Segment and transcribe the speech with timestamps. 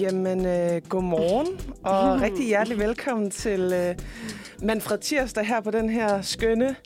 [0.00, 3.94] Jamen, øh, godmorgen, og rigtig hjertelig velkommen til øh,
[4.62, 6.76] Manfred Tirsdag her på den her skønne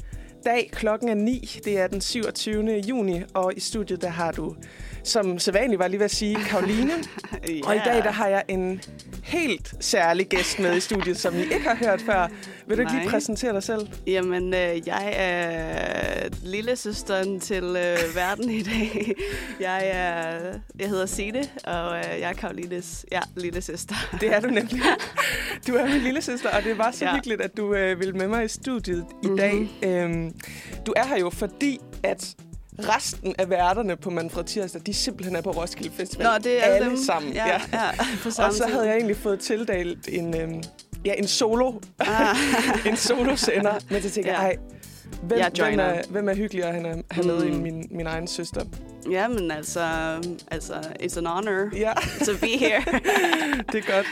[0.45, 0.71] dag.
[0.73, 1.59] Klokken er 9.
[1.65, 2.83] Det er den 27.
[2.89, 4.55] juni, og i studiet der har du,
[5.05, 6.93] som sædvanligt var lige ved at sige, Karoline.
[7.51, 7.61] yeah.
[7.69, 8.81] Og i dag der har jeg en
[9.23, 12.29] helt særlig gæst med i studiet, som I ikke har hørt før.
[12.67, 13.89] Vil du ikke lige præsentere dig selv?
[14.07, 19.13] Jamen, øh, jeg er lille søsteren til øh, verden i dag.
[19.61, 20.39] Jeg er,
[20.81, 23.95] jeg hedder Signe, og øh, jeg er Karolines ja, lille søster.
[24.21, 24.81] Det er du nemlig.
[25.67, 27.15] Du er min lille søster, og det var så ja.
[27.15, 29.37] Hyggeligt, at du øh, vil med mig i studiet i Mhm.
[29.37, 29.69] dag.
[29.83, 30.32] Øhm,
[30.87, 32.35] du er her jo fordi, at
[32.79, 36.27] resten af værterne på Manfred Tirsdag, de simpelthen er på Roskilde Festival.
[36.27, 36.97] Nå, det er alle dem.
[36.97, 37.33] sammen.
[37.33, 37.59] Ja, ja.
[38.23, 38.73] på Og samme så tid.
[38.73, 40.63] havde jeg egentlig fået tildelt en, øhm,
[41.05, 42.37] ja, en solo, Ah.
[42.89, 45.17] en solosender, men så tænker jeg, Ja.
[45.23, 47.53] hvem, Jeg hvem, er, hvem er hyggelig at have, have med Mm.
[47.53, 48.65] end min, min egen søster?
[49.11, 49.81] Jamen, altså,
[50.51, 50.73] altså,
[51.03, 51.93] it's an honor Ja,
[52.27, 52.83] to be here.
[53.73, 54.07] det er godt.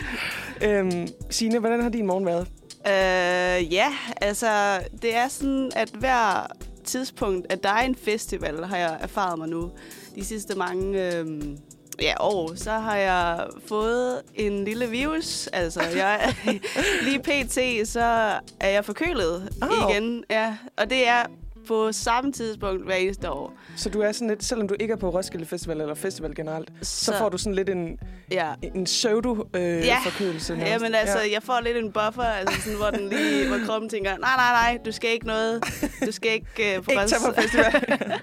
[0.63, 2.49] Øhm, Signe, hvordan har din morgen været?
[2.87, 6.47] Øh, ja, altså, det er sådan, at hver
[6.85, 9.71] tidspunkt, at der er en festival, har jeg erfaret mig nu.
[10.15, 11.59] De sidste mange øhm,
[12.03, 15.47] ja, år, så har jeg fået en lille virus.
[15.47, 16.35] Altså, jeg,
[17.07, 19.89] lige pt, så er jeg forkølet Au.
[19.89, 20.25] igen.
[20.31, 21.23] Ja, og det er
[21.71, 23.53] på samme tidspunkt hver eneste år.
[23.77, 26.71] Så du er sådan lidt, selvom du ikke er på Roskilde Festival eller festival generelt,
[26.83, 27.99] så, så får du sådan lidt en,
[28.31, 30.53] Ja, en pseudo-forkølelse.
[30.53, 30.71] Øh, Ja.
[30.71, 31.33] Jamen altså, ja.
[31.33, 34.53] jeg får lidt en buffer, altså sådan, hvor, den lige, hvor kroppen tænker, nej, nej,
[34.53, 35.65] nej, du skal ikke noget.
[36.07, 37.73] Du skal ikke uh, på Ikke tage på festival.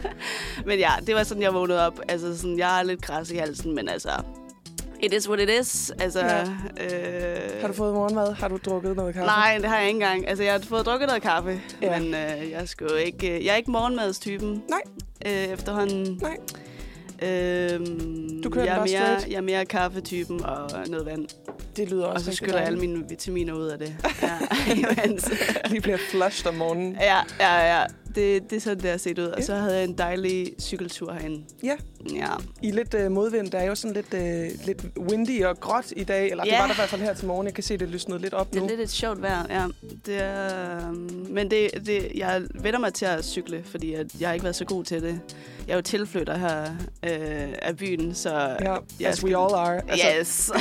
[0.70, 2.00] Men ja, det var sådan, jeg vågnede op.
[2.08, 4.10] Altså sådan, jeg er lidt græs i halsen, men altså...
[5.00, 5.92] It is what it is.
[6.00, 6.42] Altså, Ja.
[6.42, 8.34] øh, har du fået morgenmad?
[8.34, 9.26] Har du drukket noget kaffe?
[9.28, 10.28] Nej, det har jeg ikke engang.
[10.28, 12.00] Altså, jeg har fået drukket noget kaffe, Ja.
[12.00, 14.64] men øh, jeg, skal jo ikke, øh, jeg er ikke morgenmadstypen.
[14.70, 14.82] Nej.
[15.26, 16.20] Øh, efterhånden.
[16.22, 16.38] Nej.
[17.22, 19.28] Øhm, Du kører jeg er mere, straight?
[19.30, 21.28] jeg er mere kaffetypen og noget vand.
[21.78, 23.96] Det lyder også Og så skyller jeg alle mine vitaminer ud af det.
[24.22, 24.38] Ja.
[25.70, 26.98] Lige bliver flushed om morgenen.
[27.02, 27.84] ja, ja, ja.
[28.18, 29.24] Det, det er sådan, det har set ud.
[29.28, 29.34] Ja.
[29.38, 31.44] Og så havde jeg en dejlig cykeltur herinde.
[31.64, 31.76] Ja.
[32.16, 32.28] Ja.
[32.62, 33.48] I lidt øh, modvind.
[33.52, 36.30] Der er jo sådan lidt, øh, lidt windy og gråt i dag.
[36.32, 36.60] Eller det Ja.
[36.60, 37.46] var der i hvert fald her til morgen.
[37.48, 38.66] Jeg kan se, det lysnede lidt op Det nu.
[38.66, 39.66] er lidt et sjovt vejr, ja.
[40.06, 44.30] Det er, øhm, men det, det, jeg vender mig til at cykle, fordi at jeg
[44.30, 45.20] har ikke været så god til det.
[45.68, 46.62] Jeg er jo tilflytter her
[47.04, 48.30] øh, af byen, så...
[48.62, 49.82] Ja, jeg as skal- we all are.
[49.90, 50.52] Altså, Yes.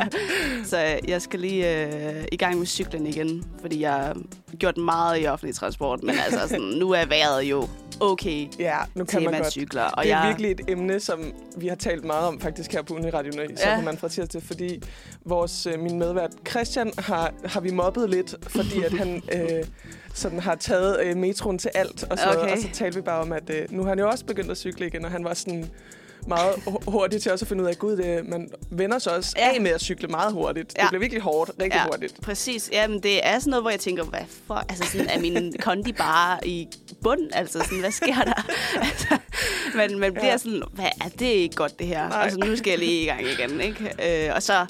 [0.70, 0.78] så
[1.08, 4.16] jeg skal lige øh, i gang med cyklen igen, fordi jeg har
[4.58, 7.68] gjort meget i offentlig transport, men altså sådan, nu er vejret jo
[8.00, 9.52] okay Ja, nu kan man man godt.
[9.52, 9.82] cykler.
[9.82, 12.82] Og det er jeg, virkelig et emne, som vi har talt meget om faktisk her
[12.82, 13.76] på Uniradio så Ja.
[13.76, 14.82] på Manfred Tirsdag, fordi
[15.24, 19.64] vores, øh, min medvært Christian har, har vi mobbet lidt, fordi at han øh,
[20.14, 22.52] sådan har taget øh, metroen til alt, og så, Okay.
[22.52, 24.56] og så talte vi bare om, at øh, nu har han jo også begyndt at
[24.56, 25.70] cykle igen, og han var sådan
[26.26, 29.16] meget hu- hurtig til også at finde ud af, at gud, det, man vender sig
[29.16, 29.54] også Ja.
[29.54, 30.70] af med at cykle meget hurtigt.
[30.70, 30.88] Det Ja.
[30.88, 31.84] bliver virkelig hårdt, rigtig Ja.
[31.84, 32.14] hurtigt.
[32.22, 32.70] Præcis.
[32.72, 34.54] Jamen, det er sådan noget, hvor jeg tænker, hvad for...
[34.54, 36.68] Altså, sådan, er min kondi bare i
[37.02, 37.20] bund?
[37.32, 38.46] Altså, sådan, hvad sker der?
[38.90, 39.18] altså,
[39.74, 40.36] man, man bliver ja.
[40.38, 42.08] sådan, hvad er det ikke godt, det her?
[42.08, 42.22] Nej.
[42.22, 44.26] Altså, nu skal jeg lige i gang igen, ikke?
[44.28, 44.66] Øh, og så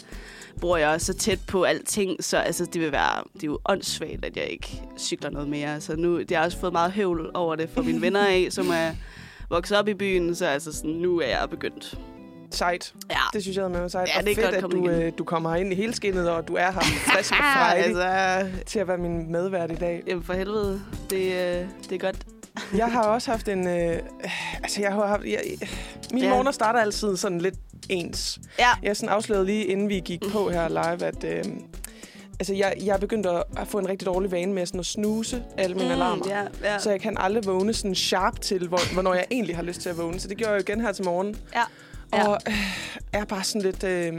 [0.60, 3.58] bor jeg også så tæt på alting, så altså, det vil være, det er jo
[3.64, 5.80] åndssvagt, at jeg ikke cykler noget mere.
[5.80, 8.66] Så nu, det har også fået meget høvl over det fra mine venner af, som
[8.68, 8.90] er
[9.50, 11.98] vokset op i byen, så altså sådan, nu er jeg begyndt.
[12.52, 12.92] Sejt.
[13.10, 14.08] Ja, Det synes jeg er med sejt.
[14.08, 16.48] Ja, og det er fedt, at du, øh, du kommer ind i hele skinnet, og
[16.48, 20.02] du er her frisk og frejdig altså, til at være min medvært i dag.
[20.06, 22.16] jamen for helvede, det, øh, det er godt.
[22.76, 23.66] Jeg har også haft en...
[23.66, 23.98] Øh,
[24.62, 25.24] altså, jeg har haft...
[25.24, 25.40] Jeg,
[26.12, 26.32] mine Ja.
[26.32, 27.54] morgener starter altid sådan lidt
[27.88, 28.38] ens.
[28.58, 31.24] Ja, Jeg sådan afslørede lige, inden vi gik på her live, at...
[31.24, 31.44] Øh,
[32.40, 34.86] altså, jeg, jeg er begyndt at, at få en rigtig dårlig vane med sådan at
[34.86, 36.24] snuse alle mine mm, alarmer.
[36.28, 36.78] Ja, ja.
[36.78, 39.88] Så jeg kan aldrig vågne sådan sharp til, hvor, hvornår jeg egentlig har lyst til
[39.88, 40.20] at vågne.
[40.20, 41.36] Så det gjorde jeg jo igen her til morgen.
[41.54, 41.62] Ja.
[42.14, 42.28] Ja.
[42.28, 42.54] Og øh,
[43.12, 44.12] er bare sådan lidt øh,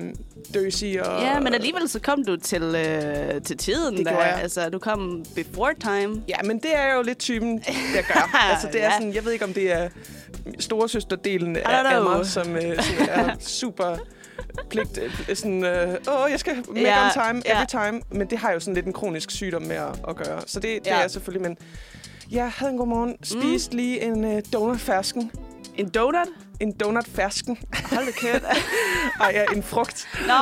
[0.54, 1.08] døsig.
[1.08, 3.98] Og, Ja, men alligevel så kom du til, øh, til tiden.
[3.98, 4.12] Det der.
[4.12, 4.40] jeg.
[4.42, 6.24] Altså, du kom before time.
[6.28, 7.64] Ja, men det er jo lidt typen,
[7.96, 8.38] jeg gør.
[8.52, 8.92] altså, det er Ja.
[8.92, 9.90] sådan, jeg ved ikke, om det er
[10.60, 13.30] storesøsterdelen af, af mig, som, øh, som er
[13.62, 13.98] super
[14.70, 14.98] pligt.
[15.30, 18.02] øh, Sådan, øh, åh, jeg skal make Ja, on time, every time.
[18.12, 20.42] Men det har jo sådan lidt en kronisk sygdom med at, at gøre.
[20.46, 21.02] Så det, det Ja.
[21.04, 21.58] er selvfølgelig, men
[22.32, 23.16] jeg havde en god morgen.
[23.24, 23.78] Spiste mm.
[23.78, 25.32] lige en øh, donutfersken.
[25.82, 26.28] En donut?
[26.60, 27.58] En donutfersken.
[27.92, 28.44] Hold da kæft.
[29.22, 30.08] Ej, ja, en frugt.
[30.28, 30.34] Nå,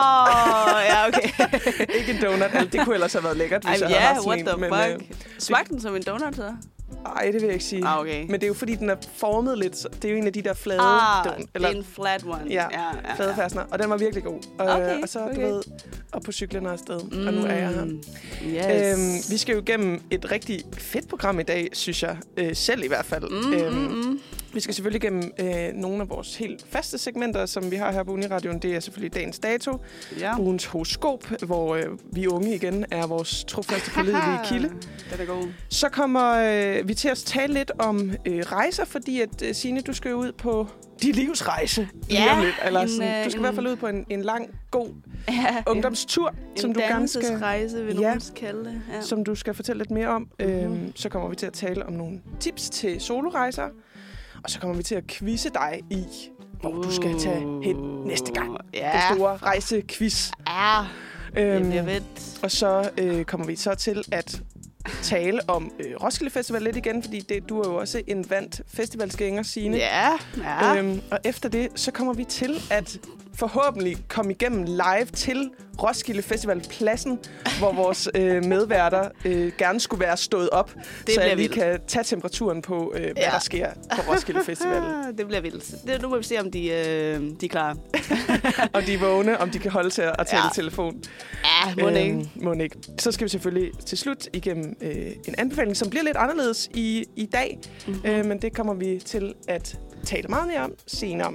[0.89, 1.29] ja, okay.
[1.99, 2.41] Ikke en donut.
[2.41, 4.71] Altså, det kunne ellers have været lækkert, hvis Ej, jeg havde ja, haft sådan what
[4.71, 4.79] en.
[4.79, 5.19] the men, fuck.
[5.39, 6.43] Smagte den som en donut, så?
[6.43, 6.49] Øh,
[7.15, 7.85] ej, det vil jeg ikke sige.
[7.87, 8.21] Ah, okay.
[8.23, 9.77] Men det er jo fordi, den er formet lidt.
[9.77, 11.85] så- Det er jo en af de der flade Ah, don- det eller er en
[11.95, 12.41] flat one.
[12.49, 13.43] Ja, ja, ja, flade ja.
[13.43, 13.63] fastner.
[13.71, 14.39] Og den var virkelig god.
[14.59, 15.41] Og, Okay, og så, du okay.
[15.41, 15.61] ved,
[16.11, 16.99] op på cyklen og afsted.
[17.11, 17.27] Mm.
[17.27, 17.85] Og nu er jeg her.
[17.85, 18.01] Mm,
[18.45, 18.97] Yes.
[18.99, 22.17] Øhm, vi skal jo igennem et rigtig fedt program i dag, synes jeg.
[22.37, 23.29] Øh, selv i hvert fald.
[23.45, 24.19] Mm, øhm, mm, mm.
[24.53, 28.03] Vi skal selvfølgelig gennem øh, nogle af vores helt faste segmenter, som vi har her
[28.03, 28.59] på Uniradioen.
[28.59, 29.77] Det er selvfølgelig dagens dato,
[30.19, 30.39] Ja.
[30.39, 34.69] ugens horoskop, hvor øh, vi unge igen er vores trofaste pålidelige kilde.
[34.69, 35.47] Den er god.
[35.69, 36.33] Så kommer
[36.79, 40.09] øh, vi til at tale lidt om øh, rejser, fordi at øh, Signe, du skal
[40.11, 40.67] jo ud på
[41.01, 42.55] din livsrejse lige Ja, om lidt.
[42.65, 44.49] Eller en, sådan, øh, du skal i en- hvert fald ud på en, en lang,
[44.71, 44.89] god
[45.29, 48.15] Ja, ungdomstur, en, som en du gerne skal, dannelsesrejse, vil Ja.
[48.35, 48.81] kalde det.
[48.93, 49.01] Ja.
[49.01, 50.27] som du skal fortælle lidt mere om.
[50.39, 50.49] Mhm.
[50.49, 53.67] Øhm, så kommer vi til at tale om nogle tips til solorejser.
[54.43, 56.03] Og så kommer vi til at quizze dig i,
[56.61, 57.75] hvor du skal tage hen
[58.05, 58.57] næste gang.
[58.73, 60.31] Ja, Den store rejsequiz.
[60.47, 60.85] ja
[61.35, 62.39] det Øhm, bliver fedt.
[62.43, 64.41] og så øh, kommer vi så til at
[65.01, 68.61] tale om øh, Roskilde Festival lidt igen, fordi det, du er jo også en vandt
[68.67, 69.77] festivalsgænger, Signe.
[69.77, 70.77] Ja, ja.
[70.77, 72.99] Øhm, og efter det, så kommer vi til at
[73.39, 75.49] forhåbentlig komme igennem live til
[75.83, 77.19] Roskilde Festival pladsen,
[77.59, 80.71] hvor vores øh, medværter øh, gerne skulle være stået op,
[81.09, 81.53] så jeg lige vildt.
[81.63, 83.29] kan tage temperaturen på, øh, hvad Ja.
[83.31, 84.81] der sker på Roskilde Festival.
[85.17, 85.75] Det bliver vildt.
[85.87, 87.77] Det, nu må vi se, om de, øh, de er klar.
[88.75, 90.49] og de er vågne, om de kan holde til at tale Ja.
[90.53, 91.03] telefon.
[91.43, 92.13] Ja, må ikke.
[92.15, 92.75] Øhm, må ikke.
[92.99, 94.91] Så skal vi selvfølgelig til slut igennem øh,
[95.27, 97.59] en anbefaling, som bliver lidt anderledes i, i dag.
[97.87, 97.93] Mhm.
[97.95, 98.09] Mm-hmm.
[98.11, 101.33] Øh, men det kommer vi til at tale meget mere om senere.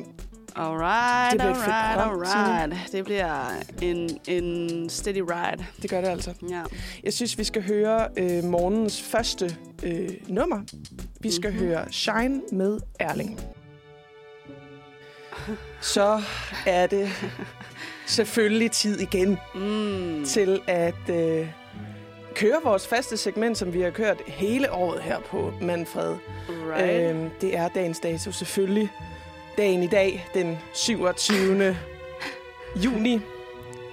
[0.56, 2.92] Alright, Det bliver alright, alright.
[2.92, 3.48] Det bliver
[3.82, 5.64] en, en steady ride.
[5.82, 6.34] Det gør det altså.
[6.50, 6.62] Ja.
[7.04, 10.60] Jeg synes, vi skal høre øh, morgens første øh, nummer.
[11.20, 11.58] Vi skal Mhm.
[11.60, 11.74] mm-hmm.
[11.76, 13.40] høre Shine med Erling.
[15.80, 16.22] Så
[16.66, 17.08] er det
[18.06, 20.24] selvfølgelig tid igen Mm.
[20.24, 21.48] til at øh,
[22.34, 26.16] køre vores faste segment, som vi har kørt hele året her på Manfred.
[26.48, 27.10] Right.
[27.10, 28.90] Øhm, det er dagens dato selvfølgelig.
[29.58, 31.76] Dagen i dag, den 27.
[32.84, 33.20] juni.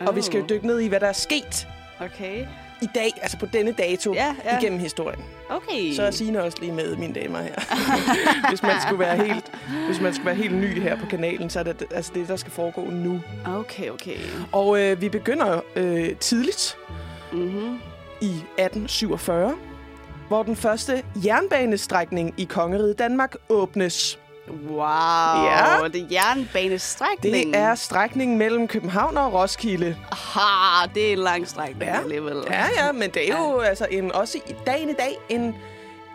[0.07, 1.67] Og vi skal jo Oh, dykke ned i, hvad der er sket
[1.99, 2.45] Okay.
[2.81, 4.59] i dag, altså på denne dato, Ja, ja.
[4.59, 5.19] igennem historien.
[5.49, 5.93] Okay.
[5.93, 7.55] Så er Signe også lige med, mine damer her.
[8.49, 9.51] hvis man skulle være helt,
[9.87, 12.35] hvis man skulle være helt ny her på kanalen, så er det altså det, der
[12.35, 13.21] skal foregå nu.
[13.47, 14.15] Okay, okay.
[14.51, 16.77] Og øh, vi begynder øh, tidligt
[17.33, 17.79] Mm-hmm.
[18.21, 19.55] i 1847,
[20.27, 24.19] hvor den første jernbanestrækning i kongeriget Danmark åbnes.
[24.69, 25.45] Wow.
[25.45, 25.87] Ja.
[25.93, 27.33] Det er jernbanestrækning.
[27.53, 29.95] Det er strækningen mellem København og Roskilde.
[30.11, 31.99] Ha, det er en lang strækning Ja.
[32.01, 32.37] alligevel.
[32.49, 35.55] Ja, ja, men det er jo altså en, også i dagen i dag en,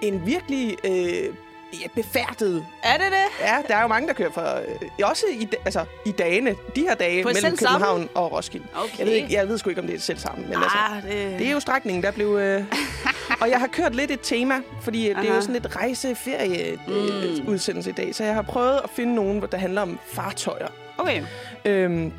[0.03, 1.35] en virkelig øh,
[1.73, 3.47] ja, befærdet Er det det?
[3.47, 4.61] Ja, der er jo mange, der kører fra...
[4.61, 4.67] Øh,
[5.05, 7.57] også i, altså, i dagene, de her dage, På mellem?
[7.57, 8.67] København og Roskilde.
[8.75, 8.99] Okay.
[8.99, 10.79] Jeg ved, ikke, jeg ved sgu ikke, om det er selv sammen, men altså...
[10.79, 11.39] ah, det...
[11.39, 12.37] Det er jo strækningen, der blev...
[12.37, 12.65] Øh,
[13.41, 15.41] og jeg har kørt lidt et tema, fordi øh, det er jo Aha.
[15.41, 17.49] sådan lidt rejse-ferie Mm.
[17.49, 18.15] udsendelse i dag.
[18.15, 20.69] Så jeg har prøvet at finde nogen, hvor der handler om fartøjer.
[20.99, 21.23] Okay.
[21.65, 22.13] Øhm,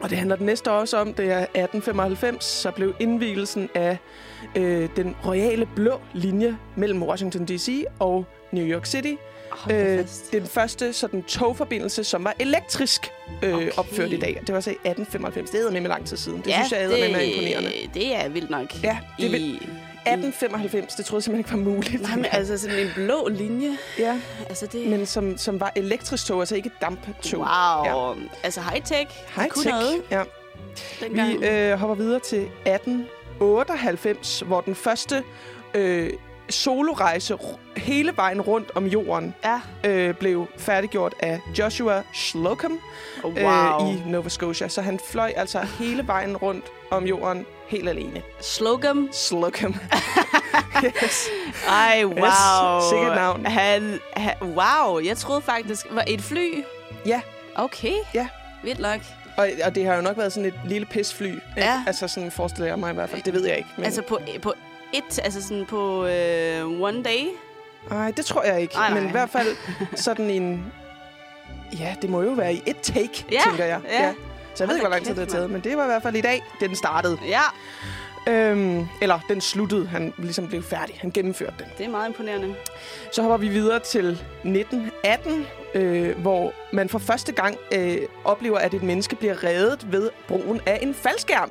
[0.00, 3.98] og det handler den næste også om, det er 1895, så blev indvielsen af
[4.56, 7.84] øh, den royale blå linje mellem Washington D.C.
[7.98, 9.14] og New York City.
[9.50, 13.10] Hold Øh, den første sådan, togforbindelse, som var elektrisk
[13.42, 13.70] øh, Okay.
[13.76, 14.42] opført i dag.
[14.46, 15.50] Det var så i 1895.
[15.50, 16.42] Det er med lang tid siden.
[16.42, 17.70] Det synes jeg det, er med imponerende.
[17.94, 18.82] det er vildt nok.
[18.82, 19.58] Ja, det er I...
[20.06, 22.02] 1895, det troede jeg simpelthen ikke var muligt.
[22.02, 23.76] Nej, men altså sådan en blå linje.
[23.98, 24.86] ja, Altså det...
[24.86, 27.40] men som, som var elektrisk tog, altså ikke damptog.
[27.40, 27.46] Wow.
[27.84, 28.08] Ja.
[28.08, 28.14] Ja.
[28.42, 29.10] Altså high-tech.
[29.36, 29.74] High Kunne tech.
[29.74, 30.22] noget Ja.
[31.00, 31.40] dengang.
[31.40, 35.22] Vi øh, hopper videre til 1898, hvor den første
[35.74, 36.10] øh,
[36.50, 37.36] solorejse
[37.76, 39.60] hele vejen rundt om jorden Ja.
[39.90, 42.78] øh, blev færdiggjort af Joshua Slocum
[43.24, 43.88] Oh, wow.
[43.90, 44.68] øh, i Nova Scotia.
[44.68, 48.22] Så han fløj altså hele vejen rundt om jorden helt alene.
[48.40, 49.08] Slocum.
[49.12, 49.74] Slocum.
[50.84, 51.26] yes.
[51.68, 52.80] Ej, wow.
[52.90, 53.46] sikkert navn.
[53.46, 55.86] Han, han, wow, jeg troede faktisk...
[55.90, 56.64] Var et fly?
[57.06, 57.20] Ja.
[57.54, 57.94] Okay.
[58.14, 58.28] Ja.
[58.64, 59.00] Vildt nok.
[59.36, 61.26] Og, og det har jo nok været sådan et lille pisfly.
[61.26, 61.40] ikke?
[61.56, 61.82] Ja.
[61.86, 63.22] Altså sådan forestiller jeg mig i hvert fald.
[63.22, 63.68] Det ved jeg ikke.
[63.76, 63.84] Men...
[63.84, 64.54] Altså på, på
[64.92, 65.18] et...
[65.24, 67.26] Altså sådan på øh, one day?
[67.90, 68.74] Nej, det tror jeg ikke.
[68.74, 69.00] Ej, nej.
[69.00, 69.56] Men i hvert fald
[69.94, 70.72] sådan en...
[71.78, 73.80] Ja, det må jo være i et take, Ja, tænker jeg.
[73.90, 74.12] ja.
[74.54, 76.02] Så jeg ved ikke, hvor lang tid det har taget, men det var i hvert
[76.02, 77.18] fald i dag, den startede.
[77.28, 77.40] Ja,
[78.28, 79.86] Øhm, eller den sluttede.
[79.86, 80.94] Han ligesom blev færdig.
[81.00, 81.66] Han gennemførte den.
[81.78, 82.54] det er meget imponerende.
[83.12, 84.10] Så hopper vi videre til
[84.44, 90.10] 1918, øh, hvor man for første gang øh, oplever, at et menneske bliver reddet ved
[90.28, 91.50] brugen af en faldskærm.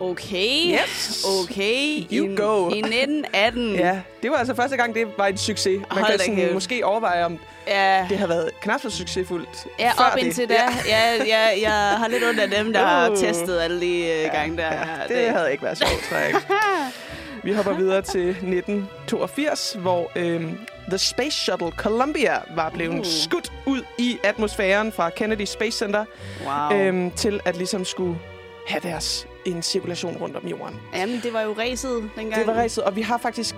[0.00, 0.74] Okay.
[0.74, 1.24] Yes.
[1.42, 2.06] Okay.
[2.12, 2.68] You I, go.
[2.70, 3.74] I 1918.
[3.86, 5.78] Ja, det var altså første gang, det var en succes.
[5.78, 6.54] Man Hold kan da sådan, kæft.
[6.54, 8.06] måske overveje, om ja.
[8.08, 10.24] det har været knap så succesfuldt Ja, før op det.
[10.24, 10.54] indtil da.
[10.86, 11.24] Ja.
[11.26, 13.16] Ja, jeg har lidt ondt af dem, der har Uh.
[13.16, 14.66] testet alle de uh, gange der.
[14.74, 16.34] Ja, det havde ikke været sjovt, tror jeg.
[17.44, 23.04] Vi hopper videre til 1982, hvor øhm, The Space Shuttle Columbia var blevet uh.
[23.06, 26.04] skudt ud i atmosfæren fra Kennedy Space Center
[26.46, 26.78] Wow.
[26.78, 28.18] øhm, til at ligesom skulle
[28.66, 30.80] have deres en cirkulation rundt om jorden.
[30.94, 32.38] Jamen, det var jo ræset dengang.
[32.40, 33.54] Det var ræset, og vi har faktisk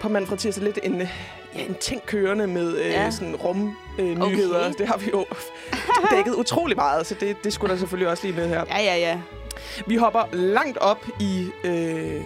[0.00, 1.00] på Manfred Tirsdag lidt en,
[1.54, 3.10] ja, en ting kørende med øh, Ja.
[3.10, 4.60] sådan rum øh, nyheder.
[4.66, 4.74] Okay.
[4.78, 5.26] Det har vi jo
[6.16, 8.64] dækket utrolig meget, så det, det skulle der selvfølgelig også lige med her.
[8.70, 9.20] Ja, ja, ja.
[9.86, 12.22] Vi hopper langt op i, øh,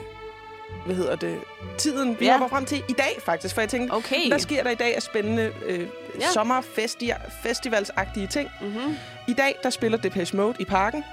[0.86, 1.38] hvad hedder det,
[1.78, 2.16] tiden.
[2.20, 2.32] Vi Ja.
[2.32, 4.28] hopper frem til i dag faktisk, for jeg tænkte, Okay.
[4.28, 5.80] hvad sker der i dag af spændende øh,
[6.20, 6.26] Ja.
[6.34, 8.48] sommerfestivalsagtige ting?
[8.60, 8.96] Mm-hmm.
[9.28, 11.04] I dag, der spiller Depeche Mode i parken.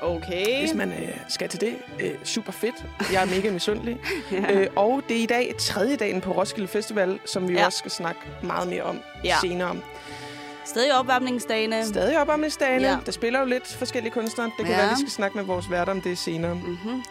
[0.00, 0.58] Okay.
[0.60, 2.74] Hvis man øh, skal til det, øh, super fedt.
[3.12, 3.96] Jeg er mega misundelig.
[4.32, 4.52] ja.
[4.52, 7.66] øh, og det er i dag tredje dagen på Roskilde Festival, som vi ja.
[7.66, 9.36] Også skal snakke meget mere om ja.
[9.40, 9.76] Senere.
[10.64, 11.86] Stadig opvarmningsdagene.
[11.86, 12.88] Stadig opvarmningsdagene.
[12.88, 12.96] Ja.
[13.06, 14.46] Der spiller jo lidt forskellige kunstnere.
[14.58, 14.80] Det kan Ja.
[14.80, 16.54] være, vi skal snakke med vores værter om det senere.
[16.54, 17.02] Mm-hmm.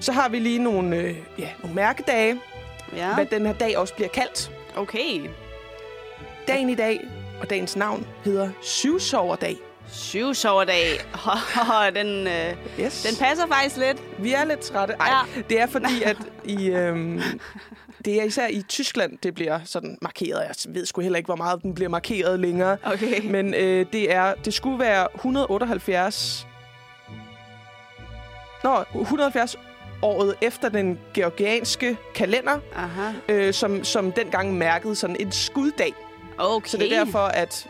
[0.00, 2.40] Så har vi lige nogle, øh, ja, nogle mærkedage.
[2.96, 3.14] Ja.
[3.14, 4.50] hvad den her dag også bliver kaldt.
[4.76, 5.20] Okay.
[6.48, 7.00] Dagen i dag
[7.40, 9.56] og dagens navn hedder Syvsoverdag.
[9.94, 10.86] Syvsoverdag.
[11.98, 13.02] den, øh, Yes.
[13.02, 14.02] den passer faktisk lidt.
[14.18, 14.94] Vi er lidt trætte.
[15.00, 15.42] Ej, Ja.
[15.50, 17.20] det er fordi, at i, øhm,
[18.04, 20.40] det er især i Tyskland, det bliver sådan markeret.
[20.40, 22.76] Jeg ved sgu heller ikke, hvor meget den bliver markeret længere.
[22.84, 23.30] Okay.
[23.30, 26.46] Men øh, det er det skulle være 178...
[28.64, 29.56] Nå, 170
[30.02, 33.10] året efter den georgianske kalender, Aha.
[33.28, 35.94] øh, som, som dengang mærkede sådan en skuddag.
[36.38, 36.68] Okay.
[36.68, 37.66] Så det er derfor, at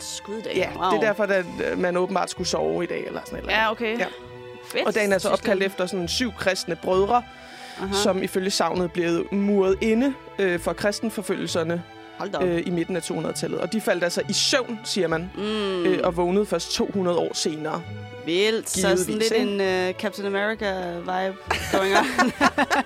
[0.00, 0.52] Et skuddag.
[0.56, 0.90] ja, wow.
[0.90, 3.04] det er derfor, at øh, man åbenbart skulle sove i dag.
[3.06, 3.52] Eller sådan eller.
[3.52, 3.98] Ja, okay.
[3.98, 4.06] Ja.
[4.72, 4.86] Fedt.
[4.86, 7.22] Og dagen er så opkaldt efter sådan syv kristne brødre,
[7.82, 7.94] Aha.
[7.94, 11.82] som ifølge savnet blev muret inde øh, for kristenforfølgelserne
[12.42, 13.60] øh, i midten af 200-tallet.
[13.60, 17.30] Og de faldt altså i søvn, siger man, Mm, øh, og vågnede først 200 år
[17.34, 17.82] senere.
[18.26, 18.70] vildt.
[18.70, 19.36] Så sådan lidt ikke?
[19.64, 21.36] en uh, Captain America-vibe
[21.76, 22.32] going on.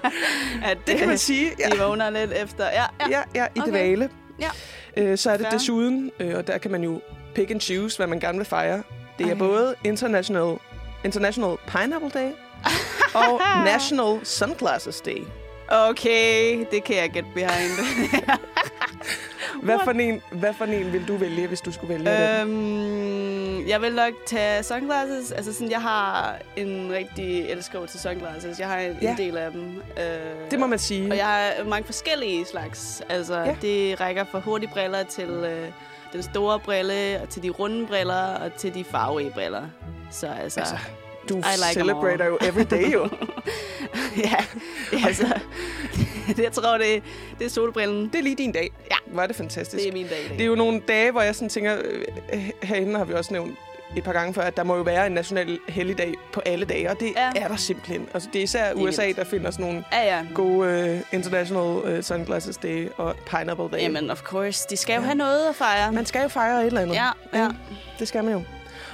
[0.70, 1.50] At Det kan man øh, sige.
[1.58, 2.64] Ja, de vågner lidt efter.
[2.66, 3.08] Ja, ja.
[3.10, 3.70] ja, ja i Okay.
[3.70, 4.08] dvale.
[4.40, 4.48] Ja.
[4.96, 5.58] Øh, så er det Fair.
[5.58, 7.00] desuden, øh, og der kan man jo
[7.34, 8.82] pick and choose, hvad man gerne vil fejre.
[9.18, 9.38] Det er Ej.
[9.38, 10.56] både International,
[11.04, 12.30] International Pineapple Day
[13.24, 15.22] og National Sunglasses Day.
[15.68, 17.70] Okay, det kan jeg get behind.
[19.62, 22.48] Hvad for, en, hvad for en vil du vælge, hvis du skulle vælge den?
[22.50, 25.32] øhm, jeg vil nok tage sunglasses.
[25.32, 28.58] Altså sådan, jeg har en rigtig elsker til sunglasses.
[28.60, 29.10] Jeg har en, Ja.
[29.10, 29.82] en del af dem.
[29.98, 31.10] Øh, Det må man sige.
[31.10, 33.02] Og jeg har mange forskellige slags.
[33.08, 33.56] Altså, Ja.
[33.62, 35.68] det rækker fra hurtige briller til øh,
[36.12, 39.62] den store brille, og til de runde briller, og til de farvige briller.
[40.10, 40.60] Så altså...
[40.60, 40.76] Altså,
[41.28, 43.02] du like 'em celebrater jo every day, jo.
[44.24, 44.36] ja,
[44.90, 45.26] det er altså...
[46.44, 47.02] jeg tror, det,
[47.38, 48.08] det er solbrillen.
[48.08, 48.70] Det er lige din dag.
[48.90, 49.20] Ja.
[49.22, 49.82] Er det fantastisk.
[49.82, 50.18] Det er min dag.
[50.24, 50.36] i dag.
[50.38, 51.76] Det er jo nogle dage, hvor jeg sådan tænker,
[52.32, 53.58] øh, herinde har vi også nævnt
[53.96, 56.90] et par gange før, at der må jo være en national helligdag på alle dage,
[56.90, 57.30] og det ja.
[57.36, 58.06] Er der simpelthen.
[58.14, 59.16] Altså, det er især Det er USA, vildt.
[59.18, 60.26] der finder sådan nogle Ja, ja.
[60.34, 63.82] gode uh, International uh, Sunglasses Day og Pineapple Day.
[63.82, 64.66] Jamen, of course.
[64.70, 65.04] De skal jo Ja.
[65.04, 65.92] have noget at fejre.
[65.92, 66.94] Man skal jo fejre et eller andet.
[66.94, 67.48] Ja, ja.
[67.98, 68.42] Det skal man jo.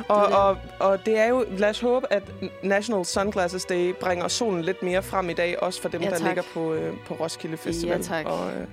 [0.08, 0.36] Og, det.
[0.36, 2.22] og, og det er jo, lad os håbe, at
[2.62, 6.26] National Sunglasses Day bringer solen lidt mere frem i dag, også for dem, Ja, der
[6.26, 7.96] ligger på, øh, på Roskilde Festival.
[7.96, 8.26] Ja, tak.
[8.26, 8.66] Og øh,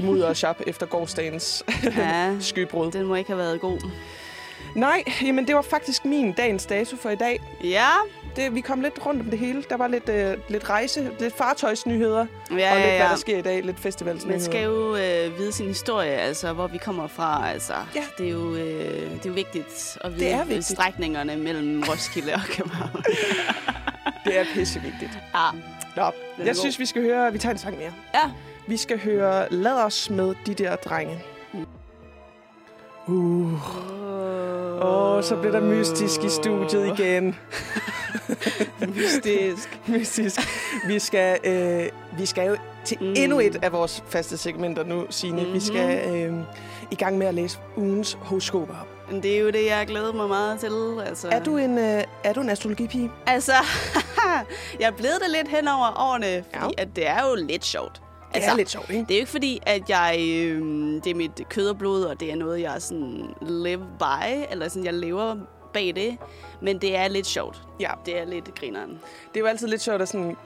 [0.00, 1.64] i mudder og shop efter gårdsdagens
[1.98, 2.34] ja.
[2.40, 2.90] skybrud.
[2.90, 3.90] Den må ikke have været god.
[4.74, 7.40] Nej, jamen det var faktisk min dagens dato for i dag.
[7.64, 7.88] Ja.
[8.36, 9.64] Det, vi kom lidt rundt om det hele.
[9.70, 13.08] Der var lidt, øh, lidt rejse, lidt fartøjsnyheder, Ja, og lidt, ja, hvad ja.
[13.10, 13.62] der sker i dag.
[13.62, 14.38] Lidt festivalsnyheder.
[14.40, 17.50] Man skal jo øh, vide sin historie, altså hvor vi kommer fra.
[17.50, 18.02] Altså, Ja.
[18.18, 18.60] det, er jo, øh,
[19.10, 20.66] det er jo vigtigt at Det vide er vigtigt.
[20.66, 22.90] strækningerne mellem Roskilde og København.
[24.24, 25.18] Det er pissevigtigt.
[25.34, 25.50] ja.
[25.96, 26.10] Nå,
[26.44, 27.32] jeg synes, vi skal høre...
[27.32, 27.92] Vi tager en sang mere.
[28.14, 28.30] ja.
[28.66, 31.20] Vi skal høre Lad os med de der drenge.
[33.06, 33.52] Uh.
[34.82, 37.36] Åh, oh, så bliver der mystisk i studiet igen.
[38.96, 39.80] Mystisk.
[39.86, 40.40] mystisk.
[40.86, 43.14] Vi skal, øh, vi skal jo til mm.
[43.16, 45.36] Endnu et af vores faste segmenter nu, Signe.
[45.40, 45.54] Mm-hmm.
[45.54, 46.34] Vi skal øh,
[46.90, 48.88] i gang med at læse ugens horoskoper op.
[49.22, 50.72] Det er jo det, jeg glæder mig meget til.
[51.06, 53.10] Altså, Er du en, øh, er du en astrologipige?
[53.26, 53.52] Altså,
[54.80, 56.82] jeg er blevet det lidt hen over årene, fordi Ja.
[56.82, 58.00] at det er jo lidt sjovt.
[58.34, 59.00] Det Altså, er lidt sjovt, ikke?
[59.02, 60.60] Det er jo ikke fordi, at jeg, øh,
[61.04, 64.68] det er mit kød og blod, og det er noget, jeg sådan live by, eller
[64.68, 65.36] sådan, jeg lever
[65.72, 66.16] bag det.
[66.62, 67.62] Men det er lidt sjovt.
[67.80, 68.90] Ja, Det er lidt grineren.
[69.28, 70.36] det er jo altid lidt sjovt at sådan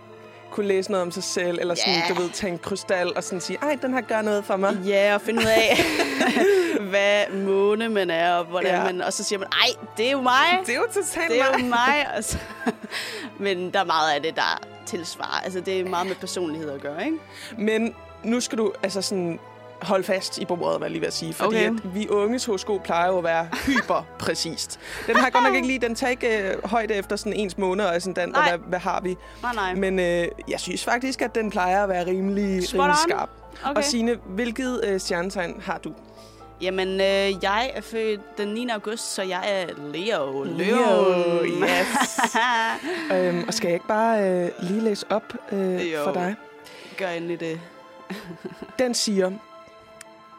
[0.50, 2.14] kunne læse noget om sig selv, eller sådan, Ja.
[2.14, 4.78] du ved, tage en krystal og sådan sige, ej, den her gør noget for mig.
[4.87, 5.76] Ja, og finde ud af,
[6.90, 8.85] hvad måne man er, og hvordan ja.
[8.85, 9.00] man...
[9.02, 10.59] Og så siger man, ej, det er jo mig.
[10.66, 11.62] Det er jo totalt Det er mig.
[11.62, 12.07] jo mig.
[13.57, 15.40] Men der er meget af det, der tilsvarer.
[15.45, 17.18] Altså, det er meget med personlighed at gøre, ikke?
[17.59, 19.38] Men nu skal du altså sådan
[19.83, 21.33] holde fast i bordet, hvad jeg lige ved at sige.
[21.35, 21.66] Fordi Okay.
[21.75, 24.80] at vi unges horoskop plejer jo at være hyper-præcist.
[25.07, 27.95] Den har godt nok ikke lige, den tager ikke øh, højde efter sådan ens måneder
[27.95, 29.16] og sådan den, og hvad, hvad har vi.
[29.42, 29.75] Nej, nej.
[29.75, 33.28] Men øh, jeg synes faktisk, at den plejer at være rimelig, rimelig skarp.
[33.64, 33.75] okay.
[33.76, 35.92] Og Signe, hvilket øh, stjernetegn har du?
[36.61, 38.69] Jamen, øh, jeg er født den 9.
[38.69, 40.43] august, så jeg er Leo.
[40.43, 42.21] Leo, yes.
[43.15, 46.05] øhm, og skal jeg ikke bare øh, lige læse op øh, Jo.
[46.05, 46.35] for dig?
[46.97, 47.61] Gør endelig det.
[48.79, 49.31] Den siger,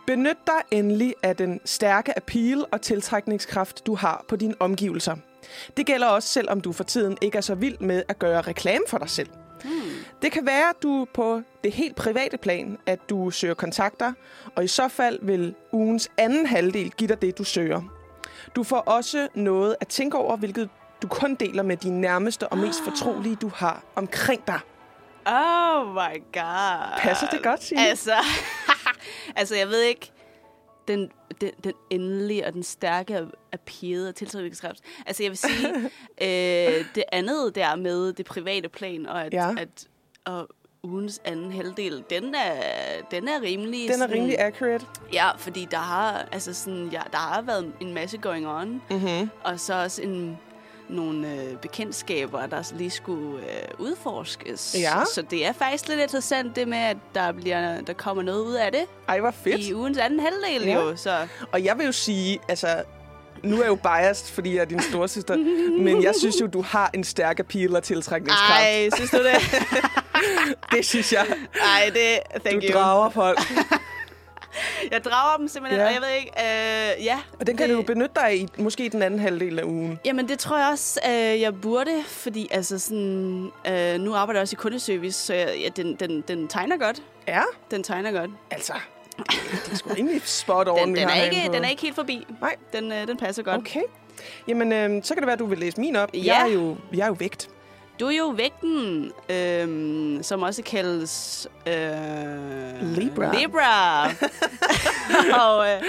[0.08, 5.16] Benyt dig endelig af den stærke appeal og tiltrækningskraft, du har på dine omgivelser.
[5.78, 8.84] Det gælder også, selvom du for tiden ikke er så vild med at gøre reklame
[8.88, 9.30] for dig selv.
[9.64, 9.92] Hmm.
[10.22, 14.14] Det kan være, at du på det helt private plan, at du søger kontakter,
[14.56, 17.82] og i så fald vil ugens anden halvdel give dig det, du søger.
[18.56, 20.70] Du får også noget at tænke over, hvilket
[21.02, 24.60] du kun deler med de nærmeste og mest fortrolige, du har omkring dig.
[25.26, 27.00] Oh my god.
[27.00, 27.88] Passer det godt, Signe?
[27.88, 28.14] Altså,
[29.36, 30.12] altså jeg ved ikke,
[30.88, 31.12] den,
[31.42, 34.80] den, den endelige og den stærke appeal og tiltrækningskraft.
[35.06, 35.68] Altså jeg vil sige,
[36.28, 39.50] øh, det andet der med det private plan, og at, Ja.
[39.58, 39.88] at
[40.26, 40.50] og
[40.84, 42.54] ugens anden halvdel, den er,
[43.12, 43.84] den er rimelig...
[43.84, 44.86] Den er sådan- rimelig accurate.
[45.14, 49.30] Ja, fordi der har, altså sådan, ja, der har været en masse going on, Mm-hmm.
[49.44, 50.38] og så også en,
[50.90, 54.76] nogle øh, bekendtskaber, der lige skulle øh, udforskes.
[54.80, 54.94] Ja.
[55.16, 58.54] Så det er faktisk lidt interessant det med, at der, bliver, der kommer noget ud
[58.54, 59.60] af det Ej, hvor fedt.
[59.62, 60.74] i ugens anden halvdel Ja.
[60.80, 60.96] jo.
[60.96, 62.84] Så Og jeg vil jo sige, altså...
[63.44, 65.36] Nu er jeg jo biased, fordi jeg er din storsøster,
[65.86, 68.52] men jeg synes jo, du har en stærk appeal og tiltrækningskraft.
[68.64, 69.36] ej, synes du det?
[70.76, 71.26] Det synes jeg.
[71.62, 72.74] ej, det, thank Du you.
[72.80, 73.40] drager folk.
[74.92, 75.88] Jeg drager dem simpelthen, Ja.
[75.88, 76.32] og jeg ved ikke,
[77.00, 77.20] øh, ja.
[77.40, 80.00] Og den kan det, du benytte dig i måske den anden halvdel af ugen.
[80.06, 84.42] Jamen, det tror jeg også, øh, jeg burde, fordi altså sådan, øh, nu arbejder jeg
[84.42, 87.02] også i kundeservice, så jeg, ja, den, den, den tegner godt.
[87.28, 88.32] Ja, Den tegner godt.
[88.52, 88.74] altså.
[89.66, 91.54] Det er sgu rimelig spot on, Den, den, er ikke, på.
[91.54, 92.28] den er ikke helt forbi.
[92.42, 92.56] Nej.
[92.74, 93.58] Den, øh, den passer godt.
[93.58, 93.82] Okay.
[94.48, 96.10] Jamen, øh, så kan det være, at du vil læse min op.
[96.14, 96.20] Ja.
[96.26, 97.50] Jeg, er jo, jeg er jo vægt.
[98.00, 101.48] Du er jo vægten, øhm, som også kaldes...
[101.68, 101.74] Øh,
[102.82, 103.36] Libra.
[103.36, 104.06] Libra.
[105.44, 105.82] og øh,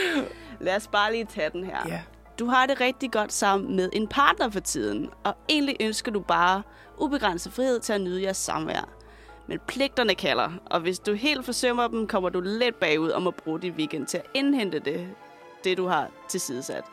[0.60, 1.78] lad os bare lige tage den her.
[1.88, 2.00] Ja.
[2.38, 6.20] Du har det rigtig godt sammen med en partner for tiden, og egentlig ønsker du
[6.20, 6.62] bare
[6.98, 8.88] ubegrænset frihed til at nyde jeres samvær.
[9.46, 13.34] Men pligterne kalder, og hvis du helt forsømmer dem, kommer du lidt bagud om at
[13.34, 15.08] bruge dit weekend til at indhente det,
[15.64, 16.84] det du har tilsidesat.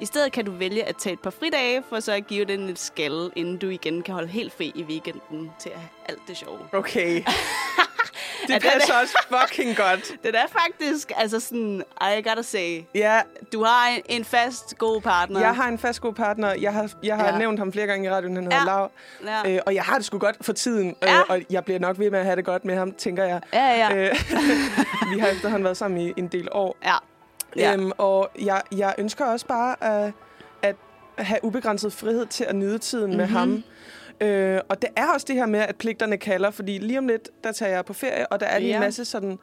[0.00, 2.68] I stedet kan du vælge at tage et par fridage, for så at give den
[2.68, 6.18] et skalle, inden du igen kan holde helt fri i weekenden til at have alt
[6.28, 6.58] det sjove.
[6.72, 7.14] Okay.
[8.46, 10.12] det Er det- passer også fucking godt.
[10.24, 13.20] Det er faktisk, altså sådan, I gotta say, Ja,
[13.52, 15.40] du har en, en fast, god partner.
[15.40, 16.54] jeg har en fast god partner.
[16.60, 17.38] Jeg har, jeg har Ja.
[17.38, 18.34] nævnt ham flere gange i radioen.
[18.36, 18.64] Han hedder Ja.
[18.64, 18.90] Lav.
[19.44, 20.96] Ja, Øh, og jeg har det sgu godt for tiden.
[21.02, 21.18] Ja.
[21.18, 23.40] Øh, og jeg bliver nok ved med at have det godt med ham, tænker jeg.
[23.52, 23.96] ja, ja.
[23.96, 24.14] Øh,
[25.14, 26.76] vi har efterhånden været sammen i en del år.
[26.84, 26.94] ja.
[27.56, 27.72] Ja.
[27.74, 30.12] Øhm, og jeg, jeg ønsker også bare at,
[30.62, 30.76] at
[31.18, 33.16] have ubegrænset frihed til at nyde tiden mm-hmm.
[33.16, 33.34] med Mhm.
[33.36, 33.62] ham.
[34.28, 37.28] Øh, og det er også det her med, at pligterne kalder, fordi lige om lidt,
[37.44, 38.76] der tager jeg på ferie, og der er lige Ja.
[38.76, 39.38] en masse sådan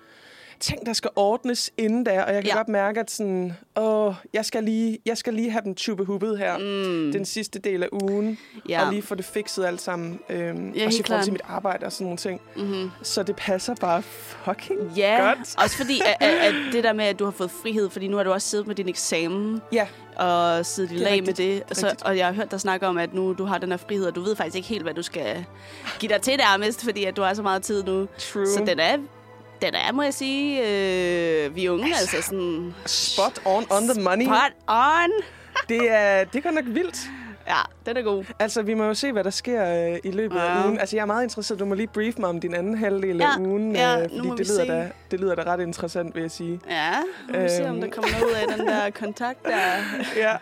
[0.59, 2.55] ting, der skal ordnes inden da, og jeg kan Ja.
[2.57, 6.57] godt mærke, at sådan, åh, jeg skal lige, jeg skal lige have den tubehubbet her,
[6.57, 7.11] Mm.
[7.11, 8.37] den sidste del af ugen,
[8.69, 8.85] ja.
[8.85, 11.85] og lige få det fikset alt sammen, øhm, Ja, også i forhold til mit arbejde
[11.85, 12.41] og sådan nogle ting.
[12.55, 12.89] Mm-hmm.
[13.03, 15.55] Så det passer bare fucking Ja, godt.
[15.63, 18.23] også fordi at, at, det der med, at du har fået frihed, fordi nu har
[18.23, 21.37] du også siddet med din eksamen Ja, og siddet i Det lag med rigtigt.
[21.69, 21.77] det.
[21.77, 22.03] Så, Rigtigt.
[22.05, 24.15] og jeg har hørt dig snakke om, at nu du har den her frihed, og
[24.15, 25.45] du ved faktisk ikke helt, hvad du skal
[25.99, 28.07] give dig til nærmest, fordi at du har så meget tid nu.
[28.19, 28.45] true.
[28.47, 28.97] Så den er,
[29.61, 32.75] den er, må jeg sige, øh, vi er unge, Altså, altså, sådan...
[32.85, 34.25] Spot on on the money.
[34.25, 35.09] Spot on!
[35.69, 36.99] Det er, det er godt nok vildt.
[37.47, 38.23] Ja, den er god.
[38.39, 40.65] Altså, vi må jo se, hvad der sker øh, i løbet af Ja.
[40.65, 40.79] ugen.
[40.79, 41.59] Altså, jeg er meget interesseret.
[41.59, 43.75] Du må lige brief mig om din anden halvdel af Ja, ugen.
[43.75, 44.67] ja, øh, fordi det vi lyder, se.
[44.67, 46.59] da, det lyder da ret interessant, vil jeg sige.
[46.69, 46.91] Ja,
[47.29, 47.81] nu må vi se, om Øhm.
[47.81, 49.57] der kommer noget ud af den der kontakt der.
[50.23, 50.35] Ja.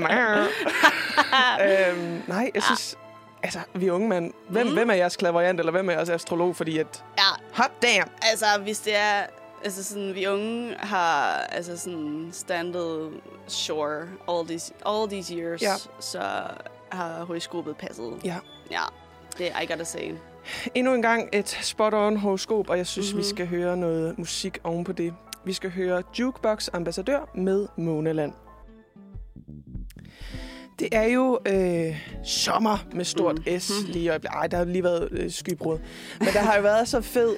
[1.90, 2.96] øhm, nej, jeg synes...
[3.42, 4.32] Altså, vi er unge, mand.
[4.48, 4.72] Hvem, Mm.
[4.72, 6.56] hvem er jeres klaverjant, eller hvem er jeres astrolog?
[6.56, 7.04] Fordi at...
[7.18, 8.10] Ja, Hot damn!
[8.22, 9.22] Altså, hvis det er...
[9.64, 13.10] Altså, sådan, vi unge har altså sådan standet
[13.46, 15.74] sure all these, all these years, Ja.
[16.00, 16.20] så
[16.88, 18.12] har horoskopet passet.
[18.24, 18.36] Ja.
[18.70, 18.82] Ja,
[19.38, 20.12] det I gotta say.
[20.74, 23.18] Endnu en gang et spot-on horoskop, og jeg synes, mm-hmm.
[23.24, 25.14] vi skal høre noget musik oven på det.
[25.44, 28.32] Vi skal høre Jukebox Ambassadør med Måneland.
[30.80, 33.60] Det er jo øh, sommer med stort Mhm.
[33.60, 34.34] S lige i øjeblikket.
[34.36, 35.78] Ej, der har lige været øh, skybrud.
[36.18, 37.34] Men der har jo været så fed...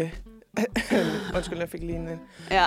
[0.00, 0.10] Øh,
[1.36, 2.08] Undskyld, jeg fik lige en...
[2.50, 2.64] Ja.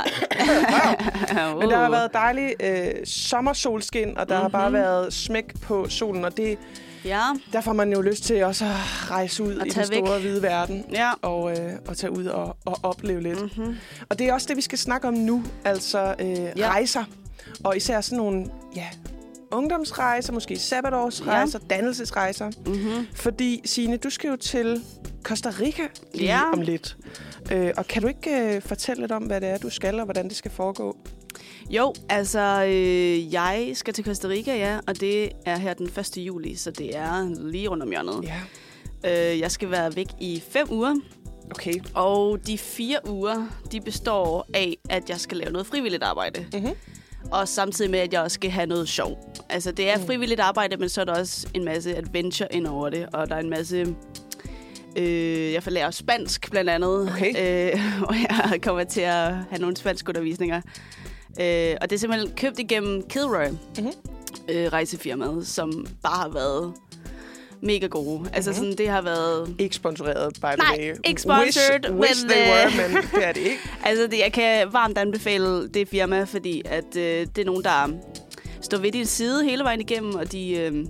[1.60, 4.42] Men der har været dejlig øh, sommersolskin, og der mm-hmm.
[4.42, 4.74] har bare Mhm.
[4.80, 6.58] været smæk på solen, og det,
[7.06, 7.22] Ja,
[7.54, 10.06] der får man jo lyst til også at rejse ud At i den tage væk.
[10.06, 11.12] store hvide verden ja.
[11.22, 13.42] og, øh, og tage ud og, og opleve lidt.
[13.58, 13.64] Mm.
[13.64, 13.78] Mm-hmm.
[14.10, 16.28] Og det er også det, vi skal snakke om nu, altså øh.
[16.30, 16.70] Ja.
[16.70, 17.04] rejser.
[17.64, 18.46] Og især sådan nogle
[18.76, 18.88] ja,
[19.52, 21.76] ungdomsrejser, måske sabbatårsrejser, ja.
[21.76, 22.52] dannelsesrejser.
[22.66, 23.08] Mm-hmm.
[23.14, 24.82] Fordi, Signe, du skal jo til
[25.24, 25.84] Costa Rica
[26.14, 26.52] lige Ja.
[26.54, 26.98] om lidt.
[27.52, 30.06] Øh, og kan du ikke øh, fortælle lidt om, hvad det er, du skal, og
[30.06, 30.98] hvordan det skal foregå?
[31.70, 36.18] Jo, altså, øh, jeg skal til Costa Rica, ja, og det er her den 1.
[36.18, 38.24] juli, så det er lige rundt om hjørnet.
[39.04, 39.32] Ja.
[39.34, 40.96] Øh, jeg skal være væk i fem uger,
[41.56, 41.74] Okay.
[41.94, 46.46] Og de fire uger, de består af, at jeg skal lave noget frivilligt arbejde.
[46.54, 46.72] Mm-hmm.
[47.32, 49.34] Og samtidig med, at jeg også skal have noget sjov.
[49.50, 50.06] Altså, det er Mm.
[50.06, 53.08] frivilligt arbejde, men så er der også en masse adventure ind over det.
[53.14, 53.96] Og der er en masse...
[54.96, 57.12] Øh, jeg får lære spansk, blandt andet.
[57.12, 57.74] Okay.
[57.74, 57.80] Øh,
[58.10, 58.16] og
[58.52, 60.62] jeg kommer til at have nogle spansk undervisninger.
[61.42, 63.92] Øh, og det er simpelthen købt igennem Kilroy, Mhm.
[64.50, 66.74] øh, rejsefirmaet, som bare har været
[67.62, 68.30] mega gode.
[68.34, 68.56] Altså, Mhm.
[68.60, 69.56] sådan, det har været...
[69.60, 70.96] Ikke sponsoreret, by the Nej, way.
[71.06, 73.60] ikke sponsored, Wish, wish men, they øh, were, men det er det ikke.
[73.86, 77.04] Altså, det, jeg kan varmt anbefale det firma, fordi at, øh,
[77.36, 77.88] det er nogen, der
[78.62, 80.86] står ved din side hele vejen igennem, og de øh,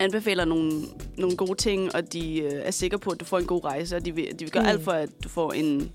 [0.00, 0.72] anbefaler nogle,
[1.18, 3.96] nogle gode ting, og de øh, er sikre på, at du får en god rejse,
[3.96, 4.68] og de vil, de vil gøre mm.
[4.68, 5.90] alt for, at du får en,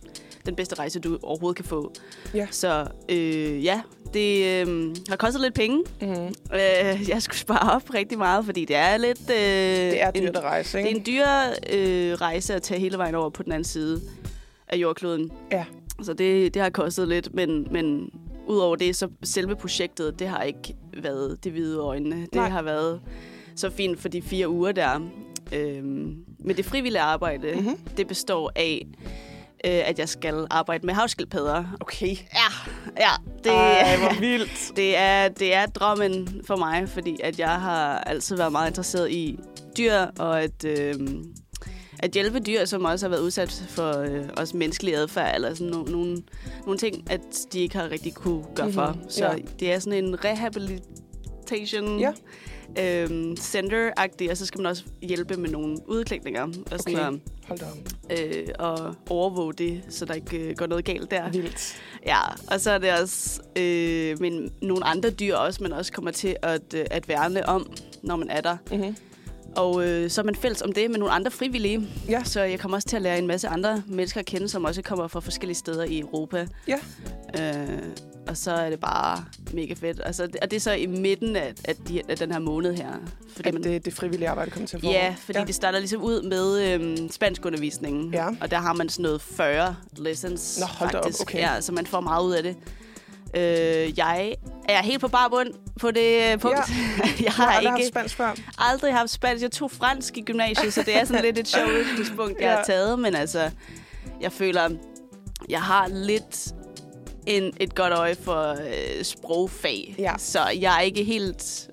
[0.45, 1.93] den bedste rejse, du overhovedet kan få.
[2.33, 2.47] Ja.
[2.51, 3.81] Så øh, ja,
[4.13, 5.83] det øh, har kostet lidt penge.
[6.01, 6.25] Mm-hmm.
[6.53, 9.19] Øh, jeg skulle spare op rigtig meget, fordi det er lidt...
[9.21, 10.99] Øh, Det er en- dyrt at rejse, det er ikke?
[10.99, 11.25] en dyr
[11.73, 14.01] øh, rejse at tage hele vejen over på den anden side
[14.67, 15.31] af jordkloden.
[15.51, 15.65] Ja.
[16.03, 18.09] Så det, det har kostet lidt, men, men
[18.47, 22.21] udover det, så selve projektet, det har ikke været det hvide øjnene.
[22.21, 22.49] Det Nej.
[22.49, 23.01] har været
[23.55, 24.99] så fint for de fire uger der.
[25.53, 27.61] Øhm, men det frivillige arbejde, Mhm.
[27.63, 27.77] mm-hmm.
[27.97, 28.87] det består af,
[29.65, 31.63] øh, at jeg skal arbejde med havskildpadder.
[31.79, 32.07] Okay.
[32.33, 33.09] Ja, ja.
[33.43, 34.71] Det, Ej, hvor vildt.
[34.75, 39.11] det er, det er drømmen for mig, fordi at jeg har altid været meget interesseret
[39.11, 39.39] i
[39.77, 40.95] dyr, og at, øh,
[41.99, 45.73] at hjælpe dyr, som også har været udsat for øh, også menneskelig adfærd, eller sådan
[45.73, 46.17] no- nogle,
[46.65, 47.21] nogle ting, at
[47.53, 48.97] de ikke har rigtig kunne gøre Mhm, for.
[49.09, 49.33] Så ja.
[49.59, 52.11] det er sådan en rehabilitation Ja.
[52.79, 57.19] Øhm, center-agtig, og så skal man også hjælpe med nogle udklækninger, og sådan Okay.
[57.47, 57.65] Hold da
[58.23, 61.29] øh, og overvåge det, så der ikke øh, går noget galt der.
[61.29, 61.75] Vildt.
[62.05, 66.11] Ja, og så er det også øh, men nogle andre dyr også, man også kommer
[66.11, 67.71] til at, øh, at værne om,
[68.03, 68.57] når man er der.
[68.71, 68.95] Mm-hmm.
[69.55, 71.87] Og øh, så er man fælles om det med nogle andre frivillige.
[72.09, 72.23] Ja.
[72.23, 74.81] Så jeg kommer også til at lære en masse andre mennesker at kende, som også
[74.81, 76.47] kommer fra forskellige steder i Europa.
[76.67, 76.77] Ja.
[77.39, 77.79] Øh,
[78.31, 80.01] og så er det bare mega fedt.
[80.05, 82.73] Altså, det- og det er så i midten af, af, de, af den her måned
[82.73, 82.89] her.
[83.35, 84.83] Fordi At det, det frivillige arbejde kommer til at.
[84.83, 85.45] Ja, fordi ja.
[85.45, 88.13] det starter ligesom ud med øhm, spanskundervisningen.
[88.13, 88.27] Ja.
[88.41, 91.21] Og der har man sådan noget 40 lessons, Nå, hold da op, faktisk.
[91.21, 91.39] okay.
[91.39, 92.55] Ja, så man får meget ud af det.
[93.35, 94.35] Øh, jeg
[94.69, 95.47] er helt på barbund
[95.79, 96.57] på det øh, punkt.
[96.57, 96.63] Ja.
[97.23, 98.33] jeg har har aldrig haft ikke spansk før.
[98.57, 99.43] aldrig haft spansk.
[99.43, 102.55] Jeg tog fransk i gymnasiet, så det er sådan lidt et sjovt udgangspunkt, jeg Ja.
[102.55, 102.99] har taget.
[102.99, 103.51] Men altså,
[104.21, 104.69] jeg føler,
[105.49, 106.53] jeg har lidt
[107.25, 109.95] en, et godt øje for øh, sprogfag.
[109.99, 110.13] Ja.
[110.17, 111.69] Så jeg er ikke helt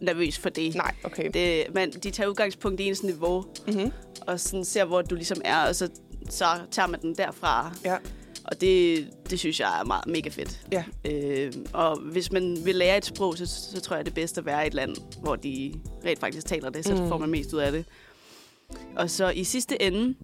[0.00, 0.74] nervøs for det.
[0.74, 1.30] Nej, okay.
[1.34, 3.92] Det, man, de tager udgangspunkt i ens niveau, Mm-hmm.
[4.26, 5.88] og sådan ser, hvor du ligesom er, og så,
[6.30, 7.74] så tager man den derfra.
[7.84, 7.96] Ja.
[8.44, 10.60] Og det, det synes jeg er meget, mega fedt.
[10.72, 10.84] Ja.
[11.04, 14.38] Øh, og hvis man vil lære et sprog, så, så tror jeg, det er bedst
[14.38, 15.74] at være i et land, hvor de
[16.06, 17.08] rent faktisk taler det, så mm.
[17.08, 17.84] får man mest ud af det.
[18.96, 20.14] Og så i sidste ende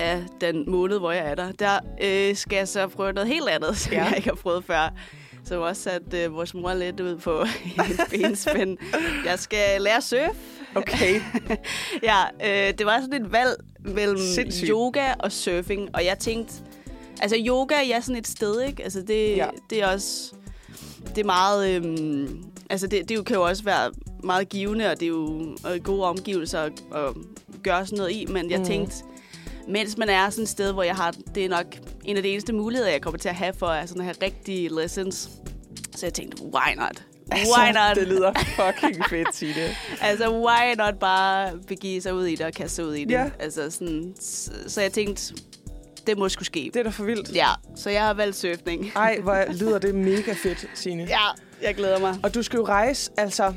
[0.00, 3.48] af den måned, hvor jeg er der, der øh, skal jeg så prøve noget helt
[3.48, 4.04] andet, som Ja.
[4.04, 4.94] jeg ikke har prøvet før.
[5.44, 8.76] Så også sat øh, vores mor lidt ud på en benspænd.
[9.24, 10.30] Jeg skal lære at surfe.
[10.74, 11.20] Okay.
[12.02, 12.16] Ja,
[12.68, 14.68] øh, det var sådan et valg mellem Sindssygt.
[14.70, 16.54] yoga og surfing, og jeg tænkte,
[17.22, 18.82] altså yoga er ja, sådan et sted, ikke?
[18.84, 19.46] Altså det, Ja.
[19.70, 20.32] det er også,
[21.08, 23.90] det er meget, øhm, altså det, det kan jo også være
[24.24, 27.14] meget givende, og det er jo gode omgivelser at, at
[27.62, 28.64] gøre sådan noget i, men jeg mm.
[28.64, 28.96] tænkte,
[29.70, 31.66] mens man er sådan et sted, hvor jeg har, det er nok
[32.04, 34.80] en af de eneste muligheder, jeg kommer til at have for at sådan have rigtige
[34.80, 35.30] lessons.
[35.96, 37.04] Så jeg tænkte, why not?
[37.32, 37.96] Why not?
[37.96, 39.76] det lyder fucking fedt, Signe.
[40.00, 43.10] Altså, why not bare begive sig ud i det og kaste sig ud i det?
[43.10, 43.30] Ja.
[43.38, 45.34] Altså, sådan, så, så jeg tænkte,
[46.06, 46.70] det må skulle ske.
[46.74, 47.34] Det er da for vildt.
[47.34, 48.92] Ja, så jeg har valgt surfning.
[48.96, 51.02] Ej, hvor lyder det mega fedt, Signe.
[51.02, 51.26] Ja,
[51.62, 52.18] jeg glæder mig.
[52.22, 53.54] Og du skal jo rejse, altså...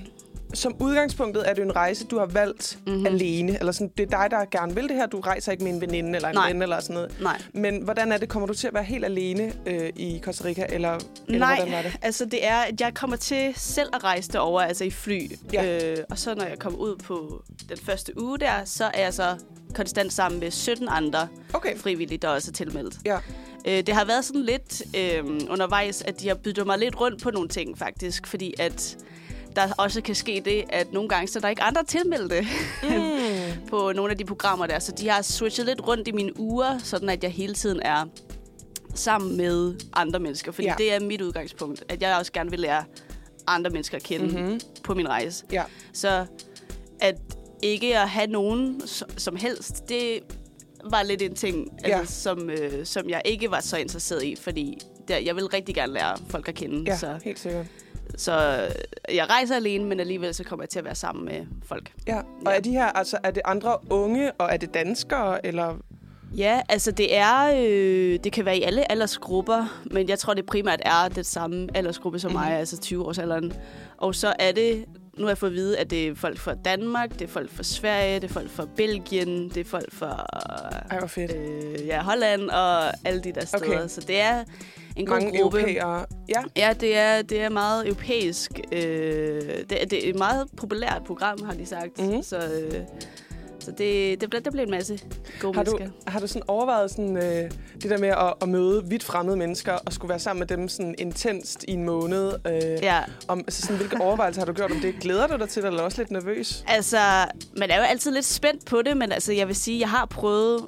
[0.54, 2.92] Som udgangspunktet er det en rejse, du har valgt Mhm.
[2.94, 3.06] mm-hmm.
[3.06, 3.60] alene.
[3.60, 5.06] Eller sådan, det er dig, der gerne vil det her.
[5.06, 6.48] Du rejser ikke med en veninde eller en Nej.
[6.54, 7.22] ven eller sådan noget.
[7.22, 7.42] Nej.
[7.54, 8.30] Men hvordan er det?
[8.30, 10.66] Kommer du til at være helt alene øh, i Costa Rica?
[10.70, 11.98] Eller, eller Nej, hvordan var det?
[12.02, 15.32] altså det er, at jeg kommer til selv at rejse derover, altså i fly.
[15.54, 15.92] Ja.
[15.92, 19.14] Øh, og så når jeg kommer ud på den første uge der, så er jeg
[19.14, 19.36] så
[19.76, 21.78] konstant sammen med 17 andre Okay.
[21.78, 22.96] frivillige, der også er tilmeldt.
[23.06, 23.18] Ja.
[23.68, 27.24] Øh, det har været sådan lidt øh, undervejs, at de har byttet mig lidt rundt
[27.24, 28.98] på nogle ting faktisk, fordi at
[29.56, 32.48] der også kan ske det, at nogle gange så er der ikke andre tilmeldte
[32.84, 32.90] Mm.
[33.70, 34.80] på nogle af de programmer der.
[34.80, 38.06] Så de har switchet lidt rundt i mine uger, sådan at jeg hele tiden er
[38.96, 40.52] sammen med andre mennesker.
[40.52, 40.74] Fordi Ja.
[40.80, 40.84] ja.
[40.84, 42.84] det er mit udgangspunkt, at jeg også gerne vil lære
[43.48, 44.42] andre mennesker at kende Mhm.
[44.42, 44.60] mm-hmm.
[44.84, 45.46] på min rejse.
[45.52, 45.64] Ja.
[45.94, 46.26] Så
[47.02, 47.16] at
[47.62, 48.82] ikke at have nogen
[49.18, 50.20] som helst, det
[50.92, 52.00] var lidt en ting, Ja.
[52.00, 55.76] altså, som, øh, som jeg ikke var så interesseret i, fordi der, jeg vil rigtig
[55.76, 56.84] gerne lære folk at kende.
[56.92, 57.66] Ja, Så, helt sikkert.
[58.18, 58.32] Så
[59.14, 61.92] jeg rejser alene, men alligevel så kommer jeg til at være sammen med folk.
[62.08, 62.18] Ja.
[62.18, 62.56] Og Ja.
[62.58, 65.76] er de her, altså, er det andre unge, og er det danskere, eller...
[66.38, 70.46] Ja, altså det er, øh, det kan være i alle aldersgrupper, men jeg tror, det
[70.46, 73.54] primært er det samme aldersgruppe som mig, altså 20-årsalderen.
[73.98, 74.86] Og så er det,
[75.18, 77.52] nu har jeg fået at vide, at det er folk fra Danmark, det er folk
[77.52, 80.26] fra Sverige, det er folk fra Belgien, det er folk fra
[80.92, 81.32] Ej, hvor fedt.
[81.36, 83.66] øh, ja, Holland og alle de der steder.
[83.78, 83.88] Okay.
[83.88, 84.44] Så det er
[84.96, 85.60] en god Mange gruppe.
[85.60, 86.06] europæere.
[86.30, 88.52] Ja, Ja, det er, det er meget europæisk.
[88.72, 92.00] Øh, det, er- det er et meget populært program, har de sagt.
[92.00, 92.24] Mhm.
[92.24, 92.74] Så, øh,
[93.60, 95.00] så det, det, bliver, det bliver en masse
[95.40, 96.12] gode har du, mennesker.
[96.12, 97.52] har du sådan overvejet sådan, øh,
[97.82, 100.68] det der med at, at møde vidt fremmede mennesker og skulle være sammen med dem
[100.68, 102.34] sådan intenst i en måned?
[102.48, 104.96] Øh, Ja, om, altså sådan, hvilke overvejelser har du gjort om det?
[105.02, 106.64] Glæder du dig til det, eller er du også lidt nervøs?
[106.68, 106.98] altså,
[107.58, 110.06] man er jo altid lidt spændt på det, men altså, jeg vil sige, jeg har
[110.06, 110.66] prøvet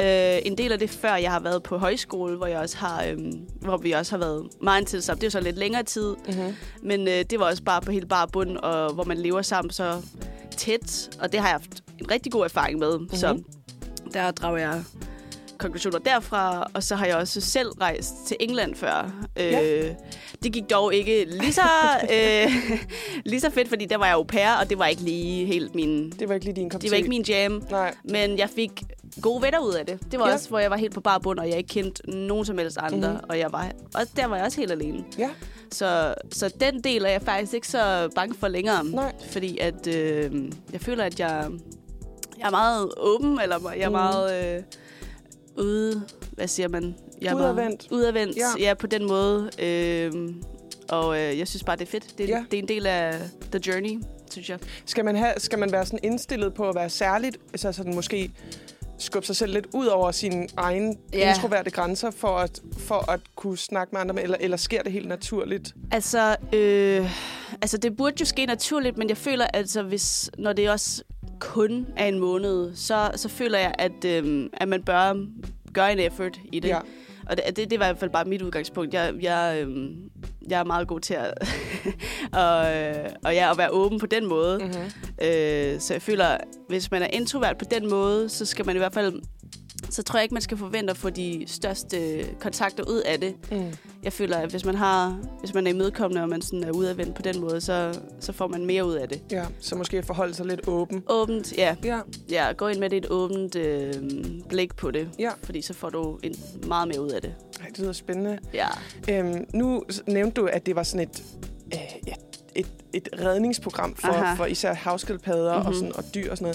[0.00, 3.04] øh, en del af det, før jeg har været på højskole, hvor, jeg også har,
[3.04, 3.18] øh,
[3.60, 5.20] hvor vi også har været meget sammen.
[5.20, 6.54] Det er jo så lidt længere tid, Mm-hmm.
[6.82, 9.70] men øh, det var også bare på helt bare bund, og hvor man lever sammen
[9.70, 10.02] så
[10.56, 12.98] tæt, og det har jeg haft en rigtig god erfaring med.
[12.98, 13.16] Mm-hmm.
[13.16, 13.42] Så
[14.12, 14.82] der drager jeg
[15.58, 19.26] konklusioner derfra, og så har jeg også selv rejst til England før.
[19.36, 19.78] Ja.
[19.88, 19.90] Øh,
[20.42, 21.60] det gik dog ikke lige så,
[22.14, 22.52] øh,
[23.30, 25.74] lige så fedt, fordi der var jeg au pair, og det var ikke lige helt
[25.74, 26.10] min...
[26.10, 27.94] Det var ikke lige din kop Det var ikke min jam, Nej.
[28.04, 28.82] men jeg fik
[29.22, 29.98] gode venner ud af det.
[30.12, 30.32] Det var Ja.
[30.34, 32.78] også, hvor jeg var helt på bar bund, og jeg ikke kendte nogen som helst
[32.80, 33.24] andre, mm-hmm.
[33.28, 35.04] og jeg var, og der var jeg også helt alene.
[35.18, 35.30] Ja,
[35.72, 38.84] Så, så den del er jeg faktisk ikke så bange for længere.
[38.84, 39.12] Nej.
[39.30, 40.32] Fordi at øh,
[40.72, 41.50] jeg føler, at jeg,
[42.38, 43.92] jeg er meget åben, eller jeg er Mm.
[43.92, 44.62] meget øh,
[45.64, 46.02] ude...
[46.32, 46.94] Hvad siger man?
[47.22, 47.88] Jeg Udadvendt.
[47.90, 48.48] Udadvendt, Ja.
[48.68, 48.74] ja.
[48.74, 49.50] på den måde.
[49.58, 50.12] Øh,
[50.88, 52.18] og øh, jeg synes bare, det er fedt.
[52.18, 52.44] Det, ja.
[52.50, 53.14] det er en del af
[53.52, 54.58] the journey, synes jeg.
[54.86, 58.30] Skal man, have, skal man være sådan indstillet på at være særligt, altså sådan måske
[58.98, 61.28] skubbe sig selv lidt ud over sine egne Ja.
[61.34, 65.08] introverte grænser, for at, for at kunne snakke med andre, eller, eller sker det helt
[65.08, 65.74] naturligt?
[65.90, 67.10] Altså, øh,
[67.62, 71.02] altså, det burde jo ske naturligt, men jeg føler, altså, hvis, når det også
[71.40, 75.26] kun er en måned, så, så føler jeg, at, øh, at man bør
[75.72, 76.68] gøre en effort i det.
[76.68, 76.78] Ja.
[77.26, 78.94] Og det, det, det er i hvert fald bare mit udgangspunkt.
[78.94, 79.90] Jeg, jeg, øh,
[80.48, 81.34] jeg er meget god til at,
[82.42, 82.58] og,
[83.24, 84.58] og ja, at være åben på den måde.
[84.58, 84.64] Mm.
[84.64, 85.26] Mm-hmm.
[85.28, 86.36] Øh, så jeg føler,
[86.68, 89.20] hvis man er introvert på den måde, så skal man i hvert fald...
[89.90, 93.34] Så tror jeg ikke, man skal forvente at få de største kontakter ud af det.
[93.52, 93.72] Mm.
[94.02, 97.14] Jeg føler, at hvis man har, hvis man er imødekommende, og man sådan er udadvendt
[97.14, 99.22] på den måde, så, så får man mere ud af det.
[99.30, 101.02] Ja, så måske forholde sig lidt åben.
[101.08, 101.76] Åbent, ja.
[101.84, 103.94] Ja, ja gå ind med det et åbent øh,
[104.48, 105.08] blik på det.
[105.18, 105.30] Ja.
[105.42, 106.34] Fordi så får du en,
[106.66, 107.34] meget mere ud af det.
[107.60, 108.38] Ej, det lyder spændende.
[108.54, 108.68] Ja.
[109.10, 111.24] Øhm, nu nævnte du, at det var sådan et,
[111.74, 112.12] øh, ja,
[112.54, 114.34] et, et redningsprogram for, Aha.
[114.34, 115.66] for især havskildpadder mm-hmm.
[115.66, 115.74] og, Mhm.
[115.80, 116.54] sådan, og dyr og sådan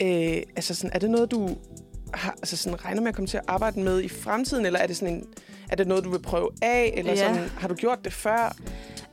[0.00, 0.36] noget.
[0.36, 1.56] Øh, altså sådan, er det noget, du
[2.14, 4.86] har, altså sådan, regner med at komme til at arbejde med i fremtiden, eller er
[4.86, 5.24] det, sådan en,
[5.68, 7.18] er det noget, du vil prøve af, eller Ja.
[7.34, 8.56] sådan, har du gjort det før?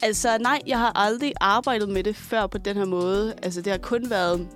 [0.01, 3.34] Altså, nej, jeg har aldrig arbejdet med det før på den her måde.
[3.43, 4.47] Altså, det har kun været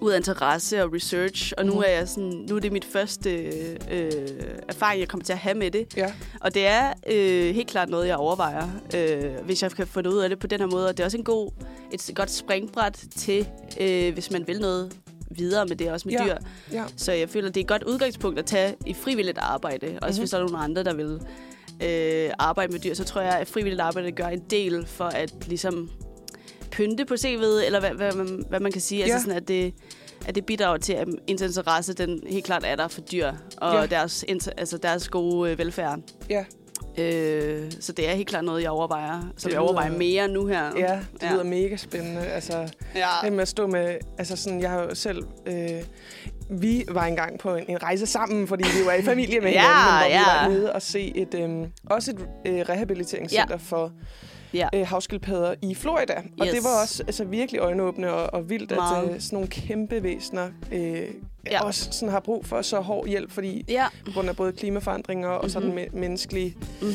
[0.00, 1.82] ud af interesse og research, og nu Mhm.
[1.86, 3.30] er jeg sådan, nu er det mit første
[3.90, 4.12] øh,
[4.68, 5.96] erfaring, jeg kommer til at have med det.
[5.96, 6.12] Ja.
[6.40, 10.10] Og det er øh, helt klart noget, jeg overvejer, øh, hvis jeg kan få det
[10.10, 10.88] ud af det på den her måde.
[10.88, 11.50] Og det er også en god,
[11.92, 13.48] et godt springbræt til,
[13.80, 14.92] øh, hvis man vil noget
[15.38, 16.24] videre med det, også med Ja.
[16.24, 16.36] dyr.
[16.72, 16.84] Ja.
[16.96, 19.98] Så jeg føler, det er et godt udgangspunkt at tage i frivilligt arbejde.
[20.02, 20.20] Også Mhm.
[20.22, 21.20] hvis der er nogle andre, der vil
[21.84, 25.32] øh, arbejde med dyr, så tror jeg, at frivilligt arbejde gør en del for at
[25.46, 25.90] ligesom
[26.70, 28.98] pynte på CV'et, eller hvad, hvad, man, hvad man kan sige.
[28.98, 29.04] Ja.
[29.04, 29.74] Altså sådan, at det,
[30.26, 33.74] at det bidrager til, at ens interesse, den helt klart er der for dyr, og
[33.74, 33.86] Ja.
[33.86, 34.24] deres,
[34.56, 35.98] altså deres gode øh, velfærd.
[36.30, 36.44] Ja.
[36.98, 40.46] Øh, så det er helt klart noget, jeg overvejer, som Det jeg overvejer mere nu
[40.46, 40.62] her.
[40.76, 41.32] Ja, det Ja.
[41.32, 42.20] lyder mega spændende.
[42.26, 43.08] Altså, ja.
[43.24, 43.96] det med at stå med...
[44.18, 45.22] Altså sådan, jeg har jo selv...
[45.46, 45.70] Øh,
[46.50, 49.60] vi var engang på en, en rejse sammen, fordi vi var i familie med Ja,
[49.66, 50.48] hinanden, men hvor ja.
[50.48, 52.18] vi var nede og se et, øh, også et
[52.52, 53.56] øh, rehabiliteringscenter ja.
[53.56, 53.92] for
[54.54, 54.68] Ja.
[54.74, 56.14] øh, havskildpadder i Florida.
[56.40, 56.54] Og Yes.
[56.54, 59.04] det var også altså, virkelig øjenåbende og, og vildt, at Meget.
[59.14, 61.04] øh, sådan nogle kæmpe væsener øh,
[61.50, 61.64] ja.
[61.64, 63.86] Også sådan har brug for så hård hjælp, fordi Ja.
[64.04, 65.78] på grund af både klimaforandringer og sådan Mhm.
[65.78, 66.94] me- menneskelig Mm-hmm.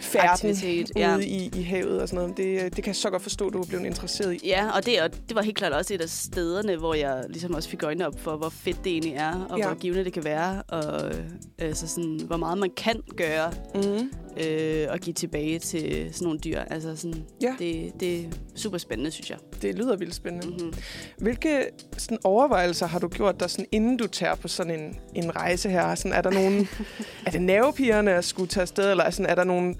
[0.00, 1.16] færden Aktivitet, ude ja.
[1.18, 2.36] i, i havet og sådan noget.
[2.36, 4.40] Det, det kan jeg så godt forstå, at du er blevet interesseret i.
[4.46, 7.54] Ja, og det, og det var helt klart også et af stederne, hvor jeg ligesom
[7.54, 9.66] også fik øjnene op for, hvor fedt det egentlig er, og Ja.
[9.66, 11.24] hvor givende det kan være, og øh,
[11.58, 14.10] altså sådan, hvor meget man kan gøre Mm.
[14.44, 16.60] øh, og give tilbage til sådan nogle dyr.
[16.60, 17.54] Altså sådan, Ja.
[17.58, 18.24] det, det er
[18.54, 19.38] super spændende, synes jeg.
[19.62, 20.46] Det lyder vildt spændende.
[20.46, 20.52] Mm.
[20.52, 20.74] Mm-hmm.
[21.18, 21.64] Hvilke
[21.98, 25.70] sådan, overvejelser har du gjort dig, sådan, inden du tager på sådan en, en rejse
[25.70, 25.94] her?
[25.94, 26.68] Sådan, er der nogen,
[27.26, 29.74] er det nervepigerne at skulle tage afsted, eller sådan, er der nogle,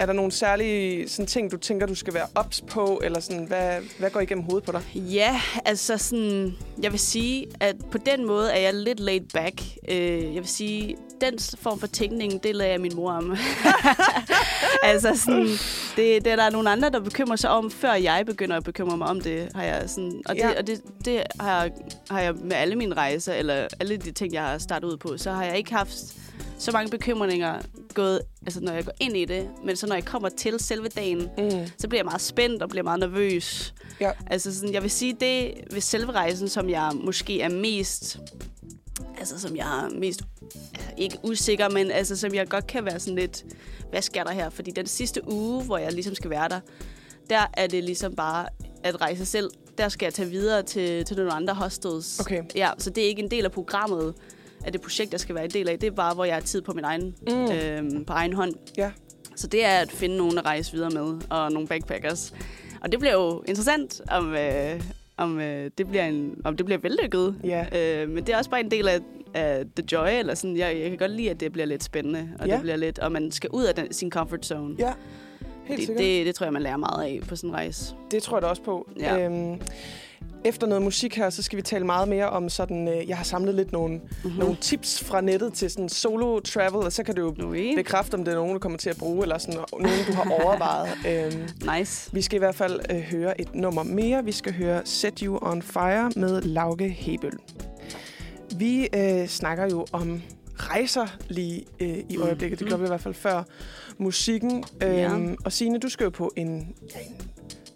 [0.00, 3.44] er der nogle særlige sådan, ting, du tænker, du skal være ops på, eller sådan,
[3.44, 4.82] hvad, hvad går igennem hovedet på dig?
[4.94, 9.62] Ja, altså sådan, jeg vil sige, at på den måde er jeg lidt laid back.
[9.88, 13.36] Øh, jeg vil sige, den form for tænkning, det lader jeg min mor om.
[14.82, 15.46] altså sådan,
[15.96, 18.96] det, det er der nogle andre, der bekymrer sig om, før jeg begynder at bekymre
[18.96, 19.48] mig om det.
[19.54, 20.58] Har jeg sådan, og det, Ja.
[20.58, 21.72] og det, det har, jeg,
[22.10, 25.16] har jeg med alle mine rejser, eller alle de ting, jeg har startet ud på,
[25.18, 25.94] så har jeg ikke haft
[26.58, 27.58] så mange bekymringer
[27.94, 30.88] gået, altså når jeg går ind i det, men så når jeg kommer til selve
[30.88, 31.50] dagen, Mm.
[31.78, 33.74] så bliver jeg meget spændt og bliver meget nervøs.
[34.00, 34.10] Ja.
[34.26, 38.18] Altså sådan, jeg vil sige, det ved selve rejsen, som jeg måske er mest,
[39.18, 40.22] altså som jeg er mest,
[40.74, 43.44] altså, ikke usikker, men altså som jeg godt kan være sådan lidt,
[43.90, 44.50] hvad sker der her?
[44.50, 46.60] Fordi den sidste uge, hvor jeg ligesom skal være der,
[47.30, 48.46] der er det ligesom bare
[48.84, 49.50] at rejse selv.
[49.80, 52.20] Der skal jeg tage videre til, til nogle andre hostels.
[52.20, 52.42] Okay.
[52.54, 54.14] Ja, så det er ikke en del af programmet,
[54.64, 55.78] af det projekt, jeg skal være en del af.
[55.78, 57.50] Det er bare, hvor jeg har tid på min egen, Mm.
[57.52, 58.54] øhm, på egen hånd.
[58.76, 58.90] Ja.
[59.36, 62.34] Så det er at finde nogen at rejse videre med, og nogle backpackers.
[62.80, 64.80] Og det bliver jo interessant, om, øh,
[65.16, 67.34] om, øh, det, bliver en, om det bliver vellykket.
[67.44, 68.02] Ja.
[68.02, 69.00] Øh, men det er også bare en del af,
[69.34, 70.56] af the joy, eller sådan.
[70.56, 72.52] Jeg, jeg kan godt lide, at det bliver lidt spændende, og Ja.
[72.54, 74.74] det bliver lidt, og man skal ud af den, sin comfort zone.
[74.78, 74.92] Ja,
[75.70, 76.04] helt det, sikkert.
[76.04, 77.94] det, det tror jeg, man lærer meget af på sådan en rejse.
[78.10, 78.88] Det tror jeg da også på.
[79.00, 79.18] Ja.
[79.24, 79.60] Øhm,
[80.44, 82.88] efter noget musik her, så skal vi tale meget mere om sådan...
[82.88, 84.38] Øh, jeg har samlet lidt nogle, mm-hmm.
[84.38, 87.76] nogle tips fra nettet til sådan solo travel, og så kan du jo Okay.
[87.76, 90.30] bekræfte, om det er nogen, du kommer til at bruge, eller sådan nogen, du har
[90.44, 90.88] overvejet.
[91.08, 92.10] øhm, Nice.
[92.14, 94.24] vi skal i hvert fald øh, høre et nummer mere.
[94.24, 97.32] Vi skal høre Set You On Fire med Lauke Hebel.
[98.56, 100.22] Vi øh, snakker jo om
[100.56, 102.22] rejser lige øh, i Mm.
[102.22, 102.58] øjeblikket.
[102.58, 103.42] Det gjorde vi i hvert fald før
[104.00, 104.64] musikken.
[104.80, 105.14] Ja.
[105.14, 106.74] Øhm, og Signe, du skal jo på en, en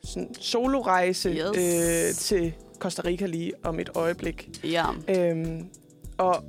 [0.04, 2.08] sådan solorejse Yes.
[2.10, 4.50] øh, til Costa Rica lige om et øjeblik.
[4.64, 4.84] Ja.
[5.08, 5.66] Øhm,
[6.18, 6.44] og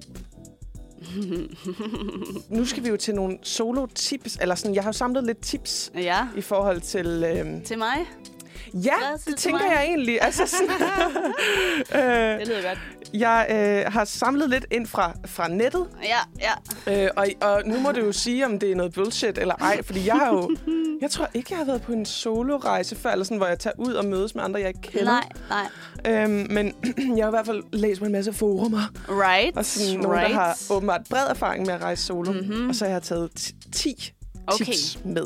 [2.49, 4.37] nu skal vi jo til nogle solo-tips.
[4.41, 6.27] Eller sådan, jeg har jo samlet lidt tips ja.
[6.37, 7.23] i forhold til...
[7.37, 7.97] Øhm, Til mig?
[8.73, 10.21] Ja, Hvad det tænker jeg egentlig.
[10.21, 10.69] Altså, sådan,
[12.03, 12.79] øh, Det lyder godt.
[13.13, 13.47] jeg
[13.87, 16.49] øh, har samlet lidt ind fra, fra nettet, Ja,
[16.87, 17.03] ja.
[17.05, 19.83] øh, og, og nu må du jo sige, om det er noget bullshit eller ej,
[19.83, 20.55] fordi jeg har jo...
[21.01, 23.73] Jeg tror ikke, jeg har været på en solorejse før, eller sådan, hvor jeg tager
[23.77, 25.05] ud og mødes med andre, jeg ikke kender.
[25.05, 25.23] Nej,
[26.05, 26.23] nej.
[26.23, 26.73] Øhm, men
[27.17, 29.57] jeg har i hvert fald læst på en masse forumer, Right.
[29.57, 30.29] og sådan nogle, right.
[30.29, 32.31] der har åbenbart bred erfaring med at rejse solo.
[32.31, 32.69] Mhm.
[32.69, 34.11] Og så har jeg taget ti- 10
[34.47, 34.65] Okay.
[34.65, 35.23] tips med.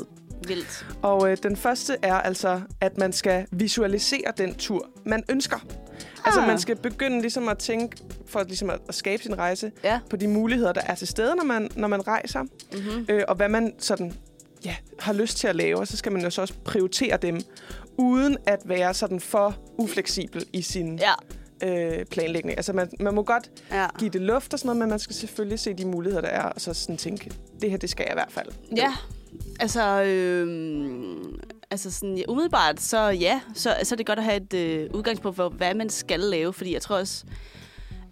[0.50, 0.86] Vildt.
[1.02, 5.58] Og øh, den første er altså, at man skal visualisere den tur, man ønsker.
[6.24, 6.46] Altså, Ah.
[6.46, 10.00] man skal begynde ligesom at tænke, for ligesom at, at skabe sin rejse, Ja.
[10.10, 12.42] på de muligheder, der er til stede, når man, når man rejser.
[12.42, 13.06] Mm-hmm.
[13.08, 14.12] Øh, og hvad man sådan,
[14.64, 15.78] ja, har lyst til at lave.
[15.78, 17.40] Og så skal man jo så også prioritere dem,
[17.96, 21.12] uden at være sådan for ufleksibel i sin Ja.
[21.68, 22.56] øh, planlægning.
[22.58, 23.86] Altså, man, man må godt Ja.
[23.98, 26.42] give det luft og sådan noget, men man skal selvfølgelig se de muligheder, der er,
[26.42, 27.32] og så sådan tænke,
[27.62, 28.48] det her, det skal jeg i hvert fald.
[28.76, 28.94] Ja,
[29.60, 31.40] altså, øhm,
[31.70, 34.90] altså sådan, ja, umiddelbart, så ja, så, så er det godt at have et øh,
[34.94, 37.24] udgangspunkt for, hvad man skal lave, fordi jeg tror også,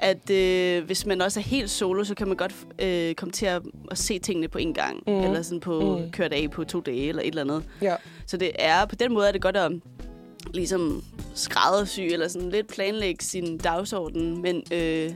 [0.00, 3.46] at øh, hvis man også er helt solo, så kan man godt øh, komme til
[3.46, 5.12] at, at se tingene på en gang, mm.
[5.12, 6.10] eller sådan på mm.
[6.10, 7.62] kørt af på to dage, eller et eller andet.
[7.82, 7.96] Ja.
[8.26, 9.72] Så det er, på den måde er det godt at
[10.54, 11.02] ligesom
[11.34, 15.10] skræddersy, eller sådan lidt planlægge sin dagsorden, men øh,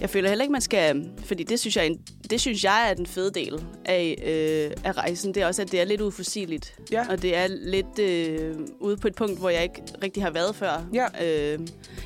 [0.00, 2.94] jeg føler heller ikke, man skal, fordi det synes jeg, en, det synes jeg er
[2.94, 6.78] den fede del af, øh, af rejsen, det er også, at det er lidt uforsigeligt.
[6.92, 7.06] Ja.
[7.10, 10.56] Og det er lidt øh, ude på et punkt, hvor jeg ikke rigtig har været
[10.56, 10.86] før.
[10.94, 11.06] Ja.
[11.24, 11.58] Øh,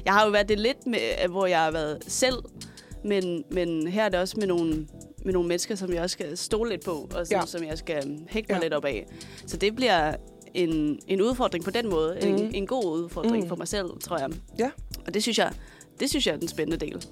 [0.05, 2.37] jeg har jo været det lidt med, øh, hvor jeg har været selv,
[3.05, 4.87] men, men her er det også med nogle,
[5.24, 7.46] med nogle mennesker, som jeg også skal stole lidt på, og som, Ja.
[7.46, 8.62] som jeg skal hægte mig Ja.
[8.64, 9.07] lidt op af.
[9.46, 10.14] Så det bliver
[10.55, 12.18] en, en udfordring på den måde.
[12.22, 12.29] Mm.
[12.29, 12.38] Mhm.
[12.38, 13.48] En, en god udfordring mm.
[13.48, 14.29] for mig selv, tror jeg.
[14.59, 14.70] Ja.
[15.07, 15.53] Og det synes jeg,
[16.00, 17.05] det synes jeg er den spændende del.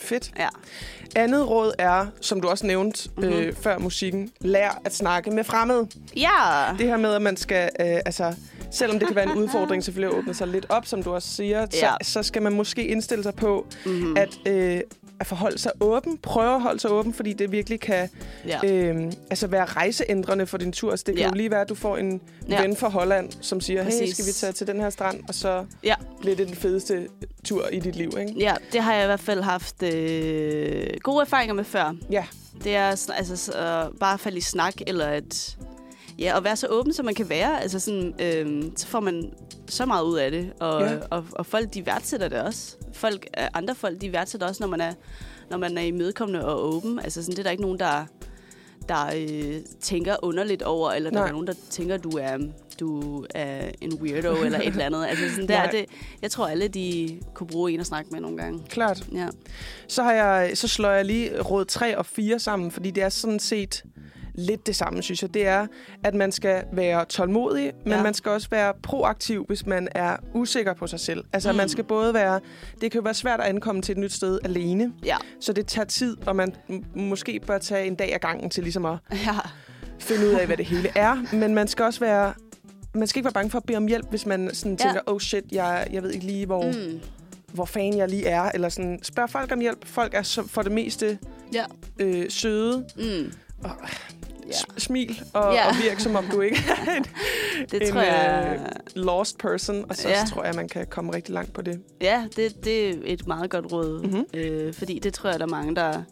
[0.00, 0.30] Fedt.
[0.38, 0.48] Ja.
[1.16, 3.32] Andet råd er, som du også nævnte mm-hmm.
[3.32, 5.88] øh, før musikken, lær at snakke med fremmede.
[6.16, 6.28] Ja.
[6.78, 8.34] Det her med, at man skal, øh, altså,
[8.72, 11.28] selvom det kan være en udfordring selvfølgelig at åbne sig lidt op, som du også
[11.28, 11.92] siger, så, Ja.
[12.02, 14.16] så skal man måske indstille sig på, Mm-hmm.
[14.16, 14.80] at, øh,
[15.20, 16.18] at forholde sig åben.
[16.18, 18.08] Prøve at holde sig åben, fordi det virkelig kan
[18.46, 18.58] ja.
[18.64, 20.96] øh, altså være rejseændrende for din tur.
[20.96, 21.28] Så det kan Ja.
[21.28, 22.62] jo lige være, at du får en Ja.
[22.62, 24.14] ven fra Holland, som siger, hey, Præcis.
[24.14, 25.20] skal vi tage til den her strand?
[25.28, 25.94] Og så Ja.
[26.20, 27.08] bliver det den fedeste
[27.44, 28.34] tur i dit liv, ikke?
[28.38, 31.94] Ja, det har jeg i hvert fald haft øh, gode erfaringer med før.
[32.10, 32.24] Ja.
[32.64, 35.56] Det er altså, så, øh, bare at falde i snak, eller at,
[36.20, 37.62] ja, at være så åben, som man kan være.
[37.62, 39.32] Altså sådan, øh, så får man
[39.68, 40.52] så meget ud af det.
[40.60, 40.96] Og, Ja.
[41.10, 42.76] og, og folk, de værdsætter det også.
[42.92, 44.92] Folk, øh, andre folk, de værdsætter også, når man er,
[45.50, 46.98] når man er imødekommende og åben.
[46.98, 48.04] Altså sådan, det er der ikke nogen, der,
[48.88, 51.28] der øh, tænker underligt over, eller der Nej.
[51.28, 52.38] er nogen, der tænker, du er,
[52.80, 55.06] du er en weirdo, eller et eller andet.
[55.06, 55.86] Altså sådan, der, er det,
[56.22, 58.62] jeg tror, alle de kunne bruge en at snakke med nogle gange.
[58.68, 59.04] Klart.
[59.14, 59.26] Ja.
[59.88, 63.08] Så, har jeg, så slår jeg lige råd 3 og 4 sammen, fordi det er
[63.08, 63.84] sådan set
[64.40, 65.34] lidt det samme, synes jeg.
[65.34, 65.66] Det er,
[66.04, 68.02] at man skal være tålmodig, men Ja.
[68.02, 71.24] man skal også være proaktiv, hvis man er usikker på sig selv.
[71.32, 71.56] Altså, Mm.
[71.56, 72.40] man skal både være...
[72.80, 75.16] Det kan jo være svært at ankomme til et nyt sted alene, Ja.
[75.40, 76.54] så det tager tid, og man
[76.94, 79.38] måske bør tage en dag ad gangen til ligesom at Ja.
[79.98, 81.34] finde ud af, hvad det hele er.
[81.36, 82.32] Men man skal også være...
[82.94, 84.84] Man skal ikke være bange for at bede om hjælp, hvis man sådan Ja.
[84.84, 86.62] tænker, oh shit, jeg, jeg ved ikke lige, hvor.
[86.66, 87.00] Mm.
[87.52, 89.86] hvor fan jeg lige er, eller sådan, spørg folk om hjælp.
[89.86, 91.18] Folk er så, for det meste
[91.54, 91.64] Ja.
[92.00, 93.32] øh, søde, Mm.
[93.64, 93.70] og
[94.50, 94.80] Ja.
[94.80, 95.68] smil, og, Ja.
[95.68, 97.04] og virke som om du ikke er en,
[97.70, 98.58] Det en tror jeg...
[98.60, 100.18] øh, lost person, og så Ja.
[100.18, 100.24] ja.
[100.28, 101.80] tror jeg, man kan komme rigtig langt på det.
[102.00, 104.02] Ja, det, det er et meget godt råd.
[104.06, 104.24] Mhm.
[104.34, 106.02] Øh, fordi det tror jeg, der er mange, der,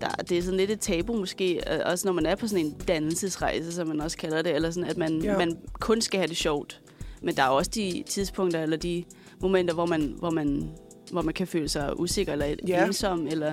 [0.00, 0.08] der...
[0.08, 2.72] Det er sådan lidt et tabu måske, øh, også når man er på sådan en
[2.88, 5.38] dannelsesrejse, som man også kalder det, eller sådan, at man, ja.
[5.38, 6.80] man kun skal have det sjovt.
[7.22, 9.04] Men der er også de tidspunkter, eller de
[9.40, 10.70] momenter, hvor man, hvor man,
[11.12, 12.86] hvor man kan føle sig usikker, eller Ja.
[12.86, 13.52] ensom, eller...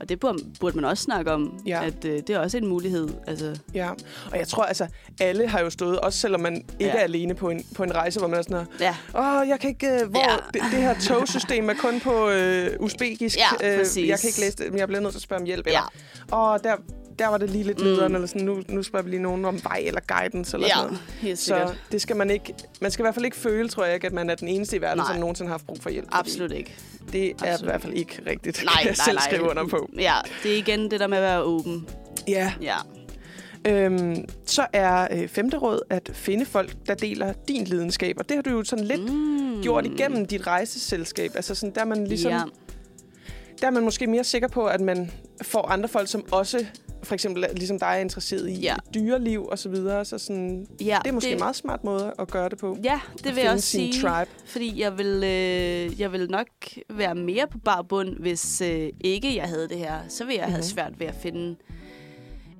[0.00, 1.84] Og det burde, man også snakke om, Ja.
[1.86, 3.08] at øh, det er også en mulighed.
[3.26, 3.90] Altså, Ja,
[4.32, 4.86] og jeg tror altså,
[5.20, 6.88] alle har jo stået, også selvom man ikke Ja.
[6.98, 9.60] er alene på en, på en rejse, hvor man er sådan her, ja, åh, jeg
[9.60, 10.36] kan ikke, øh, hvor Ja.
[10.54, 14.56] det, det her togsystem er kun på øh, uzbekisk, Ja, øh, jeg kan ikke læse
[14.56, 16.76] det, men jeg bliver nødt til at spørge om hjælp, ja, eller, åh, der,
[17.18, 17.84] der var det lige lidt Mm.
[17.84, 20.82] nederen, eller sådan, nu, nu spørger vi lige nogen om vej eller guidance, eller sådan
[20.82, 20.98] ja, noget.
[21.20, 23.94] helt Så det skal man ikke, man skal i hvert fald ikke føle, tror jeg
[23.94, 25.12] ikke, at man er den eneste i verden, Nej.
[25.12, 26.08] som nogensinde har haft brug for hjælp.
[26.12, 26.74] Absolut ikke.
[27.12, 29.24] Det er Absolut i hvert fald ikke rigtigt, Nej, jeg nej, selv nej.
[29.30, 29.90] skrive under på.
[29.98, 31.88] Ja, det er igen det der med at være åben.
[32.28, 32.76] Ja, Ja,
[33.68, 38.16] Øhm, så er øh, femte råd at finde folk, der deler din lidenskab.
[38.18, 39.62] Og det har du jo sådan lidt mm.
[39.62, 41.30] gjort igennem dit rejseselskab.
[41.34, 42.40] Altså sådan, der er man ligesom, Ja,
[43.60, 45.10] der er man måske mere sikker på, at man
[45.42, 46.66] får andre folk, som også
[47.02, 48.74] for eksempel ligesom dig er interesseret i Ja.
[48.94, 50.04] dyreliv og så videre.
[50.04, 51.32] Så sådan, ja, det er måske det...
[51.34, 52.78] en meget smart måde at gøre det på.
[52.84, 53.92] Ja, det vil jeg også sige.
[54.02, 54.30] tribe.
[54.46, 56.46] Fordi jeg vil, øh, jeg vil nok
[56.90, 59.94] være mere på bar bund, hvis øh, ikke jeg havde det her.
[60.08, 60.52] Så vil jeg mm-hmm.
[60.52, 60.62] have Mhm.
[60.68, 61.56] svært ved at finde...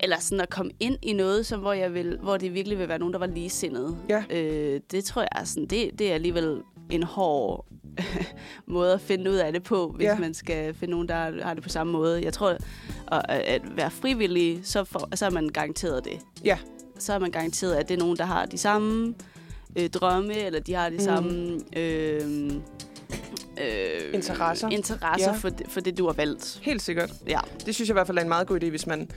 [0.00, 2.88] Eller sådan at komme ind i noget, som, hvor, jeg vil, hvor det virkelig vil
[2.88, 3.96] være nogen, der var ligesindede.
[4.08, 4.24] Ja.
[4.30, 7.66] Øh, det tror jeg sådan, det, det er alligevel en hård
[8.66, 10.18] måde at finde ud af det på, hvis Ja.
[10.18, 12.22] man skal finde nogen, der har det på samme måde.
[12.24, 12.56] Jeg tror,
[13.12, 16.18] at, at være frivillig, så, for, så er man garanteret det.
[16.44, 16.58] Ja.
[16.98, 19.14] Så er man garanteret, at det er nogen, der har de samme
[19.76, 21.00] øh, drømme, eller de har de Mm.
[21.00, 22.52] samme øh,
[23.60, 24.68] øh, Interesser.
[24.68, 25.36] interesser Ja.
[25.36, 26.58] for, det, for det, du har valgt.
[26.62, 27.12] Helt sikkert.
[27.28, 27.38] Ja.
[27.66, 29.10] Det synes jeg i hvert fald er en meget god idé, hvis man,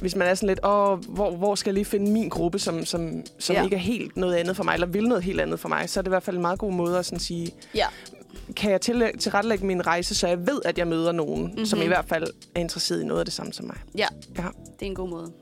[0.00, 2.84] hvis man er sådan lidt, åh, hvor, hvor skal jeg lige finde min gruppe, som,
[2.84, 3.64] som, som Ja.
[3.64, 6.00] ikke er helt noget andet for mig, eller vil noget helt andet for mig, så
[6.00, 7.86] er det i hvert fald en meget god måde at sådan sige, Ja.
[8.56, 11.66] Kan jeg til, tilrettelægge min rejse, så jeg ved, at jeg møder nogen, mm-hmm.
[11.66, 13.76] som i hvert fald er interesseret i noget af det samme som mig.
[13.98, 14.06] Ja,
[14.38, 14.42] Ja.
[14.80, 15.32] det er en god måde.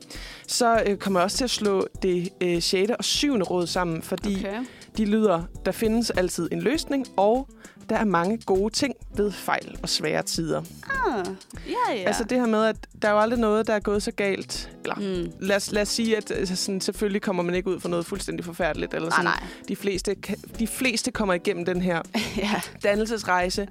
[0.47, 2.91] Så øh, kommer jeg også til at slå det øh, 6.
[2.99, 3.37] og 7.
[3.37, 4.35] råd sammen, fordi.
[4.39, 4.63] Okay.
[4.97, 7.47] de lyder, der findes altid en løsning, og
[7.89, 10.61] der er mange gode ting ved fejl og svære tider.
[11.07, 11.25] Ah,
[11.67, 12.03] ja, ja.
[12.07, 14.71] Altså det her med, at der er jo aldrig noget, der er gået så galt.
[14.83, 15.31] Eller Mm.
[15.39, 18.05] lad os, lad os sige, at altså, sådan, selvfølgelig kommer man ikke ud for noget
[18.05, 18.93] fuldstændig forfærdeligt.
[18.93, 19.23] Eller Nej, sådan.
[19.25, 19.43] nej.
[19.67, 20.15] De, fleste,
[20.59, 22.01] de fleste kommer igennem den her
[22.37, 22.61] ja.
[22.83, 23.67] dannelsesrejse.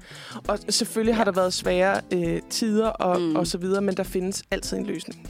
[0.47, 1.15] Og selvfølgelig ja.
[1.17, 3.35] har der været svære øh, tider og, mm.
[3.35, 5.27] og så videre, men der findes altid en løsning.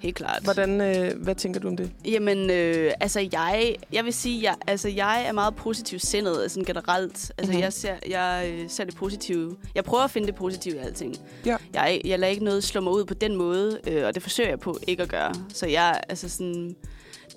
[0.00, 0.42] Helt klart.
[0.42, 1.90] Hvordan, øh, hvad tænker du om det?
[2.04, 6.64] Jamen, øh, altså jeg, jeg vil sige, jeg, altså jeg er meget positivt sindet sådan
[6.64, 7.32] generelt.
[7.38, 7.60] Altså Mhm.
[7.60, 9.56] jeg, ser, jeg øh, ser det positive.
[9.74, 11.16] Jeg prøver at finde det positive i alting.
[11.46, 11.56] Ja.
[11.74, 14.48] Jeg, jeg lader ikke noget slå mig ud på den måde, øh, og det forsøger
[14.50, 15.34] jeg på ikke at gøre.
[15.54, 16.76] Så jeg, altså sådan,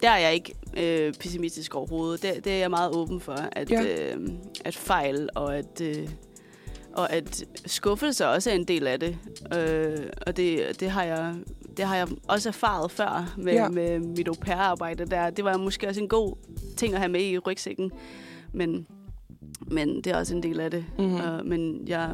[0.02, 2.22] der er jeg ikke øh, pessimistisk overhovedet.
[2.22, 3.82] Det, det er jeg meget åben for, at, Ja.
[3.84, 4.30] øh,
[4.66, 5.82] at fejl og at...
[5.82, 6.08] Øh,
[6.96, 9.18] og at skuffelse også er en del af det.
[9.58, 9.98] Øh,
[10.28, 11.34] og det, det, har jeg,
[11.78, 13.70] det har jeg også erfaret før med, Ja.
[13.70, 15.30] med mit au pair-arbejde der.
[15.30, 16.36] Det var måske også en god
[16.78, 17.92] ting at have med i rygsækken.
[18.54, 18.88] Men,
[19.68, 20.86] men det er også en del af det.
[21.00, 21.14] Mhm.
[21.14, 22.10] Uh, men jeg...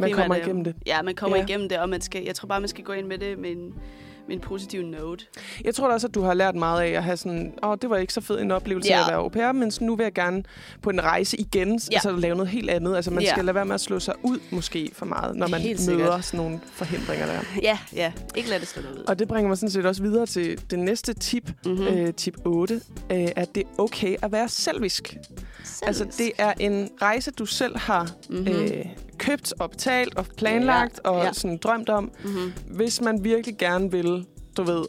[0.00, 0.74] Man kommer er- igennem det.
[0.86, 1.44] Ja, man kommer ja.
[1.44, 3.50] igennem det, og man skal, jeg tror bare, man skal gå ind med det med
[3.50, 3.74] en,
[4.28, 5.24] med en positiv note.
[5.64, 7.90] Jeg tror da også, at du har lært meget af at have sådan, åh, det
[7.90, 9.00] var ikke så fed en oplevelse Ja.
[9.00, 10.42] at være au pair, men nu vil jeg gerne
[10.82, 11.74] på en rejse igen, Ja.
[11.96, 12.96] altså lave noget helt andet.
[12.96, 13.30] Altså man Ja.
[13.30, 15.98] skal lade være med at slå sig ud måske for meget, når man Helt møder
[16.04, 16.24] sikkert.
[16.24, 17.40] sådan nogle forhindringer der.
[17.62, 18.12] Ja, ja.
[18.36, 19.04] Ikke lad det stå ud.
[19.08, 21.80] Og det bringer mig sådan set også videre til det næste tip, Mm-hmm.
[21.80, 21.86] mm.
[21.86, 22.74] øh, tip 8,
[23.12, 25.16] øh, at det er okay at være selvisk.
[25.82, 28.44] Altså det er en rejse, du selv har mm-hmm.
[28.54, 28.62] mm.
[28.62, 28.84] øh,
[29.18, 31.32] købt og betalt og planlagt Ja, og ja.
[31.32, 32.10] sådan drømt om.
[32.24, 32.52] mm-hmm.
[32.66, 34.84] Hvis man virkelig gerne vil, du ved,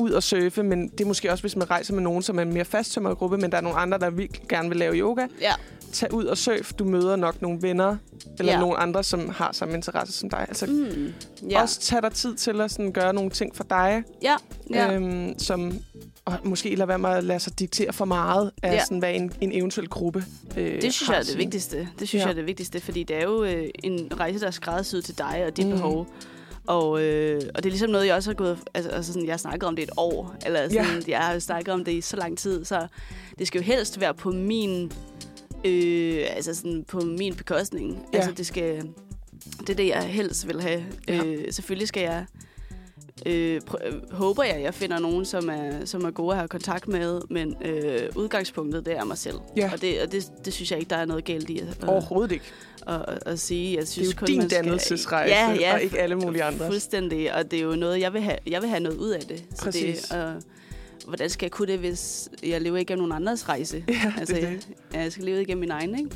[0.00, 2.42] ud og surfe, men det er måske også, hvis man rejser med nogen, som er
[2.42, 5.26] en mere fasttømret gruppe, men der er nogle andre, der virkelig gerne vil lave yoga.
[5.40, 5.52] Ja.
[5.92, 6.72] Tag ud og surf.
[6.72, 7.96] Du møder nok nogle venner,
[8.38, 8.60] eller Ja.
[8.60, 10.44] nogle andre, som har samme interesse som dig.
[10.48, 11.12] Altså, Mm.
[11.50, 11.62] ja.
[11.62, 14.36] Også tag dig tid til at sådan, gøre nogle ting for dig, ja.
[14.70, 14.94] ja.
[14.94, 15.72] øhm, som
[16.26, 18.84] og måske lade være med at lade sig diktere for meget af, Ja.
[18.84, 20.24] sådan, hvad en, en eventuel gruppe
[20.56, 21.88] øh, Det synes jeg er det vigtigste.
[21.98, 22.26] Det synes Ja.
[22.26, 25.18] jeg er det vigtigste, fordi det er jo øh, en rejse, der er skræddersyet til
[25.18, 25.72] dig og dit mm.
[25.72, 26.06] behov.
[26.66, 28.58] Og, øh, og det er ligesom noget, jeg også har gået...
[28.74, 30.34] Altså, altså sådan, jeg har snakket om det et år.
[30.46, 31.18] Eller sådan, Ja.
[31.18, 32.64] jeg har snakket om det i så lang tid.
[32.64, 32.86] Så
[33.38, 34.92] det skal jo helst være på min...
[35.64, 38.06] Øh, altså sådan på min bekostning.
[38.12, 38.16] Ja.
[38.18, 38.82] Altså det skal...
[39.60, 40.84] Det er det, jeg helst vil have.
[41.08, 41.24] Ja.
[41.24, 42.26] Øh, selvfølgelig skal jeg
[43.26, 46.48] øh, pr- øh, håber jeg, jeg finder nogen, som er, som er gode at have
[46.48, 49.36] kontakt med, men øh, udgangspunktet, det er mig selv.
[49.56, 49.70] Ja.
[49.72, 52.32] Og, det, og det, det synes jeg ikke, der er noget galt i at, Overhovedet
[52.32, 52.44] ikke.
[52.86, 53.76] at, at, at sige.
[53.78, 56.66] Jeg synes Det er jo kun, din dannelsesrejse, ja, ja, og ikke alle mulige andres.
[56.68, 59.20] Fuldstændig, og det er jo noget, jeg vil have, jeg vil have noget ud af
[59.22, 59.44] det.
[59.62, 59.98] Præcis.
[59.98, 60.42] Så det og,
[61.08, 63.84] hvordan skal jeg kunne det, hvis jeg lever igennem nogen andres rejse?
[63.88, 64.58] Ja, altså, det er jeg,
[65.02, 66.10] jeg skal leve igennem min egen, ikke?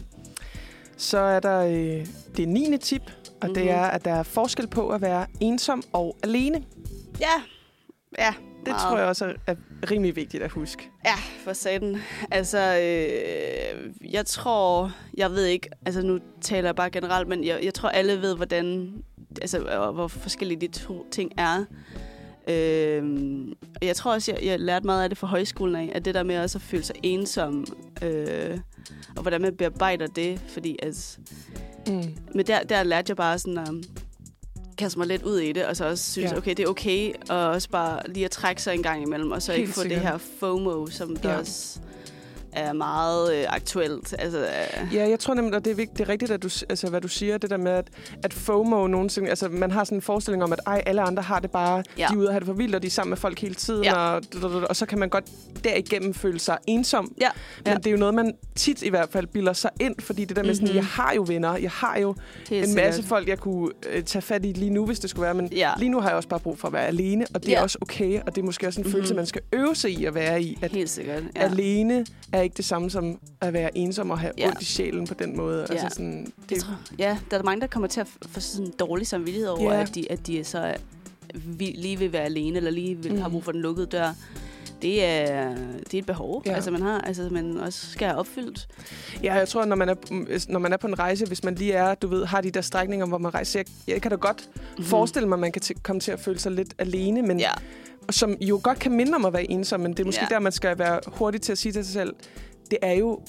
[0.97, 2.79] Så er der øh, det 9.
[2.81, 3.11] tip, og
[3.43, 3.55] mm-hmm.
[3.55, 3.73] det Mhm.
[3.73, 6.63] er, at der er forskel på at være ensom og alene.
[7.21, 7.43] Ja,
[8.19, 8.35] ja.
[8.59, 8.81] Det meget.
[8.83, 9.55] tror jeg også er,
[9.91, 10.91] rimelig vigtigt at huske.
[11.05, 11.15] Ja,
[11.45, 11.97] for satan.
[12.31, 17.61] Altså, øh, jeg tror, jeg ved ikke, altså nu taler jeg bare generelt, men jeg,
[17.63, 18.95] jeg tror, alle ved, hvordan,
[19.43, 19.59] altså,
[19.95, 21.65] hvor forskellige de to ting er.
[22.49, 23.03] Øh,
[23.83, 26.23] jeg tror også, jeg, jeg lærte meget af det fra højskolen af, at det der
[26.23, 27.67] med også at føle sig ensom,
[28.03, 28.59] øh,
[29.17, 31.19] og hvordan man bearbejder det, fordi altså,
[31.89, 32.03] Mm.
[32.35, 33.69] men der, der lærte jeg bare sådan at
[34.79, 36.37] kaste mig lidt ud i det, og så også synes, Ja.
[36.37, 39.43] okay, det er okay, og også bare lige at trække sig en gang imellem, og
[39.43, 40.03] så Helt ikke få sikkert.
[40.03, 41.39] det her FOMO, som der Ja.
[41.39, 41.79] også
[42.53, 44.15] er meget øh, aktuelt.
[44.19, 46.49] Altså, øh, Ja, jeg tror nemlig, at det er, vigtigt, det er rigtigt, at du,
[46.69, 47.89] altså, hvad du siger, det der med, at,
[48.25, 49.29] at FOMO nogensinde...
[49.29, 51.83] Altså, man har sådan en forestilling om, at ej, alle andre har det bare...
[51.99, 52.07] Ja.
[52.11, 53.55] De er ude og have det for vildt, og de er sammen med folk hele
[53.55, 53.95] tiden, Ja.
[53.95, 54.23] og,
[54.69, 55.25] og så kan man godt
[55.65, 57.13] derigennem føle sig ensom.
[57.21, 57.29] Ja.
[57.65, 57.75] Men Ja.
[57.75, 60.43] det er jo noget, man tit i hvert fald bilder sig ind, fordi det der
[60.43, 60.77] med sådan, Mhm.
[60.77, 62.15] jeg har jo venner, jeg har jo
[62.49, 62.87] helt en sikkert.
[62.87, 65.35] masse folk, jeg kunne øh, tage fat i lige nu, hvis det skulle være.
[65.35, 65.71] Men Ja.
[65.79, 67.63] lige nu har jeg også bare brug for at være alene, og det er Ja.
[67.63, 68.21] også okay.
[68.27, 68.93] Og det er måske også en Mhm.
[68.93, 70.59] følelse, man skal øve sig i at være i.
[70.63, 71.41] At Helt sikkert, ja.
[71.41, 74.47] alene er ikke det samme som at være ensom og have Ja.
[74.49, 75.67] ondt i sjælen på den måde.
[75.71, 75.75] Ja.
[75.75, 78.67] Altså sådan, Det det, tror, ja, der er mange, der kommer til at få sådan
[78.67, 79.81] en dårlig samvittighed over, Ja.
[79.81, 80.77] at, de, at de så er-
[81.59, 83.21] lige vil være alene, eller lige vil, Mhm.
[83.23, 84.15] har brug for den lukkede dør.
[84.83, 86.53] Det er, det er et behov, Ja.
[86.55, 88.69] altså man har, altså man også skal have opfyldt.
[89.23, 89.95] ja, jeg tror, når man, er,
[90.53, 92.61] når man er på en rejse, hvis man lige er, du ved, har de der
[92.61, 94.65] strækninger, hvor man rejser, jeg, jeg kan da godt Mhm.
[94.79, 94.85] mm.
[94.85, 97.51] forestille mig, at man kan t- komme til at føle sig lidt alene, men Ja,
[98.11, 100.35] som jo godt kan minde om at være ensom, men det er måske Ja.
[100.35, 102.15] der, man skal være hurtig til at sige til sig selv,
[102.71, 103.21] det er jo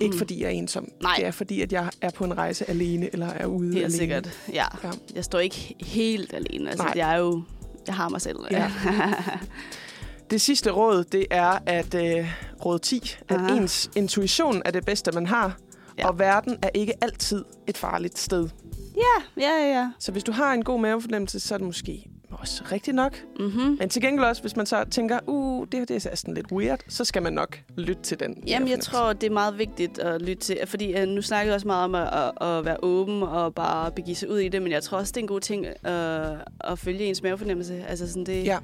[0.00, 0.18] ikke Mm.
[0.18, 0.88] fordi, jeg er ensom.
[1.02, 1.14] Nej.
[1.16, 3.92] Det er fordi, at jeg er på en rejse alene, eller er ude helt alene.
[3.98, 4.30] sikkert.
[4.52, 4.64] Ja.
[4.84, 4.90] Ja.
[5.14, 6.70] Jeg står ikke helt alene.
[6.70, 6.92] Altså, Nej.
[6.96, 7.42] jeg er jo...
[7.86, 8.36] Jeg har mig selv.
[8.50, 8.72] Ja.
[10.30, 13.56] Det sidste råd, det er, at øh, råd 10, at Aha.
[13.56, 15.56] ens intuition er det bedste, man har,
[15.98, 16.08] Ja.
[16.08, 18.48] og verden er ikke altid et farligt sted.
[18.96, 19.90] ja, ja, ja.
[19.98, 22.06] Så hvis du har en god mavefornemmelse, så er det måske
[22.40, 23.18] også rigtigt nok.
[23.40, 23.76] Mm-hmm.
[23.80, 26.52] Men til gengæld også, hvis man så tænker, uh, det her det er sådan lidt
[26.52, 28.28] weird, så skal man nok lytte til den.
[28.28, 28.90] Jamen, jeg mavefornemmelse.
[28.90, 31.84] tror, det er meget vigtigt at lytte til, fordi uh, nu snakker jeg også meget
[31.84, 32.08] om at,
[32.40, 35.12] at, at være åben og bare begive sig ud i det, men jeg tror også,
[35.12, 37.84] det er en god ting uh, at følge ens mavefornemmelse.
[37.88, 38.58] Altså sådan det, Ja.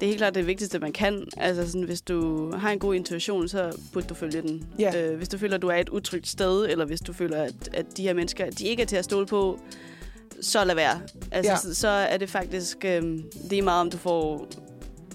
[0.00, 1.24] det er helt klart det vigtigste, man kan.
[1.36, 4.66] Altså sådan, hvis du har en god intuition, så burde du følge den.
[4.78, 5.02] Ja.
[5.10, 7.52] Øh, hvis du føler, at du er et utrygt sted, eller hvis du føler, at,
[7.72, 9.58] at de her mennesker, de ikke er til at stole på,
[10.40, 11.00] så lad være.
[11.32, 11.56] Altså, Ja.
[11.56, 11.60] ja.
[11.60, 13.02] så, så er det faktisk øh,
[13.50, 14.46] lige meget, om du får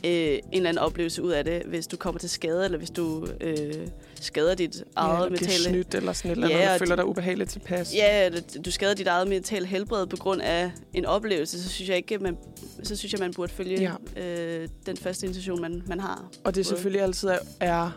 [0.05, 2.89] øh, en eller anden oplevelse ud af det, hvis du kommer til skade, eller hvis
[2.89, 3.87] du øh,
[4.21, 5.63] skader dit ja, eget eller bliver mentale...
[5.69, 7.93] snydt eller sådan et eller Ja, andet, og og føler dig ubehageligt tilpas.
[7.93, 11.89] Ja, eller du skader dit eget mentale helbred på grund af en oplevelse, så synes
[11.89, 12.37] jeg ikke, man,
[12.83, 14.21] så synes jeg, man burde følge ja.
[14.23, 16.29] øh, den første intention, man, man har.
[16.43, 17.91] Og det selvfølgelig altid er, er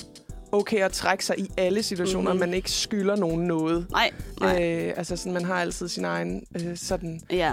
[0.53, 2.31] okay at trække sig i alle situationer.
[2.33, 2.41] Mhm.
[2.41, 3.87] man ikke skylder nogen noget.
[3.91, 4.63] Nej, nej.
[4.89, 7.53] Øh, altså sådan, man har altid sin egen øh, sådan Ja,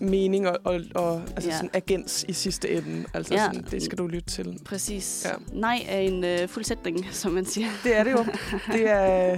[0.00, 1.56] mening og, og, og altså Ja.
[1.56, 3.04] sådan agens i sidste ende.
[3.14, 3.44] Altså Ja.
[3.44, 4.58] sådan, det skal du lytte til.
[4.64, 5.26] præcis.
[5.30, 5.58] Ja.
[5.58, 7.66] Nej er en øh, fuld sætning, som man siger.
[7.84, 8.24] Det er det jo.
[8.72, 9.36] Det er,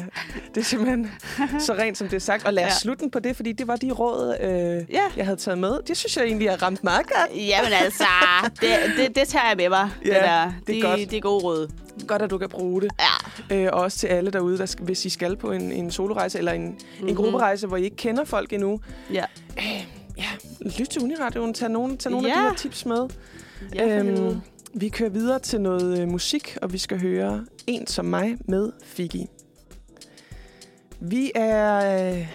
[0.55, 1.11] det er simpelthen
[1.61, 2.47] så rent, som det er sagt.
[2.47, 2.75] Og lad os Ja.
[2.75, 5.03] slutte på det, fordi det var de råd, øh, Ja.
[5.17, 5.79] jeg havde taget med.
[5.87, 7.39] Det synes jeg egentlig er ramt meget godt.
[7.41, 8.05] Jamen altså,
[8.61, 9.91] det, det, det tager jeg med mig.
[10.07, 10.53] Ja, det, der.
[10.67, 11.11] det er de, godt.
[11.11, 11.69] Det er gode råd.
[12.07, 12.91] Godt, at du kan bruge det.
[13.51, 13.57] Ja.
[13.57, 16.53] Øh, og også til alle derude, der, hvis I skal på en, en solorejse eller
[16.53, 17.09] en, mm-hmm.
[17.09, 17.17] en Mhm.
[17.17, 18.81] grupperejse, hvor I ikke kender folk endnu.
[19.13, 19.25] Ja.
[20.19, 20.27] Ja,
[20.79, 21.55] lyt til Uniradioen.
[21.55, 22.35] Tag nogle, tag nogle Ja.
[22.35, 23.09] af de her tips med.
[23.75, 24.41] Ja, helvede.
[24.75, 28.73] vi kører videre til noget øh, musik, og vi skal høre En som mig med
[28.85, 29.27] Figgy.
[31.01, 32.27] Vi er øh,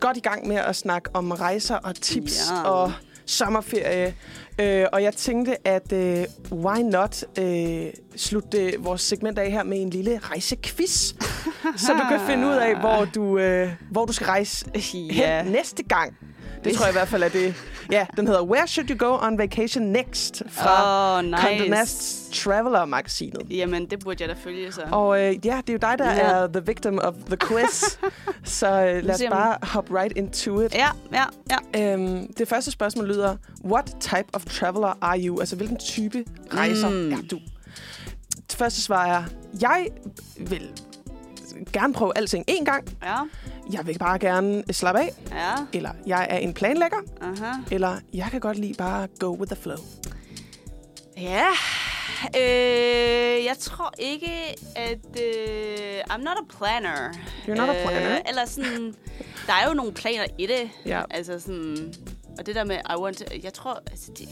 [0.00, 2.62] godt i gang med at snakke om rejser og tips Ja.
[2.62, 2.92] og
[3.26, 4.14] sommerferie.
[4.60, 7.86] Øh, og jeg tænkte, at øh, why not øh,
[8.16, 11.14] slutte vores segment af her med en lille rejsequiz,
[11.76, 15.42] så du kan finde ud af, hvor du, øh, hvor du skal rejse ja.
[15.42, 16.16] hen næste gang.
[16.66, 17.54] Det tror jeg i hvert fald er det.
[17.90, 21.36] Ja, den hedder Where Should You Go on Vacation Next fra oh, nice.
[21.36, 23.42] Condé Nast Traveler-magasinet.
[23.50, 24.80] Jamen, det burde jeg da følge så.
[24.92, 26.20] Og øh, ja, det er jo dig, der Ja.
[26.20, 27.84] er the victim of the quiz.
[28.58, 30.74] så øh, lad os bare hoppe right into it.
[30.74, 31.24] Ja, ja,
[31.74, 31.92] ja.
[31.92, 35.40] Øhm, det første spørgsmål lyder, What type of traveler are you?
[35.40, 37.12] Altså, hvilken type rejser Mm.
[37.12, 37.38] er du?
[38.50, 39.24] Det første svar er,
[39.60, 39.86] jeg
[40.38, 40.68] vil
[41.72, 42.84] gerne prøve alting én gang.
[43.02, 43.16] Ja,
[43.72, 45.14] Jeg vil bare gerne slappe af.
[45.30, 45.54] ja.
[45.72, 46.96] Eller jeg er en planlægger.
[47.20, 47.52] Aha.
[47.70, 49.76] Eller jeg kan godt lide bare go with the flow.
[51.16, 51.46] Ja,
[52.36, 54.32] øh, jeg tror ikke,
[54.76, 54.98] at...
[55.22, 57.12] Øh, I'm not a planner.
[57.46, 58.12] You're not a planner?
[58.14, 58.94] Øh, eller sådan...
[59.46, 60.70] Der er jo nogle planer i det.
[60.86, 61.02] Ja.
[61.10, 61.94] Altså sådan...
[62.38, 63.82] Og det der med, I want to, Jeg tror...
[63.90, 64.28] Altså, det,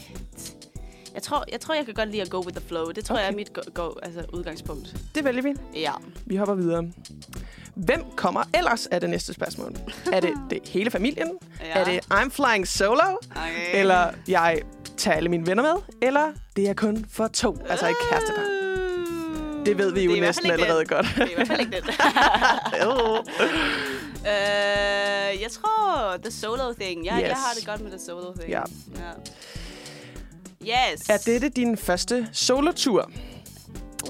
[1.15, 2.91] jeg tror, jeg tror, jeg kan godt lide at go with the flow.
[2.91, 3.23] Det tror okay.
[3.23, 4.95] jeg er mit go, go, altså udgangspunkt.
[5.15, 5.53] Det vælger vi.
[5.75, 5.91] Ja.
[6.25, 6.83] Vi hopper videre.
[7.75, 9.75] Hvem kommer ellers af det næste spørgsmål?
[10.11, 11.31] er det, det hele familien?
[11.61, 11.79] Ja.
[11.79, 13.01] Er det I'm flying solo?
[13.31, 13.79] Okay.
[13.79, 14.61] Eller jeg
[14.97, 15.81] tager alle mine venner med?
[16.01, 18.41] Eller det er kun for to, altså et kærestepar?
[19.65, 20.87] Det ved vi jo er næsten allerede det.
[20.89, 21.05] godt.
[21.15, 21.75] Det er i hvert fald ikke.
[22.83, 23.23] Jo.
[24.27, 27.05] Øh, jeg tror, the solo thing.
[27.05, 27.27] Jeg, Yes.
[27.27, 28.49] jeg har det godt med the solo thing.
[28.49, 28.61] Ja.
[28.95, 29.11] ja.
[30.67, 31.09] Yes.
[31.09, 33.11] er dette din første solotur?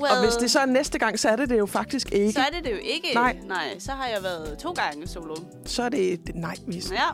[0.01, 2.31] well, Og hvis det så er næste gang, så er det det jo faktisk ikke.
[2.31, 3.07] Så er det det jo ikke.
[3.13, 3.37] Nej.
[3.45, 5.35] Nej, så har jeg været to gange solo.
[5.65, 6.91] Så er det et nej, vis.
[6.91, 7.07] Ja.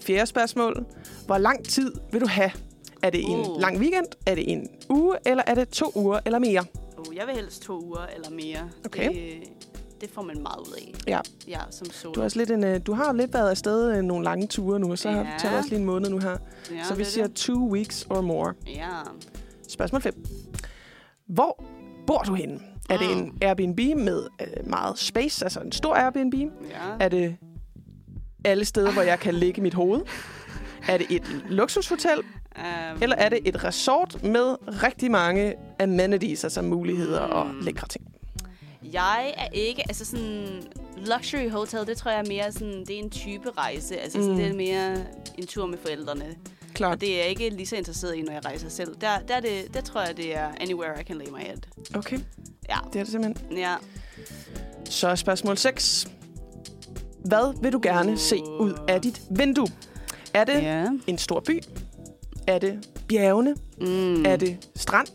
[0.00, 0.84] Fjerde spørgsmål.
[1.26, 2.50] Hvor lang tid vil du have?
[3.02, 3.60] Er det en Uh.
[3.60, 4.06] lang weekend?
[4.26, 5.16] Er det en uge?
[5.26, 6.64] Eller er det to uger eller mere?
[6.98, 8.70] Uh, jeg vil helst to uger eller mere.
[8.84, 9.08] Okay.
[9.08, 9.42] Det,
[10.00, 10.92] det får man meget ud af.
[11.06, 11.20] Ja.
[11.48, 12.12] Ja, som solo.
[12.14, 14.80] Du har, også lidt en, øh, du har lidt været afsted øh, nogle lange ture
[14.80, 15.26] nu, og så Ja.
[15.38, 16.36] tager også lige en måned nu her.
[16.70, 17.36] ja, så vi er siger det.
[17.36, 18.54] two weeks or more.
[18.66, 18.88] Ja.
[19.68, 20.24] Spørgsmål 5.
[21.28, 21.64] Hvor
[22.06, 22.60] bor du henne?
[22.90, 26.34] Er det en Airbnb med øh, meget space, altså en stor Airbnb?
[26.34, 26.48] Ja.
[27.00, 27.36] Er det
[28.44, 30.00] alle steder, hvor jeg kan lægge mit hoved?
[30.88, 32.18] Er det et luksushotel?
[32.58, 37.60] Um, Eller er det et resort med rigtig mange amenities, altså muligheder og Mm.
[37.60, 38.04] lækre ting?
[38.92, 40.62] Jeg er ikke, altså sådan,
[40.96, 43.96] luxury hotel, det tror jeg er mere sådan, det er en type rejse.
[44.00, 44.36] Altså sådan, Mm.
[44.36, 45.04] det er mere
[45.38, 46.24] en tur med forældrene.
[46.74, 46.92] Klart.
[46.94, 48.94] Og det er jeg ikke lige så interesseret i, når jeg rejser selv.
[49.00, 51.56] Der, der, er det, der tror jeg, det er anywhere I can lay my head.
[51.94, 52.18] Okay,
[52.68, 52.76] Ja.
[52.92, 53.56] det er det simpelthen.
[53.58, 53.74] Ja.
[54.90, 56.08] Så er spørgsmål 6.
[57.24, 59.66] Hvad vil du gerne se ud af dit vindue?
[60.34, 60.86] Er det Ja.
[61.06, 61.60] en stor by?
[62.46, 63.54] Er det bjergene?
[63.80, 64.24] Mm.
[64.26, 65.06] Er det strand?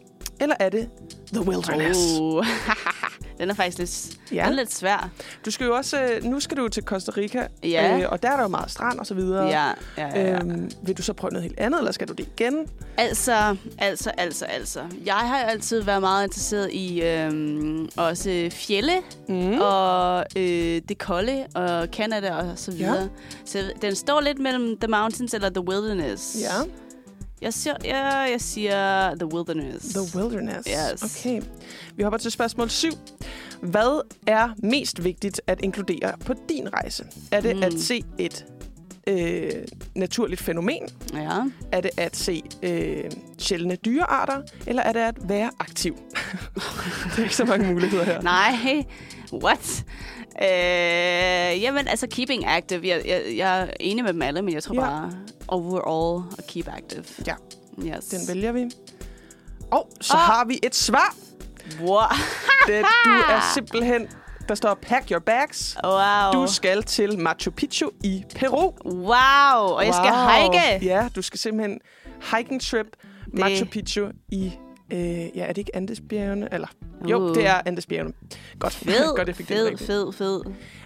[0.41, 0.89] Eller er det
[1.33, 1.99] the wilderness?
[2.19, 2.45] Oh.
[3.39, 4.43] den er faktisk lidt, Ja.
[4.43, 5.09] den er lidt svær.
[5.45, 7.97] Du skal jo også, øh, nu skal du til Costa Rica, Ja.
[7.97, 9.45] øh, og der er der jo meget strand og så videre.
[9.47, 9.67] Ja,
[9.97, 10.21] ja, ja.
[10.31, 10.35] ja.
[10.39, 12.67] Øhm, vil du så prøve noget helt andet, eller skal du det igen?
[12.97, 14.79] Altså, altså, altså, altså.
[15.05, 18.93] Jeg har jo altid været meget interesseret i øhm, også fjelle
[19.27, 19.59] Mm.
[19.61, 23.01] og øh, det kolde og Canada og så videre.
[23.01, 23.07] Ja.
[23.45, 26.37] Så den står lidt mellem The Mountains eller The Wilderness.
[26.41, 26.69] Ja,
[27.41, 29.85] Jeg siger, ja, jeg siger The Wilderness.
[29.85, 30.67] the wilderness.
[30.93, 31.03] Yes.
[31.19, 31.41] Okay.
[31.95, 32.89] Vi hopper til spørgsmål 7.
[33.61, 37.05] Hvad er mest vigtigt at inkludere på din rejse?
[37.31, 37.63] Er det Mm.
[37.63, 38.45] at se et
[39.07, 39.49] øh,
[39.95, 40.81] naturligt fænomen?
[41.13, 41.39] Ja.
[41.71, 43.03] Er det at se øh,
[43.37, 44.41] sjældne dyrearter?
[44.67, 45.95] Eller er det at være aktiv?
[46.55, 48.21] der er ikke så mange muligheder her.
[48.21, 48.83] Nej,
[49.33, 49.83] what?
[50.41, 52.87] Øh, jamen, altså keeping active.
[52.87, 54.81] Jeg, jeg, jeg er enig med dem alle, men jeg tror Ja.
[54.81, 55.11] bare
[55.53, 57.03] overall at keep active.
[57.27, 57.35] Ja.
[57.85, 58.05] Yes.
[58.05, 58.71] Den vælger vi.
[59.71, 60.19] Og så Ah.
[60.19, 61.15] har vi et svar.
[61.81, 61.97] Wow.
[62.67, 64.07] Det, du er simpelthen...
[64.47, 65.77] Der står, pack your bags.
[65.83, 66.31] wow.
[66.41, 68.73] Du skal til Machu Picchu i Peru.
[68.85, 70.85] Wow, og jeg skal hike.
[70.85, 71.79] Ja, du skal simpelthen
[72.35, 72.87] hiking trip
[73.33, 74.51] Machu Picchu i...
[74.91, 74.99] Øh,
[75.37, 76.47] ja, er det ikke Andesbjergene?
[76.53, 76.67] Eller,
[77.09, 77.35] jo, Uh.
[77.35, 78.13] det er Andesbjergene.
[78.59, 79.87] Godt, Fed, godt jeg fik det fed, rigtigt.
[79.87, 80.41] fed, fed.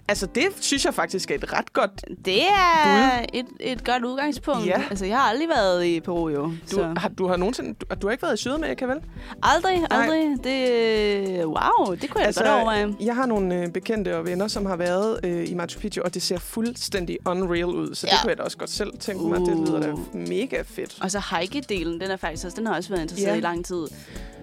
[0.07, 1.91] Altså, det synes jeg faktisk er et ret godt...
[2.25, 4.65] Det er et, et godt udgangspunkt.
[4.65, 4.83] Ja.
[4.89, 6.43] Altså, jeg har aldrig været i Peru, jo.
[6.43, 6.93] Du, så.
[6.97, 7.73] har, du har nogensinde...
[7.73, 8.97] Du, du har ikke været i Sydamerika, vel?
[9.43, 10.37] Aldrig, aldrig.
[10.43, 12.95] Det, wow, det kunne jeg altså, godt overveje.
[13.01, 16.13] jeg har nogle øh, bekendte og venner, som har været øh, i Machu Picchu, og
[16.13, 17.95] det ser fuldstændig unreal ud.
[17.95, 18.11] Så ja.
[18.11, 19.39] Det kunne jeg da også godt selv tænke mig.
[19.39, 20.15] Det lyder da Uh.
[20.15, 20.97] mega fedt.
[21.01, 23.37] Og så hike-delen, den er faktisk også, den har også været interesseret Ja.
[23.37, 23.85] i lang tid.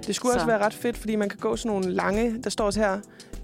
[0.07, 0.37] Det skulle Så.
[0.37, 2.43] også være ret fedt, fordi man kan gå sådan nogle lange...
[2.45, 2.99] Der står også her...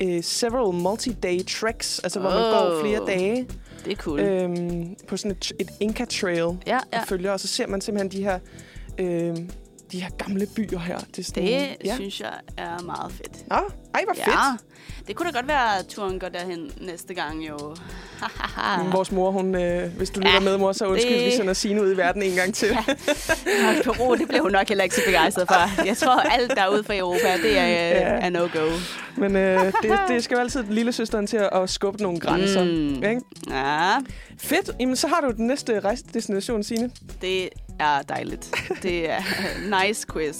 [0.04, 3.48] Uh, several multi-day treks, altså hvor man går flere dage
[3.84, 4.20] Det er cool.
[4.20, 7.00] øhm, på sådan et, et Inca Trail ja, ja.
[7.00, 8.38] og følger, og så ser man simpelthen de her,
[8.98, 9.50] øhm,
[9.92, 10.98] de her gamle byer her.
[10.98, 11.94] Det, er sådan, Det ja.
[11.94, 13.48] synes jeg er meget fedt.
[13.48, 13.56] Nå,
[13.94, 14.60] ej, hvor fedt.
[15.06, 17.58] Ja, det kunne da godt være, at turen går derhen næste gang, jo.
[18.92, 21.52] Vores mor, hun, øh, hvis du lytter Ja, med, mor, så undskyld, det- vi sender
[21.52, 22.70] Signe ud i verden en gang til.
[23.68, 25.84] Og Peru, det blev hun nok heller ikke så begejstret for.
[25.84, 27.88] Jeg tror, alt der er ude for Europa, det er, Ja.
[27.88, 28.26] ja.
[28.26, 28.70] er no-go.
[29.16, 32.64] Men øh, det, det skal jo altid lille søsteren til at, at skubbe nogle grænser.
[32.64, 32.94] Mm.
[32.94, 33.20] Ikke?
[33.50, 33.90] Ja,
[34.38, 34.70] Fedt.
[34.80, 36.90] Jamen, så har du den næste rejsedestination, Signe.
[37.20, 37.48] det
[37.80, 38.54] er dejligt.
[38.82, 39.20] Det er
[39.86, 40.36] nice quiz.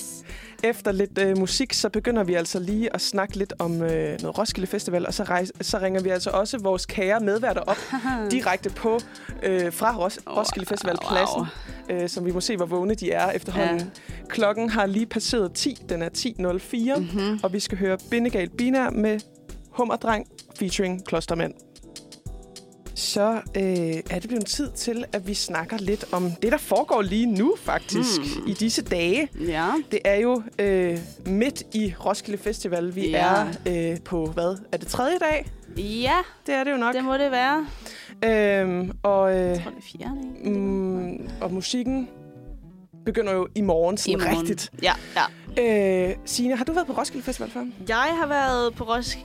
[0.65, 4.39] Efter lidt øh, musik, så begynder vi altså lige at snakke lidt om øh, noget
[4.39, 7.77] Roskilde Festival, og så, rejse, så ringer vi altså også vores kære medværter op
[8.31, 9.01] direkte på
[9.43, 11.37] øh, fra Ros- Roskilde Festivalpladsen,
[11.91, 12.03] Wow.
[12.03, 13.79] øh, som vi må se, hvor vågne de er efterhånden.
[13.79, 13.85] Ja.
[14.29, 17.41] Klokken har lige passeret 10, den er 10.04, Mm-hmm.
[17.43, 19.21] og vi skal høre Bindegal Binær med
[19.71, 20.27] Hummerdreng
[20.59, 21.55] featuring Klostermand.
[22.99, 23.63] Så øh,
[24.11, 27.55] er det blevet tid til, at vi snakker lidt om det, der foregår lige nu
[27.63, 28.47] faktisk, Hmm.
[28.49, 29.29] i disse dage.
[29.49, 29.71] Ja.
[29.91, 32.95] Det er jo øh, midt i Roskilde Festival.
[32.95, 33.27] Vi Ja.
[33.27, 33.47] er
[33.93, 35.47] øh, på, hvad, er det tredje dag?
[35.77, 36.17] Ja,
[36.47, 36.95] Det er det jo nok.
[36.95, 37.67] det må det være.
[38.25, 40.59] Øhm, og, øh, Jeg tror, det er fjerde, ikke?
[40.59, 42.09] mm, og musikken
[43.05, 44.39] begynder jo i morgen, sådan I morgen.
[44.39, 44.71] rigtigt.
[44.83, 44.93] Ja,
[45.57, 46.09] ja.
[46.11, 47.65] Øh, Signe, har du været på Roskilde Festival før?
[47.89, 49.19] Jeg har været på Rosk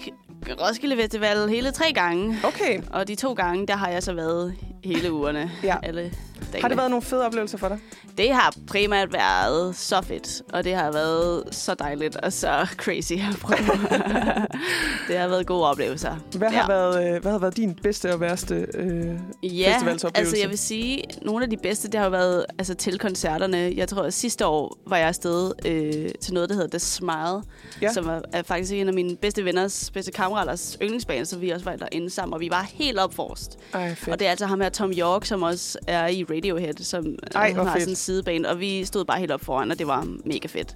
[0.50, 2.38] Roskilde Festival hele tre gange.
[2.44, 2.82] Okay.
[2.92, 5.52] Og de to gange, der har jeg så været hele ugerne.
[5.64, 5.76] Ja.
[5.84, 6.12] Alle
[6.46, 6.62] dagene.
[6.62, 7.80] Har det været nogle fede oplevelser for dig?
[8.18, 13.14] Det har primært været så fedt, og det har været så dejligt og så crazy
[13.14, 13.58] at prøve.
[15.08, 16.16] det har været gode oplevelser.
[16.38, 16.58] Hvad, Ja.
[16.58, 19.06] har, været, øh, hvad har været din bedste og værste øh,
[19.44, 20.20] Ja, festivalsoplevelse?
[20.20, 23.74] altså jeg vil sige, nogle af de bedste, det har jo været altså, til koncerterne.
[23.76, 27.42] Jeg tror, at sidste år var jeg afsted øh, til noget, der hedder The Smile,
[27.82, 27.94] Ja.
[27.94, 31.66] som er, er faktisk en af mine bedste venners, bedste kammeraters yndlingsbane, så vi også
[31.66, 33.58] var derinde sammen, og vi var helt opforst.
[33.74, 34.10] Ej, fedt.
[34.10, 37.05] Og det er altså ham her, Tom York, som også er i Radiohead, som
[37.36, 37.82] Ej, øh, hvor har fedt.
[37.82, 40.75] sådan en sidebane, og vi stod bare helt op foran, og det var mega fedt.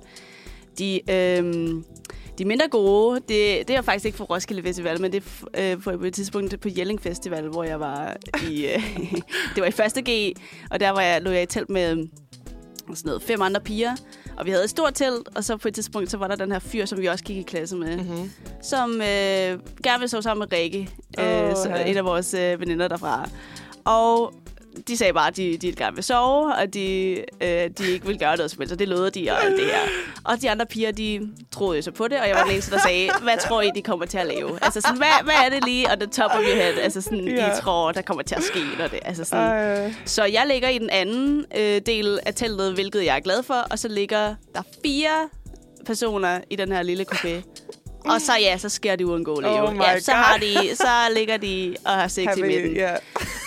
[0.79, 1.85] De, øhm,
[2.37, 5.81] de mindre gode, det, det er faktisk ikke for Roskilde Festival, men det er øh,
[5.81, 8.15] på, på et tidspunkt på Jelling Festival, hvor jeg var
[8.49, 8.97] i, øh,
[9.55, 10.31] det var i første G,
[10.71, 12.07] og der var jeg, lå jeg i telt med
[12.89, 13.91] sådan noget, fem andre piger,
[14.37, 16.51] og vi havde et stort telt, og så på et tidspunkt, så var der den
[16.51, 18.31] her fyr, som vi også gik i klasse med, Mm-hmm.
[18.61, 20.89] som øh, gerne vil sove sammen med Rikke,
[21.19, 21.85] øh, Åh, så, ja.
[21.85, 23.29] en af vores øh, veninder derfra.
[23.85, 24.33] Og
[24.87, 28.19] de sagde bare, at de, de gerne vil sove, og de, øh, de ikke vil
[28.19, 29.79] gøre noget som helst, og det lovede de og alt det her.
[30.23, 32.71] Og de andre piger, de troede jo så på det, og jeg var den eneste,
[32.71, 34.59] der sagde, hvad tror I, de kommer til at lave?
[34.61, 36.73] Altså sådan, hvad, hvad er det lige, og the top of your head?
[36.73, 37.57] Altså sådan, Ja.
[37.57, 39.85] I tror, der kommer til at ske, når det, altså sådan.
[39.87, 43.43] Øh, Så jeg ligger i den anden øh, del af teltet, hvilket jeg er glad
[43.43, 45.29] for, og så ligger der fire
[45.85, 47.29] personer i den her lille coupé.
[48.13, 49.51] Og så ja, så sker det uundgåeligt.
[49.53, 49.83] Oh jo.
[49.83, 52.71] ja, så, har de, så ligger de og har sex i have midten.
[52.73, 52.95] vi- ja.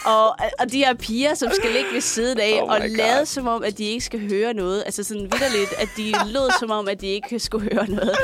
[0.04, 0.28] Og,
[0.58, 3.64] og de her piger, som skal ligge ved siden af Oh og lade som om,
[3.64, 4.82] at de ikke skal høre noget.
[4.86, 8.16] Altså sådan vidderligt, at de lød som om, at de ikke skulle høre noget.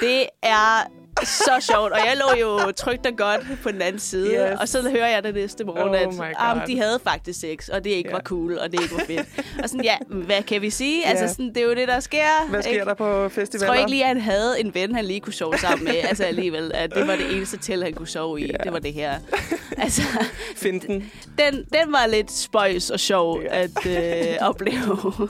[0.00, 0.90] Det er
[1.24, 1.92] så sjovt.
[1.92, 4.50] Og jeg lå jo trygt og godt på den anden side.
[4.52, 4.60] Yes.
[4.60, 5.88] Og så hører jeg det næste morgen,
[6.18, 8.14] Oh at ah, de havde faktisk sex, og det ikke Ja.
[8.14, 9.26] var cool, og det ikke var fedt.
[9.62, 11.06] og sådan, ja, hvad kan vi sige?
[11.06, 11.30] Altså, Ja.
[11.30, 12.48] sådan, det er jo det, der sker.
[12.50, 12.84] Hvad sker ikke?
[12.84, 13.66] der på Jeg festivaler?
[13.66, 15.94] tror ikke lige, at han havde en ven, han lige kunne sove sammen med.
[16.08, 18.46] altså alligevel, at det var det eneste til, han kunne sove i.
[18.46, 18.56] Ja.
[18.64, 19.18] Det var det her.
[19.78, 20.02] Altså,
[20.56, 21.10] Find den.
[21.38, 23.62] den, den var lidt spøjs og sjov Ja.
[23.62, 25.28] at øh, opleve.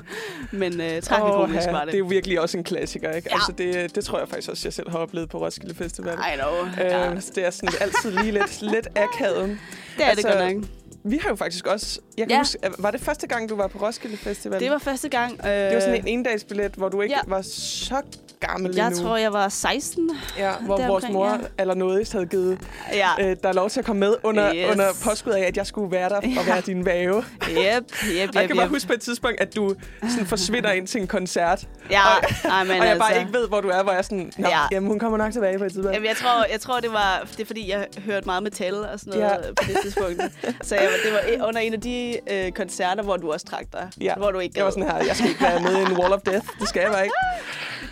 [0.53, 1.99] Men øh, tragikomisk ja, var det er det.
[1.99, 3.29] jo virkelig også en klassiker, ikke?
[3.31, 3.35] Ja.
[3.35, 6.15] Altså, det, det tror jeg faktisk også, jeg selv har oplevet på Roskilde Festival.
[6.15, 6.67] I know.
[6.67, 7.21] Øh, Ja.
[7.21, 9.49] så det er sådan altid lige lidt, lidt akavet.
[9.97, 10.65] Det er altså, det godt nok.
[11.05, 12.01] Vi har jo faktisk også...
[12.19, 12.35] Jeg kan Ja.
[12.35, 12.41] ja.
[12.41, 14.61] huske, var det første gang, du var på Roskilde Festival?
[14.61, 15.41] Det var første gang.
[15.47, 17.21] Øh, det var sådan en endagsbillet, hvor du ikke ja.
[17.27, 18.03] var så
[18.41, 19.03] gammel Jeg endnu.
[19.03, 20.11] tror, jeg var 16.
[20.39, 21.37] ja, hvor vores deromkring, mor ja.
[21.59, 22.59] eller noget havde givet
[22.93, 23.09] Ja.
[23.21, 24.71] øh, der lov til at komme med under, Yes.
[24.73, 26.45] under påskud af, at jeg skulle være der og Ja.
[26.47, 27.17] være din væve.
[27.17, 28.71] Og Yep, yep, jeg yep, kan bare yep.
[28.73, 29.75] huske på et tidspunkt, at du
[30.11, 31.69] sådan forsvinder ind til en koncert.
[31.91, 33.99] Ja, og, nej, men og jeg altså, bare ikke ved, hvor du er, hvor jeg
[33.99, 34.49] er sådan, Ja.
[34.49, 34.59] ja.
[34.73, 35.95] jamen, hun kommer nok tilbage på et tidspunkt.
[35.95, 39.01] Jamen, jeg tror, jeg tror det, var, det er fordi, jeg hørte meget metal og
[39.01, 39.37] sådan noget Ja.
[39.37, 40.23] på det tidspunkt.
[40.63, 43.89] Så jeg, det var under en af de øh, koncerter, hvor du også trak dig.
[44.01, 44.15] Ja.
[44.15, 44.83] Hvor du ikke Jeg var gad.
[44.83, 46.47] sådan her, jeg skal ikke være med i en wall of death.
[46.61, 47.15] Det skal jeg bare ikke.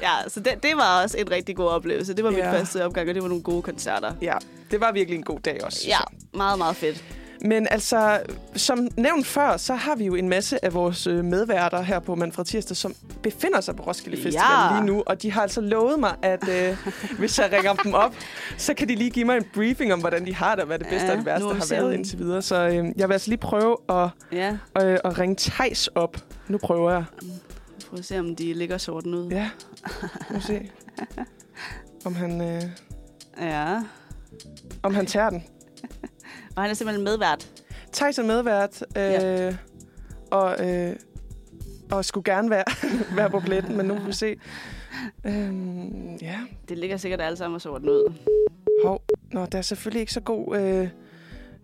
[0.03, 2.15] Ja, så det, det var også en rigtig god oplevelse.
[2.15, 2.53] Det var min Ja.
[2.53, 4.13] første opgang, og det var nogle gode koncerter.
[4.23, 4.35] Ja,
[4.71, 5.81] det var virkelig en god dag også.
[5.87, 6.05] Ja, jeg.
[6.35, 7.05] meget, meget fedt.
[7.45, 8.21] Men altså,
[8.57, 12.15] som nævnt før, så har vi jo en masse af vores øh, medværter her på
[12.15, 14.25] Manfred Tirsdag, som befinder sig på Roskilde Ja.
[14.25, 15.03] Festival lige nu.
[15.07, 16.77] Og de har altså lovet mig, at øh,
[17.19, 18.15] hvis jeg ringer dem op,
[18.57, 20.79] så kan de lige give mig en briefing om, hvordan de har det, og hvad
[20.79, 22.43] det bedste Ja, og det værste har været indtil videre.
[22.43, 24.51] Så øh, jeg vil altså lige prøve at, Ja,
[24.83, 26.17] øh, at ringe Tejs op.
[26.49, 27.05] Nu prøver jeg.
[27.89, 29.29] Prøv at se, om de ligger sorten ud.
[29.31, 29.51] Ja,
[30.31, 30.71] nu se.
[32.05, 32.63] Om han, øh,
[33.41, 33.83] ja.
[34.83, 35.45] om han tager den.
[36.57, 37.51] Og han er simpelthen medvært.
[37.93, 39.57] Thijs er medvært, øh, Ja.
[40.31, 40.97] og, øh,
[41.91, 42.65] og skulle gerne være,
[43.17, 44.37] være på pletten, men nu må vi se.
[45.27, 48.13] Øhm, ja, Det ligger sikkert alle sammen og sorten ud.
[48.85, 49.03] hov.
[49.33, 50.89] Nå, der er selvfølgelig ikke så god øh,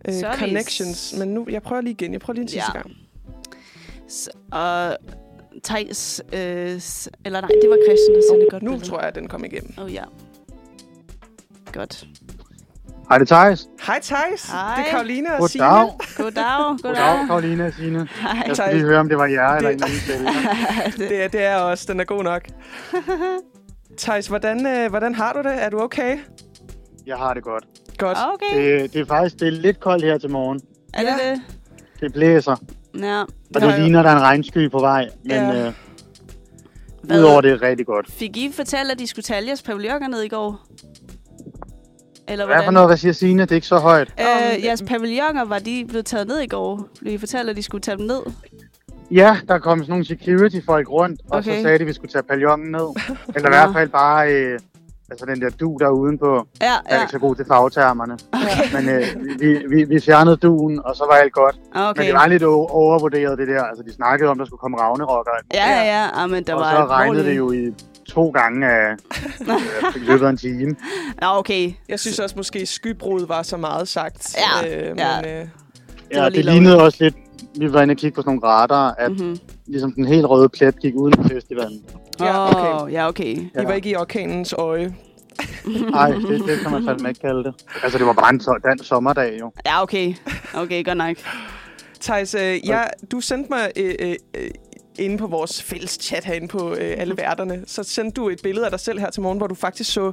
[0.07, 2.11] øh, connections, men nu, jeg prøver lige igen.
[2.13, 2.81] Jeg prøver lige en sidste Ja.
[2.81, 2.91] gang.
[4.11, 4.97] S- og
[5.63, 8.89] Thijs, øh, eller nej, det var Christian, der sendte Oh, godt nu billede.
[8.89, 9.73] tror jeg, at den kom igennem.
[9.77, 10.03] Oh ja.
[11.73, 12.05] Godt.
[13.09, 13.67] Hej, det er Thijs.
[13.87, 14.75] Hej Thijs, Hej.
[14.77, 15.49] det er Karoline og Goddag.
[15.49, 15.65] Signe.
[15.65, 15.97] Goddag.
[16.17, 17.27] Goddag, Goddag.
[17.27, 18.07] Karoline og Signe.
[18.21, 18.43] Hej.
[18.47, 20.27] Jeg skulle lige høre, om det var jer eller Det- en anden selv.
[21.09, 22.41] Det, er- det er også, den er god nok.
[23.97, 25.63] Thijs, hvordan, øh, hvordan har du det?
[25.63, 26.17] Er du okay?
[27.05, 27.63] Jeg har det godt.
[27.97, 28.17] Godt.
[28.33, 28.81] Okay.
[28.81, 30.61] Det, det er faktisk det er lidt koldt her til morgen.
[30.93, 31.29] Er det Ja.
[31.31, 31.41] det?
[31.99, 32.55] Det blæser,
[32.99, 33.21] Ja.
[33.55, 35.09] og det ligner, der er en regnsky på vej.
[35.23, 35.67] Men Ja.
[35.67, 35.73] øh,
[37.03, 37.19] Hvad?
[37.19, 38.11] udover det er rigtig godt.
[38.11, 40.65] Fik I fortalt, at de skulle tage jeres paviljoner ned i går?
[42.27, 42.73] Eller Hvad for hvordan?
[42.73, 42.89] noget?
[42.89, 43.41] Hvad siger Signe?
[43.41, 44.13] Det er ikke så højt.
[44.19, 46.87] Øh, jeres pavilloner, var de blevet taget ned i går?
[47.01, 48.19] Blev I fortalt, at de skulle tage dem ned?
[49.11, 51.55] Ja, der kom sådan nogle security-folk rundt, og Okay.
[51.57, 52.87] så sagde de, at vi skulle tage paljongen ned.
[53.35, 54.33] Eller i hvert fald bare...
[54.33, 54.59] Øh,
[55.11, 56.47] altså den der du der udenpå.
[56.61, 57.01] Ja, Jeg er ja.
[57.01, 58.17] ikke så god til fagtermerne.
[58.33, 58.73] Okay.
[58.75, 59.03] Men øh,
[59.39, 61.55] vi, vi, vi fjernede duen, og så var alt godt.
[61.75, 62.01] Okay.
[62.01, 63.63] Men det var lidt overvurderet, det der.
[63.63, 65.27] Altså, de snakkede om, der skulle komme Ragnarok.
[65.27, 66.23] Og, Ja, ja, ja.
[66.23, 67.25] Ah, men der og var så regnede alvorligt.
[67.25, 67.73] det jo i
[68.09, 68.91] to gange af
[69.41, 70.75] øh, løbet af en time.
[71.21, 71.71] Nå, okay.
[71.89, 74.37] Jeg synes også måske, skybrud var så meget sagt.
[74.63, 75.21] Ja, øh, ja.
[75.21, 75.47] Men, øh,
[76.11, 77.15] Ja, lige det lignede også lidt,
[77.59, 79.37] vi var inde og kigge på sådan nogle radar, at Mm-hmm.
[79.67, 81.81] ligesom den helt røde plet gik uden for festivalen.
[82.19, 82.91] Ja, okay.
[82.93, 83.35] Ja, okay.
[83.37, 84.95] I var ikke i orkanens øje.
[85.91, 87.53] Nej, det, det kan man fandme ikke kalde det.
[87.83, 89.51] Altså, det var bare en so- dansk sommerdag, jo.
[89.65, 90.13] Ja, okay.
[90.53, 91.15] Okay, godt nok.
[92.01, 94.49] Thijs, øh, jeg, du sendte mig øh, øh, øh,
[94.99, 98.65] inde på vores fælles chat herinde på øh, alle værterne, så sendte du et billede
[98.65, 100.11] af dig selv her til morgen, hvor du faktisk så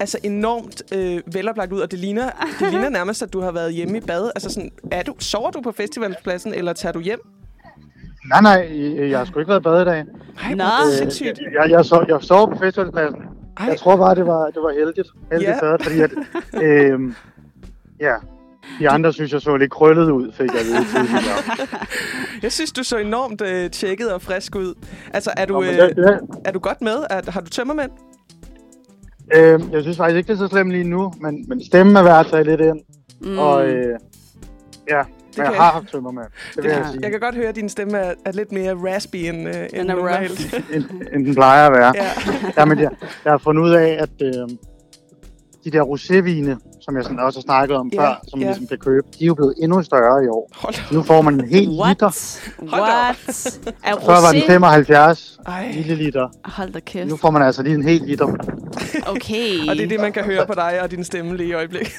[0.00, 3.72] altså enormt øh, veloplagt ud, og det ligner, det ligner nærmest, at du har været
[3.74, 4.30] hjemme i bad.
[4.34, 7.20] Altså sådan, er du, sover du på festivalpladsen, eller tager du hjem?
[8.28, 10.04] Nej, nej, øh, jeg har sgu ikke været i bad i dag.
[10.42, 10.64] Ej, Nå.
[10.64, 11.40] hvor Øh, sindssygt.
[11.52, 13.20] Jeg, jeg, så, jeg sov på festivalpladsen.
[13.60, 15.08] Ej, Jeg tror bare, det var, det var heldigt.
[15.32, 15.54] Heldigt Ja.
[15.54, 15.60] ja.
[15.60, 16.10] bad, fordi at,
[16.64, 17.00] øh,
[18.00, 18.14] ja,
[18.78, 21.68] de andre synes, jeg så lidt krøllet ud, fik jeg vide tidligere.
[22.42, 24.74] jeg synes, du så enormt øh, tjekket og frisk ud.
[25.14, 26.96] Altså, er du, Nå, men øh, det, det, er du godt med?
[27.10, 27.90] Er, har du tømmermænd?
[29.34, 32.02] øh, jeg synes faktisk ikke, det er så slemt lige nu, men, men stemmen er
[32.02, 32.80] værd at tage lidt ind.
[33.20, 33.38] Mm.
[33.38, 33.98] Og øh,
[34.88, 35.02] ja,
[35.36, 36.22] men kan jeg har haft tømmer med.
[36.56, 37.00] Det vil jeg sige.
[37.02, 39.90] Jeg kan godt høre, at din stemme er, er lidt mere raspy end, øh, end
[39.90, 40.54] er normalt.
[40.74, 41.92] End, end den plejer at være.
[41.96, 42.10] ja.
[42.58, 42.90] Jamen, jeg,
[43.24, 44.48] jeg har fundet ud af, at øh,
[45.64, 48.66] de der rosévine, som jeg sådan også har snakket om Ja, før, som man ligesom
[48.66, 50.50] kan købe, de er jo blevet endnu større i år.
[50.54, 50.92] Hold.
[50.92, 51.88] Nu får man en hel What?
[51.88, 52.10] liter.
[52.68, 53.16] Hold da op.
[53.86, 54.02] What?
[54.04, 54.46] Før var den rosé?
[54.46, 55.72] 75 Ej.
[55.76, 56.28] milliliter.
[56.44, 57.08] Hold da kæft.
[57.08, 58.26] Nu får man altså lige en hel liter.
[59.06, 59.68] Okay.
[59.68, 61.92] Og det er det, man kan høre på dig og din stemme lige i øjeblikket.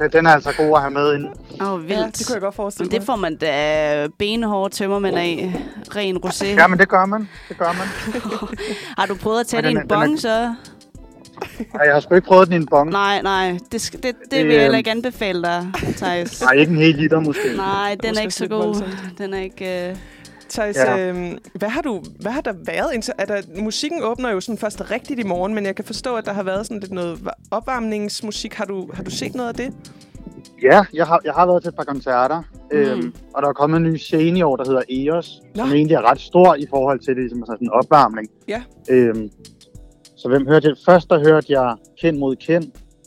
[0.00, 1.26] Ja, den- er altså god at have med ind.
[1.60, 1.90] Åh, oh, vildt.
[2.00, 3.06] Ja, det kunne jeg godt forestille Men det mig.
[3.06, 5.54] får man da benhårde tømmermænd af.
[5.96, 6.46] Ren rosé.
[6.46, 7.28] Ja, men det gør man.
[7.48, 8.20] Det gør man.
[8.98, 10.54] Har du prøvet at tage det er- bong, så?
[11.74, 12.90] Ej, Jeg har sgu ikke prøvet den i en bong.
[12.90, 13.58] Nej, nej.
[13.72, 15.66] Det, skal, det, det Det, vil jeg heller øh, ikke anbefale dig,
[15.96, 16.40] Thijs.
[16.42, 17.56] Nej, ikke en hel liter måske.
[17.56, 18.82] Nej, den er ikke så god.
[19.18, 19.90] Den er ikke...
[19.92, 19.98] Uh...
[20.50, 21.08] Thijs, Ja.
[21.12, 22.92] øh, hvad, har du, hvad har der været?
[22.94, 26.14] indtil- Er der, musikken åbner jo sådan først rigtigt i morgen, men jeg kan forstå,
[26.16, 28.54] at der har været sådan lidt noget va- opvarmningsmusik.
[28.54, 29.72] Har du, har du set noget af det?
[30.62, 32.42] Ja, jeg har, jeg har været til et par koncerter.
[32.72, 32.78] Mm.
[32.78, 35.40] Øhm, og der er kommet en ny scene i år, der hedder EOS.
[35.54, 35.62] Nå.
[35.62, 38.28] Som egentlig er ret stor i forhold til det, som er sådan en opvarmning.
[38.48, 38.62] Ja.
[38.90, 39.30] Øhm,
[40.22, 40.76] så hvem hørte jeg?
[40.84, 42.64] Først der hørte jeg Kend mod Kend,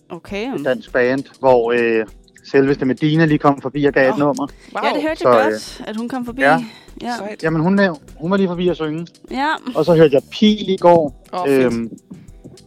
[0.10, 0.56] Okay.
[0.60, 2.06] et dansk band, hvor øh,
[2.52, 4.14] selveste Medina lige kom forbi og gav Nå.
[4.14, 4.48] et nummer.
[4.76, 4.84] Wow.
[4.84, 6.42] Ja, det hørte Så, jeg øh, godt, at hun kom forbi.
[6.42, 6.66] ja.
[7.02, 7.16] Ja.
[7.18, 7.44] Sejt.
[7.44, 7.80] Jamen hun,
[8.22, 9.08] hun var lige forbi at synge.
[9.32, 9.50] ja.
[9.76, 11.24] Og så hørte jeg Pil i går.
[11.34, 11.74] Åh, fedt.
[11.74, 11.90] Øhm,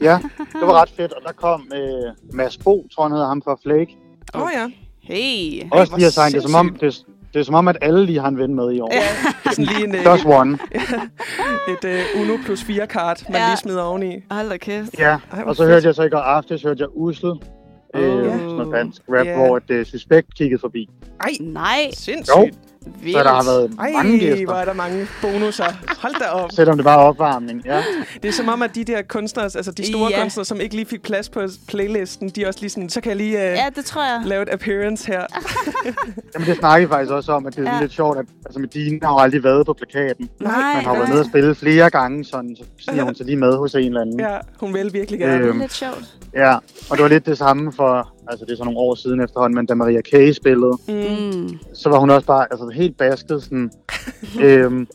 [0.00, 1.12] ja, det var ret fedt.
[1.12, 3.96] Og der kom øh, Mads Bo, tror jeg, han hedder ham fra Flake.
[4.34, 4.70] Åh oh, ja.
[5.02, 5.62] Hey.
[5.72, 6.28] Også lige signe.
[6.30, 7.04] Det er som om, det,
[7.36, 8.92] det er som om, at alle lige har en ven med i år.
[8.94, 9.02] Ja,
[9.52, 10.58] sådan lige en, Just øh, one.
[11.68, 11.84] et
[12.16, 13.46] uh, Uno plus 4 kart, man Ja.
[13.48, 14.16] lige smider oveni.
[14.30, 14.98] Hold da kæft.
[14.98, 15.72] Ja, Ej, og så fedt.
[15.72, 17.28] hørte jeg så i går aftes, hørte jeg Usel.
[17.96, 18.24] Øh, Oh.
[18.24, 19.34] sådan noget dansk rap, Ja.
[19.36, 20.88] hvor et uh, suspekt kiggede forbi.
[21.20, 21.90] Ej, Nej.
[21.92, 22.36] sindssygt.
[22.36, 22.48] Jo.
[23.02, 23.18] Vildt.
[23.18, 24.54] Så der har været Ej, mange hvor gæster.
[24.54, 25.64] er der mange bonusser.
[26.00, 26.52] Hold da op.
[26.52, 27.82] Selvom det bare er opvarmning, ja.
[28.22, 30.20] Det er som om, at de der kunstnere, altså de store Ja.
[30.22, 33.08] kunstnere, som ikke lige fik plads på playlisten, de er også lige sådan, så kan
[33.10, 34.22] jeg lige uh, Ja, det tror jeg.
[34.24, 35.20] lave et appearance her.
[36.34, 37.80] Jamen det snakker vi faktisk også om, at det er Ja.
[37.80, 40.28] lidt sjovt, at altså, Medina har jo aldrig været på plakaten.
[40.40, 40.96] Nej, Man har nej.
[40.96, 43.80] været nede og spille flere gange, sådan, så siger hun så lige med hos en
[43.80, 44.20] eller anden.
[44.20, 45.34] Ja, hun vil virkelig gerne.
[45.34, 46.04] Øh, Det er lidt sjovt.
[46.34, 46.54] Ja,
[46.90, 49.54] og det var lidt det samme for, altså det er så nogle år siden efterhånden,
[49.54, 51.58] men da Maria Kay spillede, Mm.
[51.74, 53.70] Så var hun også bare altså, helt basket sådan.
[54.44, 54.88] øhm,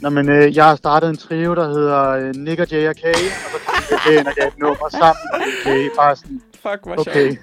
[0.00, 2.96] nå, men øh, jeg har startet en trio, der hedder øh, Nick og Jay og
[2.96, 6.40] Kay, og så kom jeg ind og gav et nummer sammen med Kay, bare sådan,
[6.62, 7.36] Fuck, hvor okay.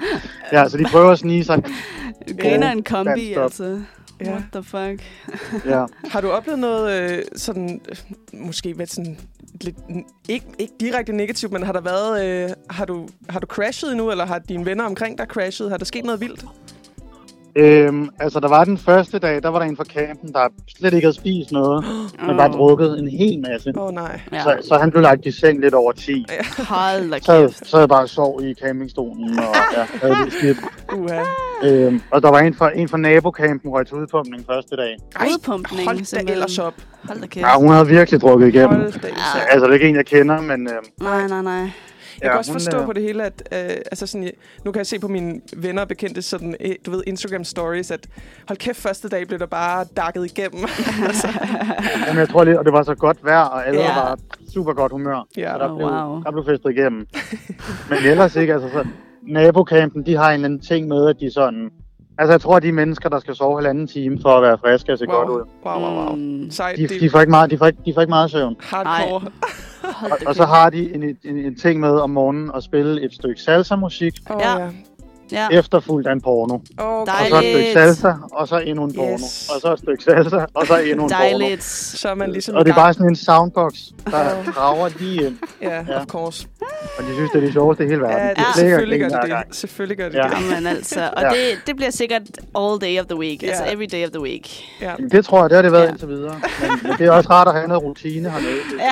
[0.52, 1.62] ja, så de prøver at snige sig.
[2.40, 3.80] Griner en kombi, altså.
[4.20, 4.30] Ja.
[4.30, 5.02] What the fuck?
[5.66, 5.84] Ja.
[6.12, 7.96] Har du oplevet noget øh, sådan, øh,
[8.32, 9.18] måske været sådan
[9.60, 9.76] lidt,
[10.28, 14.10] ikke, ikke direkte negativt, men har der været, øh, har du, har du crashet endnu,
[14.10, 15.70] eller har dine venner omkring dig crashet?
[15.70, 16.44] Har der sket noget vildt?
[17.56, 20.48] Øhm, altså, der var den første dag, der var der en fra campen, der
[20.78, 21.84] slet ikke havde spist noget,
[22.26, 23.72] men bare drukket en hel masse.
[23.76, 24.20] Åh oh, nej.
[24.32, 24.42] Ja.
[24.42, 26.26] Så, så han blev lagt i seng lidt over 10.
[26.68, 27.68] Hold da Så, kæft.
[27.68, 29.44] så jeg bare sov i campingstolen, og
[29.76, 30.58] ja, havde det skidt.
[30.96, 31.22] Uha.
[31.64, 34.96] Øhm, og der var en fra, en fra nabocampen, røg til udpumpning første dag.
[35.16, 36.74] Ej, Udpumpning, hold da ellers op.
[37.04, 37.46] Hold da kæft.
[37.46, 38.80] Ja, hun havde virkelig drukket igennem.
[38.80, 39.14] Hold da Ja.
[39.38, 39.44] ja.
[39.50, 41.70] Altså, det er ikke en, jeg kender, men øh, Nej, nej, nej.
[42.22, 44.30] Jeg kan Ja, også forstå øh, på det hele, at øh, altså sådan,
[44.64, 47.90] nu kan jeg se på mine venner og bekendte sådan, øh, du ved, Instagram stories,
[47.90, 48.06] at
[48.48, 50.64] hold kæft, første dag blev der bare dakket igennem.
[51.08, 51.28] altså,
[52.06, 53.94] jamen, jeg tror lidt, og det var så godt vejr, og alle Ja.
[53.94, 54.18] var
[54.54, 55.26] super godt humør.
[55.36, 55.52] Ja.
[55.54, 56.22] og der, Oh, blev, wow.
[56.22, 57.06] der blev festet igennem.
[57.90, 58.86] men ellers ikke, altså så,
[59.22, 61.70] nabocampen, de har en eller anden ting med, at de sådan...
[62.18, 64.92] Altså, jeg tror, at de mennesker, der skal sove halvanden time for at være friske
[64.92, 65.16] og se Wow.
[65.18, 66.14] godt ud, Wow, wow, wow.
[66.16, 66.50] Mm.
[66.76, 68.56] De, det de, får ikke meget, de, får ikke, de får ikke meget søvn.
[68.60, 69.20] hardcore.
[69.82, 73.02] Hold Og, og så har de en, en, en ting med om morgenen at spille
[73.02, 74.68] et stykke salsa-musik, Åh, Ja.
[75.32, 75.48] Ja.
[75.58, 76.54] Efterfulgt af en porno.
[76.54, 79.12] Åh, Og så et stykke salsa, og så endnu en porno.
[79.12, 79.50] Yes.
[79.54, 81.08] Og så et stykke salsa, og så endnu en porno.
[81.08, 81.64] Dejligt.
[81.64, 83.72] Så er man ligesom Og det er bare sådan en soundbox,
[84.10, 84.28] der Ja.
[84.56, 85.36] drager lige ind.
[85.62, 86.00] Ja, Ja.
[86.00, 86.46] of course.
[86.98, 88.18] Og de synes, det er det sjoveste i hele verden.
[88.18, 88.52] Ja, det, De Ja.
[88.54, 89.56] slikker selvfølgelig gør det det.
[89.56, 90.22] Selvfølgelig gør det Ja.
[90.22, 90.50] det.
[90.50, 91.28] Jamen altså, og Ja.
[91.28, 92.22] det, det bliver sikkert
[92.58, 93.42] all day of the week.
[93.42, 93.48] Ja.
[93.48, 94.64] Altså every day of the week.
[94.80, 94.92] Ja.
[95.12, 95.88] Det tror jeg, det har det været Ja.
[95.90, 96.40] indtil videre.
[96.60, 98.50] Men, men det er også rart at have noget rutine hernede.
[98.78, 98.90] Ja.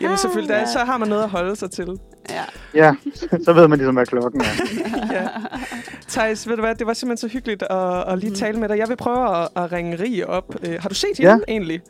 [0.00, 0.66] Jamen selvfølgelig, der, Ja.
[0.66, 1.88] så har man noget at holde sig til.
[2.30, 2.44] Ja.
[2.74, 2.94] Ja,
[3.44, 4.44] så ved man ligesom, hvad klokken er.
[5.12, 5.28] Ja.
[6.08, 8.78] Thijs, ved du hvad, det var simpelthen så hyggeligt at, at lige tale med dig.
[8.78, 10.54] Jeg vil prøve at, at ringe Rie op.
[10.68, 11.30] Øh, har du set Ja.
[11.32, 11.80] hende egentlig?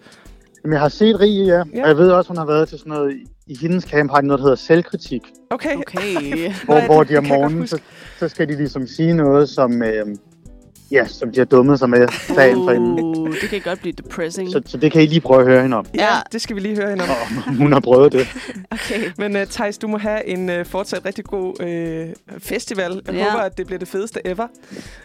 [0.64, 1.62] Jamen, jeg har set Rie, ja.
[1.74, 1.82] Ja.
[1.82, 3.16] Og jeg ved også, hun har været til sådan noget...
[3.46, 5.22] I hendes camp har de noget, der hedder selvkritik.
[5.50, 5.76] Okay.
[5.76, 6.52] Okay.
[6.64, 7.80] Hvor, Nej, hvor de om morgenen, så,
[8.18, 9.82] så skal de ligesom sige noget, som...
[9.82, 10.06] Øh,
[10.90, 12.98] ja, som de har dummet sig med dagen for inden.
[13.18, 14.50] Uh, det kan godt blive depressing.
[14.52, 15.86] Så, så det kan I lige prøve at høre hende om.
[15.94, 16.20] Ja, Ja.
[16.32, 17.10] det skal vi lige høre hende om.
[17.48, 18.26] Om hun har prøvet det.
[18.70, 19.10] Okay.
[19.18, 23.02] Men uh, Thijs, du må have en uh, fortsat rigtig god uh, festival.
[23.06, 23.30] Jeg Ja.
[23.30, 24.46] håber, at det bliver det fedeste ever.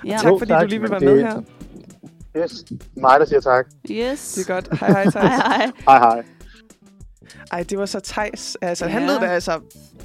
[0.06, 0.18] Ja.
[0.22, 1.42] Tak Jo, fordi tak, du lige vil være med det- her.
[2.38, 2.52] Yes.
[2.98, 3.66] Mig, der siger tak.
[3.92, 4.34] Yes.
[4.34, 4.80] Det er godt.
[4.80, 5.14] Hej hej, Thijs.
[5.24, 5.72] Hej, hej.
[5.88, 6.24] Hej, hej.
[7.52, 8.58] Ej, det var så Thijs.
[8.62, 9.08] Altså, han Ja.
[9.08, 9.60] lød da altså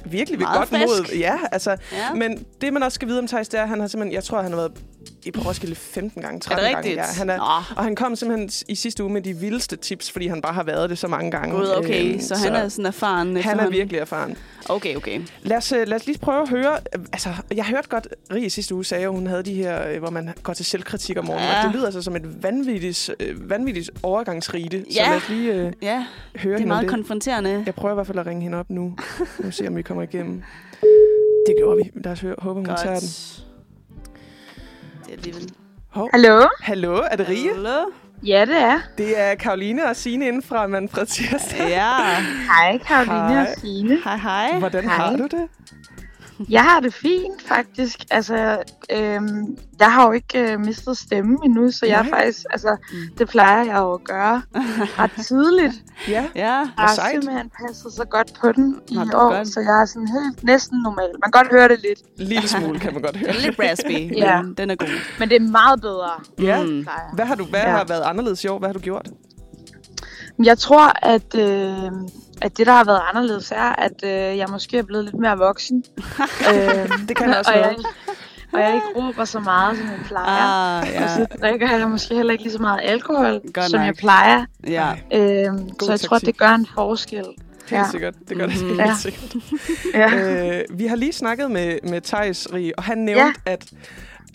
[0.05, 1.13] virkelig ved Meget godt frisk.
[1.13, 1.17] mod.
[1.19, 1.69] Ja, altså.
[1.71, 2.13] Ja.
[2.15, 4.23] Men det, man også skal vide om Thijs, det er, at han har simpelthen, jeg
[4.23, 4.71] tror, han har været
[5.25, 6.77] i på Roskilde 15 gange, Er 13 det gange.
[6.77, 6.97] rigtigt?
[6.97, 10.11] Ja, han er, Nå, og han kom simpelthen i sidste uge med de vildeste tips,
[10.11, 11.55] fordi han bare har været det så mange gange.
[11.55, 12.11] gud, okay.
[12.13, 14.37] Øhm, Så han er sådan erfaren han er virkelig erfaren.
[14.69, 15.21] Okay, okay.
[15.43, 16.77] Lad os, øh, lad os lige prøve at høre.
[16.95, 19.99] øh, Altså, jeg hørte godt, Rie sidste uge sagde, at hun havde de her, øh,
[19.99, 21.49] hvor man går til selvkritik om morgenen.
[21.49, 21.57] Ja.
[21.59, 24.85] Og det lyder altså som et vanvittigt, vanvittigt overgangsrite.
[24.91, 25.09] Så Ja.
[25.09, 26.89] lad os lige øh, Ja, høre det er meget det.
[26.89, 27.63] konfronterende.
[27.65, 28.95] Jeg prøver i hvert fald at ringe hende op nu.
[29.43, 30.43] Nu se, om vi kommer igennem.
[31.47, 31.91] Det gjorde vi.
[32.03, 32.35] Lad os høre.
[32.37, 32.79] Håber, hun Godt.
[32.79, 33.09] tager den.
[35.09, 35.53] Det er alligevel...
[35.89, 36.09] Hov.
[36.13, 36.47] Hallo?
[36.61, 37.53] Hallo, er det Rie?
[37.53, 37.91] Hallo?
[38.23, 38.79] Ja, det er.
[38.97, 41.69] Det er Karoline og Signe inden fra Manfred Tirsdag.
[41.69, 41.97] Ja.
[42.53, 43.41] Hej, Karoline Hej.
[43.41, 43.97] og Signe.
[44.03, 44.59] Hej, hej.
[44.59, 44.95] Hvordan Hej.
[44.95, 45.47] har du det?
[46.49, 47.99] Jeg har det fint, faktisk.
[48.11, 48.57] Altså,
[48.91, 52.11] øhm, jeg har jo ikke øh, mistet stemme endnu, så jeg er Nej.
[52.11, 52.97] faktisk, altså, Mm.
[53.17, 54.41] det plejer jeg jo at gøre
[54.99, 55.73] ret tidligt.
[56.07, 56.25] Ja.
[56.35, 56.41] Ja.
[56.53, 57.11] Jeg har sejt.
[57.11, 59.47] simpelthen passet så godt på den i Nå, det år, godt.
[59.47, 61.09] så jeg er sådan helt næsten normal.
[61.23, 63.27] Man kan godt høre det lidt, Lille smule kan man godt høre.
[63.31, 64.41] Den er lidt raspy, Ja.
[64.41, 65.19] men den er god.
[65.19, 66.09] men det er meget bedre.
[66.41, 66.63] Ja.
[66.63, 66.87] Mm.
[67.13, 67.69] Hvad har du hvad Ja.
[67.69, 68.59] har været anderledes i år?
[68.59, 69.07] Hvad har du gjort?
[70.43, 71.91] Jeg tror, at, øh,
[72.41, 75.37] at det, der har været anderledes, er, at øh, jeg måske er blevet lidt mere
[75.37, 75.83] voksen.
[76.53, 77.85] øhm, Det kan også og, jeg, noget.
[78.53, 80.79] og jeg ikke råber så meget, som jeg plejer.
[80.81, 81.03] Ah, Ja.
[81.03, 81.47] Og så ja.
[81.47, 83.85] drikker jeg måske heller ikke lige så meget alkohol, Godt som nok.
[83.87, 84.45] jeg plejer.
[84.67, 84.91] Ja.
[85.13, 86.27] Øhm, så jeg tror, taktik.
[86.27, 87.17] det gør en forskel.
[87.69, 87.85] Helt Ja.
[87.91, 88.13] sikkert.
[88.29, 88.67] Det gør det Mhm.
[88.69, 88.95] helt Ja.
[88.99, 89.35] sikkert.
[89.93, 90.57] Ja.
[90.59, 93.65] Øh, vi har lige snakket med, med Thijs Rie, og han nævnte, at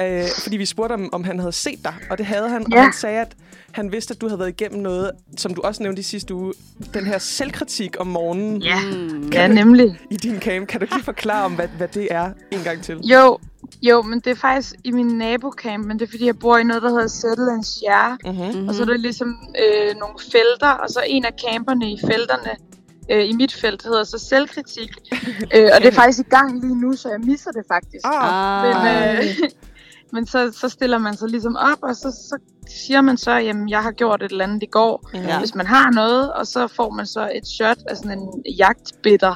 [0.00, 2.72] øh, fordi vi spurgte om, om han havde set dig, og det havde han, og
[2.72, 2.82] Ja.
[2.82, 3.32] han sagde, at
[3.74, 6.54] han vidste, at du havde været igennem noget, som du også nævnte i sidste uge,
[6.94, 8.78] den her selvkritik om morgenen ja.
[8.80, 9.28] Mm.
[9.32, 10.00] ja, nemlig.
[10.10, 10.68] i din camp.
[10.68, 13.00] Kan du ikke lige forklare om, hvad, hvad det er en gang til?
[13.04, 13.38] Jo,
[13.82, 16.64] jo, men det er faktisk i min nabocamp, men det er fordi, jeg bor i
[16.64, 18.18] noget, der hedder Settle and Share.
[18.24, 18.60] Mm-hmm.
[18.60, 18.68] Mhm.
[18.68, 19.28] Og så er der ligesom
[19.64, 22.50] øh, nogle felter, og så en af camperne i felterne,
[23.10, 24.90] øh, i mit felt, hedder så selvkritik.
[25.56, 28.04] øh, og det er faktisk i gang lige nu, så jeg misser det faktisk.
[28.04, 29.18] Ah, Men, Ah.
[29.18, 29.50] øh,
[30.12, 32.38] men så, så stiller man sig ligesom op, og så, så
[32.68, 35.10] siger man så, jamen jeg har gjort et eller andet i går.
[35.14, 35.38] Ja.
[35.38, 39.34] hvis man har noget, og så får man så et shot af sådan en jagtbitter.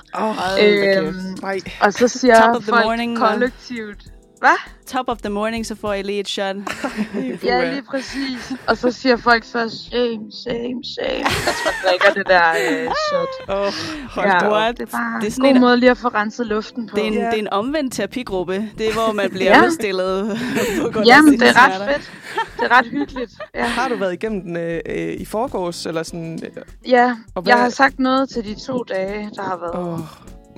[0.61, 1.37] Øh, Øhm,
[1.83, 4.03] og så siger Top of the folk morning, kollektivt,
[4.39, 4.59] hvad?
[4.87, 6.57] Top of the morning, så får jeg lige et shot.
[7.45, 8.53] Ja, lige præcis.
[8.67, 9.53] Og så siger folk så,
[9.91, 11.25] shame, shame, shame.
[11.47, 13.57] Jeg tror, drikker det der øh, shot.
[13.57, 13.73] Åh,
[14.11, 14.77] hold Ja, what?
[14.79, 16.89] det er bare Det er en sådan god en- måde lige at få renset luften
[16.89, 16.97] på.
[16.97, 17.21] Det er en, Ja.
[17.27, 18.71] det er en omvendt terapigruppe.
[18.79, 19.65] Det er, hvor man bliver Ja.
[19.65, 20.39] udstillet
[21.07, 21.93] Jamen, det er ret smerter.
[21.93, 22.13] fedt.
[22.61, 23.33] Det er ret hyggeligt.
[23.55, 26.41] Ja, Har du været igennem den øh, øh, i forgårs, eller sådan?
[26.45, 27.15] Øh, ja.
[27.47, 29.89] jeg har sagt noget til de to dage, der har været.
[29.95, 30.01] åh,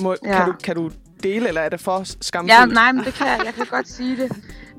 [0.03, 0.37] må, Ja.
[0.37, 0.91] kan, du, kan du
[1.23, 2.53] dele, eller er det for skamfuldt?
[2.53, 3.41] Ja, nej, men det kan jeg.
[3.45, 4.33] Jeg kan godt sige det.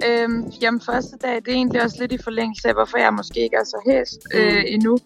[0.08, 3.40] Øhm, jamen, første dag, det er egentlig også lidt i forlængelse af, hvorfor jeg måske
[3.44, 4.64] ikke er så hæs øh, Mm.
[4.68, 4.98] endnu.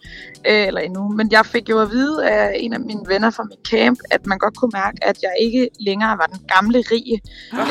[0.48, 1.08] Øh, eller endnu.
[1.10, 4.26] Men jeg fik jo at vide af en af mine venner fra mit camp, at
[4.26, 7.22] man godt kunne mærke, at jeg ikke længere var den gamle rige.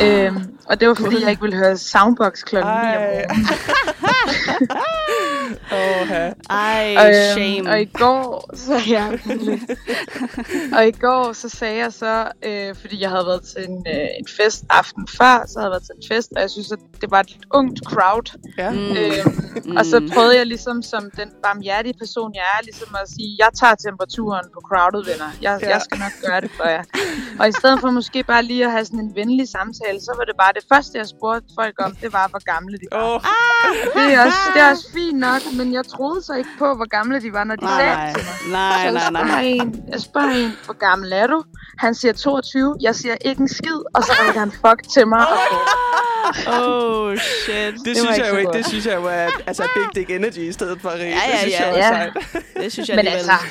[0.05, 0.37] Øhm,
[0.69, 3.47] og det var, fordi jeg ikke ville høre soundbox klokken 9 om morgenen.
[6.51, 7.71] Ej, Øhm, shame.
[7.71, 9.09] Og i går, så ja,
[10.79, 14.09] og i går, så sagde jeg så, øh, fordi jeg havde været til en, øh,
[14.19, 16.79] en fest aften før, så havde jeg været til en fest, og jeg synes, at
[17.01, 18.39] det var et lidt ungt crowd.
[18.59, 18.71] ja.
[18.71, 19.44] Mm.
[19.65, 19.77] Mm.
[19.79, 23.49] Og så prøvede jeg ligesom som den barmhjertige person, jeg er, ligesom at sige, jeg
[23.61, 25.29] tager temperaturen på crowded, venner.
[25.47, 25.69] Jeg, Ja.
[25.75, 26.83] jeg skal nok gøre det for jer.
[27.41, 30.25] Og i stedet for måske bare lige at have sådan en venlig samtale, så var
[30.25, 33.03] det bare det første, jeg spurgte folk om, det var, hvor gamle de var.
[33.15, 33.21] Åh,
[33.97, 36.89] Det, er også, det er også fint nok, men jeg troede så ikke på, hvor
[36.97, 38.53] gamle de var, når de sagde Nej, det til mig.
[38.53, 39.43] nej, Så jeg nej, nej.
[39.43, 41.43] en, jeg spørger en, hvor gammel er du?
[41.79, 45.27] Han siger 22, jeg siger ikke en skid, og så rækker han fuck til mig.
[45.29, 45.39] Og.
[46.47, 47.75] Oh, shit.
[47.85, 48.53] det, var synes jeg jo ikke.
[48.53, 50.99] Det synes jeg jo er altså big dick energy i stedet for Rie.
[51.01, 51.67] Ja, det ja, synes ja.
[51.69, 51.89] jeg Ja.
[51.89, 52.45] sejt.
[52.57, 53.19] Det synes jeg Men alligevel.
[53.31, 53.47] altså,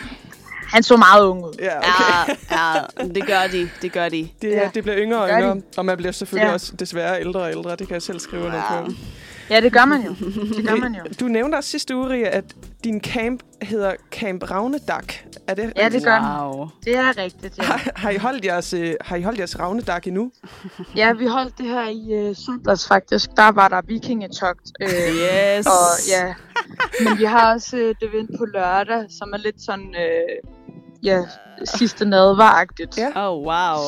[0.74, 1.54] han så meget ung ud.
[1.60, 2.34] Ja, okay.
[2.52, 3.70] Ja, ja, det gør de.
[3.82, 4.30] Det gør de.
[4.42, 4.70] Det, Ja.
[4.74, 5.34] det bliver yngre og de.
[5.34, 6.54] yngre, og man bliver selvfølgelig Ja.
[6.54, 7.70] også desværre ældre og ældre.
[7.76, 8.62] Det kan jeg selv skrive Ja.
[8.84, 8.92] på.
[9.50, 10.16] Ja, det gør man jo.
[10.58, 11.02] Det gør man jo.
[11.20, 12.44] Du nævnte også sidste uge, Rie, at
[12.84, 15.14] din camp hedder Camp Ravnedak.
[15.48, 16.42] Er det Ja, det gør.
[16.42, 16.68] Wow.
[16.86, 17.64] Det er rigtigt, ja.
[17.64, 20.32] Har, har, I holdt jeres, øh, har I holdt jeres Ravnedak endnu?
[20.96, 23.30] Ja, vi holdt det her i uh, søndags faktisk.
[23.38, 24.72] Der var der vikingetogt.
[24.82, 25.66] Øh, Yes.
[25.66, 26.34] Og ja,
[27.06, 30.52] men vi har også et event på lørdag, som er lidt sådan, øh,
[31.04, 31.22] ja,
[31.66, 32.98] sidste nadvaragtigt.
[32.98, 33.30] Ja.
[33.30, 33.80] Oh, wow.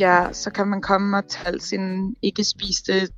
[0.00, 3.08] Ja, så kan man komme og tage sin ikke spiste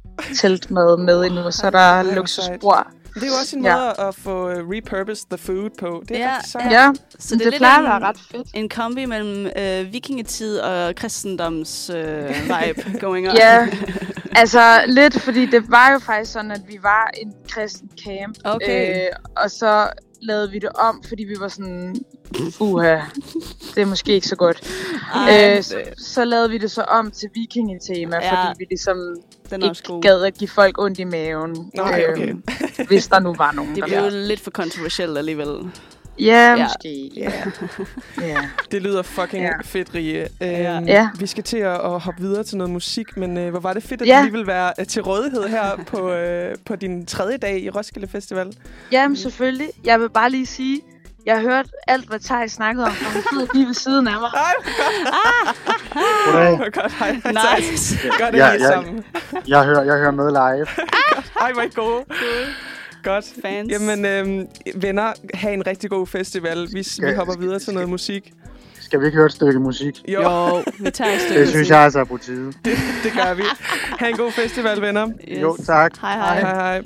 [0.41, 2.87] teltmad med endnu, så er der luksusbord.
[3.15, 3.77] Det er jo også en Ja.
[3.77, 6.03] måde at få uh, repurposed the food på.
[6.09, 6.73] Det er Ja, faktisk sejt.
[6.73, 8.49] Ja, Så så det, er det plejer at være en- ret fedt.
[8.55, 13.37] En kombi mellem øh, vikingetid og kristendoms øh, vibe going on.
[13.37, 13.69] Ja,
[14.43, 18.35] altså lidt, fordi det var jo faktisk sådan, at vi var en kristen camp.
[18.45, 18.97] Okay.
[19.01, 19.07] Øh,
[19.37, 19.89] og så
[20.25, 21.97] lavede vi det om, fordi vi var sådan,
[22.61, 22.99] uha,
[23.75, 24.61] det er måske ikke så godt.
[25.14, 28.31] Ej, øh, så, så lavede vi det så om til vikingetema, Ja.
[28.31, 28.97] fordi vi ligesom
[29.51, 31.70] den er ikke gad at give folk ondt i maven.
[31.75, 32.43] Nå, okay, øhm,
[32.89, 35.49] hvis der nu var nogen, Det blev lidt for kontroversielt alligevel.
[36.19, 36.62] Ja, Ja.
[36.65, 37.11] måske.
[37.17, 37.33] Ja.
[38.21, 38.37] ja.
[38.73, 39.51] Det lyder fucking Ja.
[39.65, 40.21] fedt, Rie.
[40.41, 41.09] Øhm, Ja.
[41.19, 43.83] Vi skal til at, at hoppe videre til noget musik, men øh, hvor var det
[43.83, 44.19] fedt, at Ja.
[44.19, 47.71] du lige vil være øh, til rådighed her på, øh, på din tredje dag i
[47.71, 48.57] Roskilde Festival.
[48.93, 49.69] Jamen selvfølgelig.
[49.85, 50.81] Jeg vil bare lige sige,
[51.27, 54.21] jeg har hørt alt, hvad Thaj snakkede om, og han sidder lige ved siden af
[54.21, 54.31] mig.
[54.45, 54.53] Ej,
[56.27, 56.57] Goddag.
[56.57, 56.93] hvor godt.
[56.93, 57.99] Hej, hej, Nice.
[58.19, 58.59] Godt, at Ja, ja.
[58.59, 59.05] sammen.
[59.49, 60.67] Jeg hører, jeg hører med live.
[61.41, 62.05] Ej, hvor er I gode.
[63.05, 63.25] Godt.
[63.43, 63.73] Fans.
[63.73, 66.69] Jamen, øhm, venner, have en rigtig god festival.
[66.69, 68.33] Vi, vi Skal- hopper videre til noget musik.
[68.81, 70.03] Skal vi ikke høre et stykke musik?
[70.09, 72.47] Jo, Jo, vi tager et stykke Det synes jeg altså er på tide.
[73.05, 73.43] det gør vi.
[73.99, 75.09] Ha' en god festival, venner.
[75.29, 75.43] Yes.
[75.43, 75.99] Jo, tak.
[76.01, 76.55] Hej, Hej, hej.
[76.55, 76.83] hej.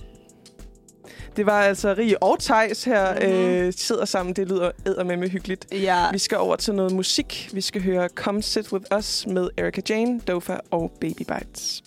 [1.37, 3.23] Det var altså Rie og Thijs her, Mhm.
[3.67, 4.35] øh, sidder sammen.
[4.35, 5.67] Det lyder eddermame hyggeligt.
[5.73, 7.51] Ja, Vi skal over til noget musik.
[7.53, 11.83] Vi skal høre Come Sit With Us med Erika Jane, Dofa og Baby Bites.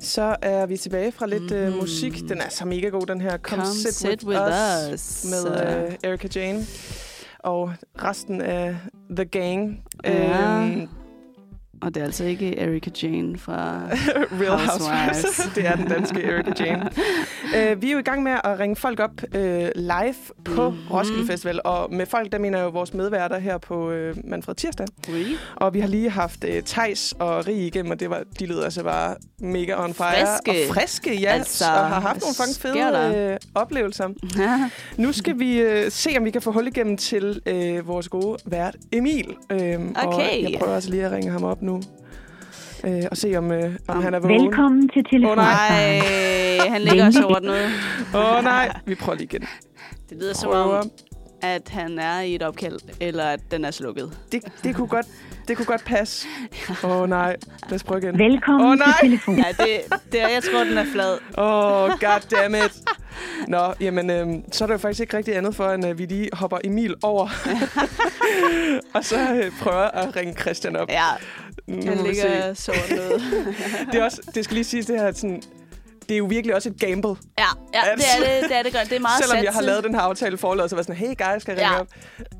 [0.00, 1.56] Så er vi tilbage fra lidt mm.
[1.58, 1.68] Mhm.
[1.74, 2.28] uh, musik.
[2.28, 4.40] Den er så mega god, den her Come, come Sit, sit With, with
[4.92, 5.30] Us, us.
[5.30, 6.66] med uh, Erika Jane.
[7.38, 7.72] Og
[8.02, 8.76] resten af
[9.16, 9.82] The Gang.
[10.04, 10.60] Ja.
[10.60, 10.88] Øhm,
[11.80, 13.80] Og det er altså ikke Erika Jane fra...
[14.40, 15.22] Real Housewives.
[15.22, 15.50] Housewives.
[15.56, 16.90] det er den danske Erika Jane.
[17.44, 19.40] Uh, vi er jo i gang med at ringe folk op uh,
[19.74, 20.14] live
[20.44, 20.76] på Mhm.
[20.76, 20.92] mm-hmm.
[20.92, 21.60] Roskilde Festival.
[21.64, 24.86] Og med folk, der mener jeg jo vores medværter her på uh, Manfred Tirsdag.
[25.08, 25.24] Oui.
[25.56, 28.62] Og vi har lige haft uh, Tejs og Rie igennem, og det var, de lød
[28.62, 30.06] altså bare mega on fire.
[30.10, 30.50] Friske.
[30.70, 31.28] Og friske, ja.
[31.32, 34.08] Altså, og har haft nogle fucking fede uh, oplevelser.
[34.96, 38.36] Nu skal vi uh, se, om vi kan få hul igennem til uh, vores gode
[38.46, 39.34] vært Emil.
[39.50, 39.56] Og
[40.06, 40.42] Okay.
[40.42, 41.80] jeg prøver altså lige at ringe ham op nu.
[42.84, 43.58] Uh, og se, om, uh,
[43.88, 44.42] om han er vågen.
[44.42, 45.98] Velkommen til telefonsvaren.
[45.98, 47.70] Nej, han ligger også over noget.
[48.14, 49.44] Åh oh, nej, vi prøver lige igen.
[50.10, 50.90] Det lyder som om,
[51.42, 54.18] at han er i et opkald, eller at den er slukket.
[54.32, 55.06] Det, det, kunne godt,
[55.48, 56.28] det kunne godt passe.
[56.84, 57.36] Åh oh, nej,
[57.68, 58.18] lad os prøve igen.
[58.18, 59.00] Velkommen Åh, til nej.
[59.02, 59.36] telefon.
[59.36, 61.18] Ja, det, det er, jeg tror, den er flad.
[61.38, 62.82] Åh, oh, goddammit.
[63.48, 66.06] Nå, jamen, øhm, så er der jo faktisk ikke rigtig andet for, end at vi
[66.06, 67.28] lige hopper Emil over.
[68.94, 70.88] og så øh, prøver at ringe Christian op.
[70.88, 71.08] Ja,
[71.66, 73.22] Nu han ligger og sover noget.
[73.92, 75.42] Det, er også, det skal lige sige, det her er sådan...
[76.08, 77.08] Det er jo virkelig også et gamble.
[77.38, 78.88] Ja, ja det er det, det er det godt.
[78.90, 81.06] Det er meget Selvom jeg har lavet den her aftale forladet, så var sådan, hey
[81.06, 81.80] guys, skal jeg ringe Ja.
[81.80, 81.86] op?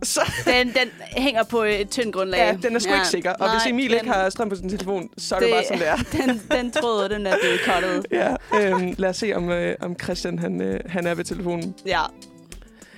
[0.03, 2.39] Så Den, den hænger på et tyndt grundlag.
[2.39, 3.33] ja, den er sgu ikke sikker.
[3.33, 5.55] Og hvis Nej, Emil den, ikke har strøm på sin telefon, så er det, det
[5.55, 5.97] bare sådan, det er.
[6.27, 8.07] Den, den tråd, den er blevet cuttet.
[8.11, 11.75] Ja, øhm, lad os se, om, øh, om Christian han, øh, han er ved telefonen.
[11.87, 12.01] Ja.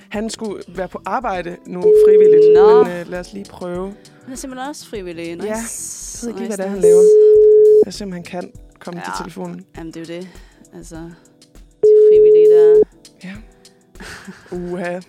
[0.09, 2.83] Han skulle være på arbejde nu frivilligt, Nå.
[2.83, 3.93] men øh, lad os lige prøve.
[4.23, 5.35] Han er simpelthen også frivillig.
[5.35, 5.47] Nice.
[5.47, 5.55] Ja,
[6.23, 7.03] Jeg Jeg ved ikke lige, hvad det er, han laver.
[7.83, 9.05] Lad os se, om han kan komme ja.
[9.07, 9.11] Ja.
[9.15, 9.65] til telefonen.
[9.77, 10.27] Jamen, det er jo det.
[10.77, 10.95] Altså,
[11.81, 12.79] de frivillige der...
[13.23, 13.33] Ja.
[14.51, 14.99] Uha.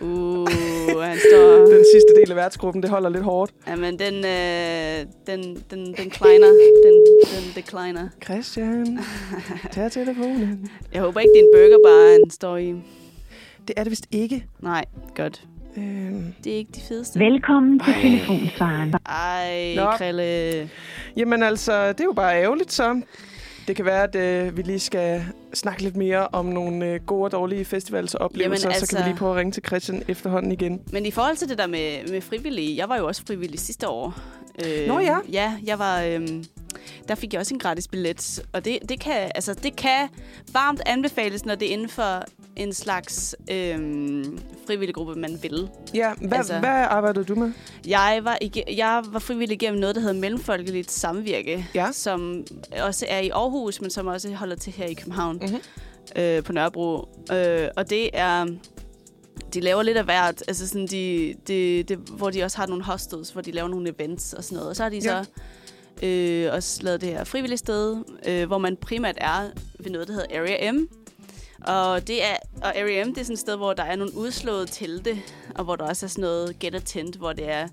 [0.00, 1.46] Uh, han står...
[1.74, 3.52] Den sidste del af værtsgruppen, det holder lidt hårdt.
[3.66, 6.46] Jamen, den, øh, den, den, den kleiner.
[6.86, 8.08] Den, den decliner.
[8.24, 8.98] Christian,
[9.72, 10.70] tag telefonen.
[10.92, 12.74] Jeg håber ikke, det er en burgerbar, han står i.
[13.68, 14.46] Det er det vist ikke.
[14.60, 14.84] Nej,
[15.16, 15.44] godt.
[15.76, 17.18] Øhm, Det er ikke de fedeste.
[17.18, 18.00] Velkommen til Ej.
[18.02, 18.94] telefonsvaren.
[19.06, 19.90] Ej, Nå.
[19.90, 20.70] Krille.
[21.16, 23.00] jamen altså, det er jo bare ærgerligt så.
[23.68, 24.16] Det kan være, at
[24.46, 25.22] øh, vi lige skal
[25.54, 28.86] snakke lidt mere om nogle øh, gode og dårlige festivalsoplevelser, Jamen, altså...
[28.86, 30.80] så kan vi altså- lige prøve at ringe til Christian efterhånden igen.
[30.92, 33.88] Men i forhold til det der med, med frivillige, jeg var jo også frivillig sidste
[33.88, 34.14] år.
[34.66, 35.16] Øh, Nå ja.
[35.32, 36.02] Ja, jeg var...
[36.02, 36.28] Øh,
[37.08, 40.08] der fik jeg også en gratis billet, og det, det, kan, altså, det kan
[40.52, 42.24] varmt anbefales, når det er inden for
[42.56, 44.24] en slags øh,
[44.66, 45.68] frivillig gruppe, man vil.
[45.94, 46.58] Ja, hvad, altså...
[46.58, 47.52] Hvad arbejdede du med?
[47.86, 48.38] Jeg var,
[48.76, 51.88] jeg var frivillig gennem noget, der hedder Mellemfolkeligt Samvirke, Ja.
[51.92, 52.44] som
[52.82, 55.56] også er i Aarhus, men som også holder til her i København Mhm.
[56.16, 57.08] øh, på Nørrebro.
[57.32, 58.46] Øh, og det er...
[59.54, 62.84] De laver lidt af hvert, altså sådan de, de, de, hvor de også har nogle
[62.84, 64.70] hostels, hvor de laver nogle events og sådan noget.
[64.70, 65.02] Og så har de Ja.
[65.24, 65.30] så
[66.02, 69.50] øh, også lavet det her frivillige sted, øh, hvor man primært er
[69.80, 70.88] ved noget, der hedder Area M.
[71.66, 74.14] Og, det er, og Area M, det er sådan et sted, hvor der er nogle
[74.16, 75.22] udslåede telte,
[75.54, 77.68] og hvor der også er sådan noget get a tent, hvor det er,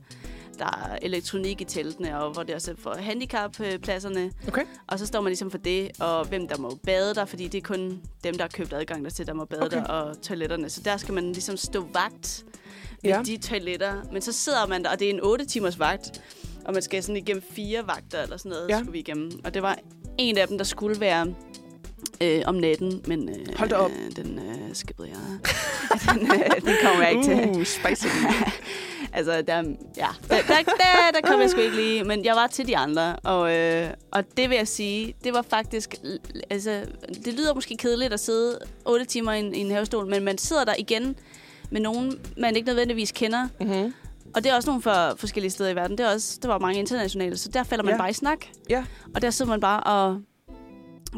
[0.59, 4.31] der er elektronik i teltene, og hvor det også er for handicappladserne.
[4.47, 4.61] Okay.
[4.87, 7.57] Og så står man ligesom for det, og hvem der må bade der, fordi det
[7.57, 9.77] er kun dem, der har købt adgang der til, der må bade Okay.
[9.77, 10.69] der, og toiletterne.
[10.69, 12.43] Så der skal man ligesom stå vagt
[13.03, 13.21] ved Ja.
[13.25, 13.93] de toiletter.
[14.11, 16.21] Men så sidder man der, og det er en 8 timers vagt,
[16.67, 18.77] og man skal sådan igennem fire vagter eller sådan noget, Ja.
[18.77, 19.31] skulle vi igennem.
[19.43, 19.77] Og det var
[20.17, 21.33] en af dem, der skulle være
[22.21, 23.91] øh, om natten, men øh, Hold op.
[23.91, 25.17] Øh, den øh, skippede jeg.
[26.13, 27.49] den, øh, den kommer jeg ikke til.
[27.49, 28.07] Uh, spicy.
[29.17, 29.55] altså, der,
[29.97, 32.77] ja, der, der, der, der kom jeg sgu ikke lige, men jeg var til de
[32.77, 35.95] andre, og, øh, og det vil jeg sige, det var faktisk,
[36.49, 36.81] altså,
[37.25, 40.37] det lyder måske kedeligt at sidde 8 timer i en, i en havestol, men man
[40.37, 41.15] sidder der igen
[41.69, 43.93] med nogen, man ikke nødvendigvis kender, mm-hmm.
[44.37, 45.97] Og det er også nogle fra forskellige steder i verden.
[45.97, 47.97] Det er også, der var mange internationale, så der falder man Ja.
[47.97, 48.45] bare i snak.
[48.69, 48.85] Ja.
[49.15, 50.21] Og der sidder man bare og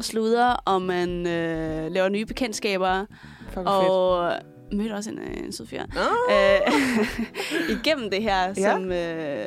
[0.00, 3.04] sluder, og man øh, laver nye bekendtskaber,
[3.44, 3.66] Fuck, fedt.
[3.68, 4.32] og
[4.72, 5.82] mødte også en, øh, en sød fyr.
[5.94, 6.34] Nå.
[6.34, 6.74] Øh,
[7.78, 8.72] igennem det her, Ja.
[8.72, 9.46] som, øh,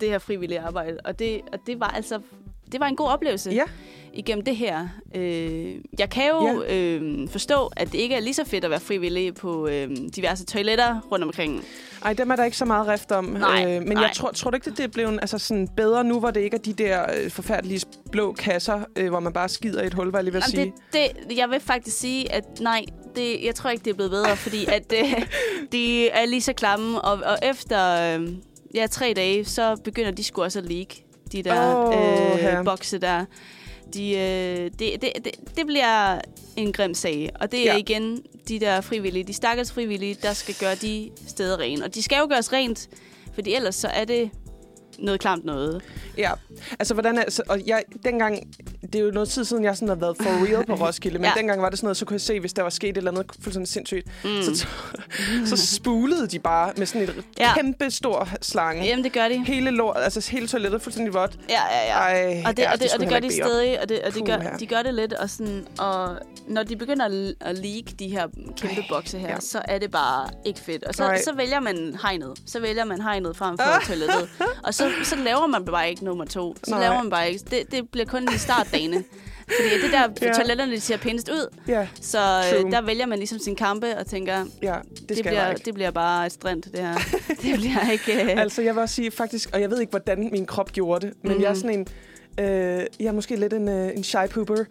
[0.00, 0.96] det her frivillige arbejde.
[1.04, 2.20] Og det, og det var altså
[2.72, 3.64] det var en god oplevelse Ja.
[4.12, 4.88] Igennem det her.
[5.14, 6.76] Øh, jeg kan jo ja.
[6.76, 10.44] øh, forstå, at det ikke er lige så fedt at være frivillig på øh, diverse
[10.44, 11.64] toiletter rundt omkring.
[12.04, 13.24] Ej, dem er der ikke så meget rift om.
[13.24, 14.02] Nej, øh, men nej.
[14.02, 16.56] jeg tror, tror du ikke, det er blevet altså sådan bedre nu, hvor det ikke
[16.56, 20.10] er de der øh, forfærdelige blå kasser, øh, hvor man bare skider i et hul,
[20.10, 20.60] var jeg lige ved at sige?
[20.60, 22.84] Jamen, det, det, jeg vil faktisk sige, at nej,
[23.16, 25.26] det, jeg tror ikke, det er blevet bedre, fordi at øh,
[25.72, 28.28] de er lige så klamme, og, og efter øh,
[28.74, 30.88] ja, tre dage, så begynder de sgu også at leak,
[31.32, 33.24] de der Åh, øh, bokse der.
[33.94, 36.20] De, øh, det, det, det, det bliver
[36.56, 37.76] en grim sag, og det er Ja.
[37.78, 41.84] igen de der frivillige, de stakkels frivillige, der skal gøre de steder rene.
[41.84, 42.88] Og de skal jo gøres rent,
[43.34, 44.30] fordi ellers så er det
[44.98, 45.82] noget klamt noget.
[46.18, 46.30] Ja,
[46.78, 48.38] altså hvordan er, så, og jeg, dengang,
[48.82, 51.24] det er jo noget tid siden, jeg sådan har været for real på Roskilde, men
[51.24, 51.32] ja.
[51.36, 53.10] Dengang var det sådan noget, så kunne jeg se, hvis der var sket et eller
[53.10, 54.42] andet fuldstændig sindssygt, Mm.
[54.42, 54.66] så,
[55.46, 57.54] så spulede de bare med sådan et ja.
[57.54, 58.84] Kæmpe stor slange.
[58.84, 59.44] Jamen, det gør de.
[59.44, 61.38] Hele lort, altså hele toilettet fuldstændig vådt.
[61.48, 61.92] Ja, ja, ja.
[61.92, 64.14] Ej, Og det, ja, og det, og skulle det gør de stadig, og, det, og
[64.14, 65.12] de, gør, de gør det lidt.
[65.12, 66.16] Og, sådan, og
[66.48, 68.26] når de begynder at, at leak de her
[68.56, 69.40] kæmpe Ej, bokse her, ja.
[69.40, 70.84] så er det bare ikke fedt.
[70.84, 71.22] Og så, Nej.
[71.22, 72.38] så vælger man hegnet.
[72.46, 74.28] Så vælger man hegnet frem for toilettet.
[74.62, 76.56] Og så, så laver man bare ikke nummer to.
[76.64, 76.80] Så Nej.
[76.80, 77.44] laver man bare ikke.
[77.50, 79.04] Det, det bliver kun i startdagene.
[79.60, 80.26] Fordi det der Ja.
[80.26, 80.32] ja.
[80.32, 81.54] toiletterne, ser pænest ud.
[81.68, 82.18] Ja, Så
[82.50, 82.66] True.
[82.66, 85.90] øh, der vælger man ligesom sin kampe og tænker, ja, det, det, bliver, det bliver
[85.90, 86.94] bare et strand, det her.
[87.42, 88.22] det bliver ikke...
[88.32, 91.06] Øh, Altså, jeg vil også sige faktisk, og jeg ved ikke, hvordan min krop gjorde
[91.06, 91.42] det, men Mhm.
[91.42, 91.86] jeg er sådan en...
[92.40, 92.46] Øh,
[93.00, 94.54] jeg er måske lidt en, øh, en shy pooper.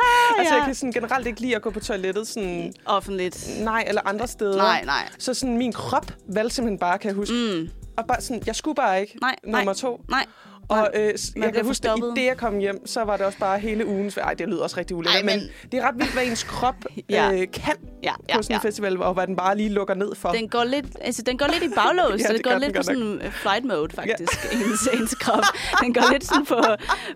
[0.38, 2.72] altså, jeg kan sådan generelt ikke lide at gå på toilettet sådan...
[2.86, 3.48] offentligt.
[3.60, 4.56] Nej, eller andre steder.
[4.56, 5.08] Nej, nej.
[5.18, 7.34] Så sådan, min krop valgte simpelthen bare, kan jeg huske.
[7.34, 10.04] Mm, Og bare sådan, jeg skulle bare ikke nej, nej, nummer to.
[10.10, 10.26] nej.
[10.68, 13.38] Og øh, jeg kan huske, at i det, jeg kom hjem, så var det også
[13.38, 14.16] bare hele ugens...
[14.16, 15.38] Ej, det lyder også rigtig ulækkert, men...
[15.38, 16.74] men- det er ret vildt, hvad ens krop
[17.10, 17.32] Ja.
[17.32, 18.54] øh, kan Ja, på ja, sådan ja.
[18.54, 20.28] en festival, og hvad den bare lige lukker ned for.
[20.28, 22.72] Den går lidt, altså, den går lidt i baglås, Ja, ja, det det, går lidt
[22.72, 22.84] på nok.
[22.84, 24.58] sådan øh, flight mode, faktisk, ja.
[24.58, 25.42] ens, ens krop.
[25.82, 26.58] Den går lidt sådan på,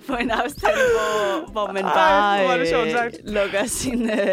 [0.07, 3.17] på en afstand, hvor, hvor man Ej, bare hvor det sjovt sagt.
[3.25, 4.29] lukker sin, øh,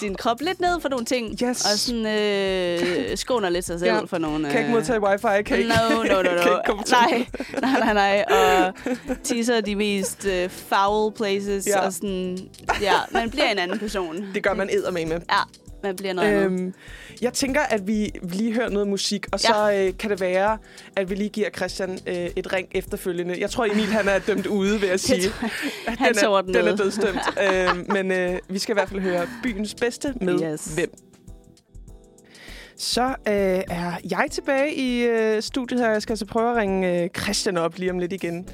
[0.00, 1.38] sin krop lidt ned for nogle ting.
[1.42, 1.64] Yes.
[1.72, 4.00] Og sådan øh, skåner lidt sig selv Ja.
[4.06, 4.50] for nogle...
[4.50, 6.40] Kan ikke modtage wifi, kan ikke, No, no, no, kan no.
[6.40, 6.96] ikke komme til.
[6.96, 7.26] nej,
[7.62, 8.24] nej, nej, nej.
[8.30, 8.37] Og
[9.24, 11.66] teaser de mest øh, foul places.
[11.66, 11.72] Ja.
[11.80, 11.86] Ja.
[11.86, 12.38] Og sådan,
[12.80, 14.16] ja, man bliver en anden person.
[14.34, 15.20] Det gør man med.
[15.30, 15.42] Ja,
[15.82, 16.44] man bliver noget andet.
[16.60, 16.74] Øhm,
[17.22, 20.58] jeg tænker, at vi lige hører noget musik, og så øh, kan det være,
[20.96, 23.36] at vi lige giver Christian øh, et ring efterfølgende.
[23.40, 25.30] Jeg tror, Emil han er dømt ude, vil jeg sige.
[25.86, 27.18] Han den, er, den den er dødsdømt.
[27.52, 30.74] øh, men øh, vi skal i hvert fald høre byens bedste med Yes.
[30.74, 30.90] hvem.
[32.80, 35.90] Så øh, er jeg tilbage i øh, studiet her.
[35.90, 38.48] Jeg skal altså prøve at ringe øh, Christian op lige om lidt igen.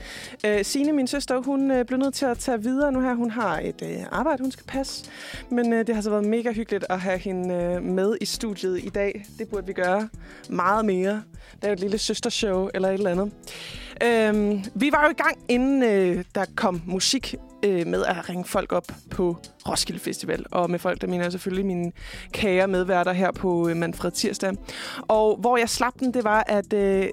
[0.47, 3.15] Øh, Signe, min søster, hun øh, blev nødt til at tage videre nu her.
[3.15, 5.11] Hun har et øh, arbejde, hun skal passe.
[5.51, 8.85] Men øh, det har så været mega hyggeligt at have hende øh, med i studiet
[8.85, 9.25] i dag.
[9.39, 10.09] Det burde vi gøre
[10.51, 11.23] meget mere.
[11.55, 13.33] Det er jo et lille søstershow eller et eller andet.
[14.03, 17.35] Øh, vi var jo i gang, inden øh, der kom musik
[17.65, 19.37] øh, med at ringe folk op på
[19.69, 20.45] Roskilde Festival.
[20.51, 21.93] Og med folk, der mener jeg selvfølgelig mine
[22.33, 24.53] kære medværter her på øh, Manfred Tirsdag.
[25.01, 27.07] Og hvor jeg slap den, det var, at øh,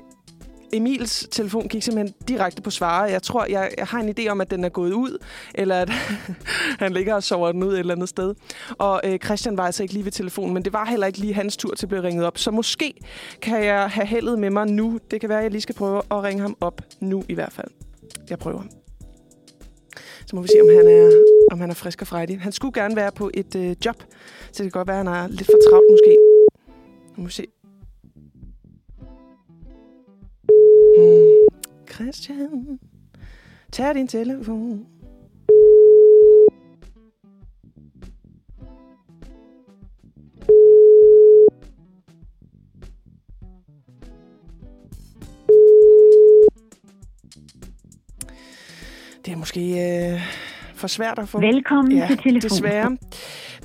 [0.74, 3.04] Emils telefon gik simpelthen direkte på svare.
[3.04, 5.18] Jeg tror, jeg, jeg har en idé om, at den er gået ud,
[5.56, 5.90] eller at
[6.84, 8.36] han ligger og sover den ud et eller andet sted.
[8.78, 11.34] Og øh, Christian var altså ikke lige ved telefonen, men det var heller ikke lige
[11.34, 12.38] hans tur til at blive ringet op.
[12.38, 12.94] Så måske
[13.42, 15.00] kan jeg have heldet med mig nu.
[15.12, 17.54] Det kan være, at jeg lige skal prøve at ringe ham op nu i hvert
[17.54, 17.72] fald.
[18.30, 18.81] Jeg prøver.
[20.32, 22.40] Så må vi se, om han er, om han er frisk og frejdig.
[22.42, 24.04] Han skulle gerne være på et øh, job,
[24.52, 26.18] så det kan godt være, at han er lidt for travlt måske.
[27.18, 27.46] Nu må vi se.
[30.98, 31.58] Mm.
[31.94, 32.80] Christian,
[33.72, 34.91] tag din telefon.
[49.32, 50.22] Det er måske øh,
[50.76, 51.40] for svært at få.
[51.40, 52.42] Velkommen ja, til telefonen.
[52.42, 52.98] desværre.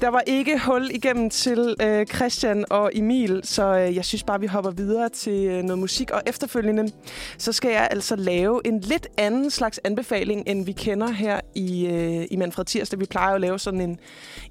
[0.01, 4.41] Der var ikke hul igennem til øh, Christian og Emil, så øh, jeg synes bare,
[4.41, 6.11] vi hopper videre til øh, noget musik.
[6.11, 6.91] Og efterfølgende,
[7.39, 11.87] så skal jeg altså lave en lidt anden slags anbefaling, end vi kender her i,
[11.87, 13.01] øh, i Manfred Tirsdag.
[13.01, 13.99] Vi plejer jo at lave sådan en,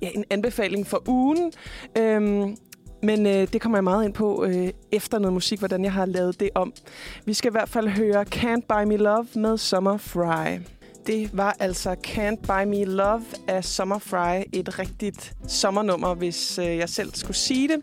[0.02, 1.52] ja, en anbefaling for ugen.
[1.98, 2.58] Øhm,
[3.04, 6.06] men øh, det kommer jeg meget ind på øh, efter noget musik, hvordan jeg har
[6.06, 6.74] lavet det om.
[7.26, 10.75] Vi skal i hvert fald høre Can't Buy Me Love med Summer Fry.
[11.08, 14.44] Det var altså Can't Buy Me Love af Summer Fry.
[14.54, 17.78] Et rigtigt sommernummer, hvis øh, jeg selv skulle sige det.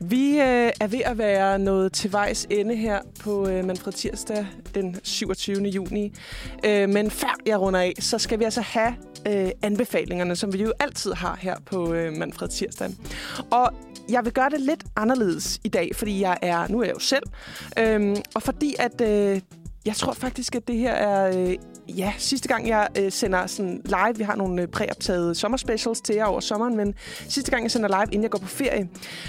[0.00, 4.46] Vi øh, er ved at være nået til vejs ende her på øh, Manfred Tirsdag
[4.74, 5.62] den 27.
[5.62, 6.12] juni.
[6.64, 8.94] Øh, men før jeg runder af, så skal vi altså have
[9.28, 12.90] øh, anbefalingerne, som vi jo altid har her på øh, Manfred Tirsdag.
[13.50, 13.70] Og
[14.08, 17.00] jeg vil gøre det lidt anderledes i dag, fordi jeg er, nu er jeg jo
[17.00, 17.24] selv,
[17.78, 19.40] øh, og fordi at øh,
[19.86, 21.56] jeg tror faktisk, at det her er øh,
[21.88, 24.16] ja, sidste gang, jeg øh, sender sådan live.
[24.16, 26.94] Vi har nogle øh, præoptagede sommerspecials til jer over sommeren, men
[27.28, 28.88] sidste gang, jeg sender live, inden jeg går på ferie.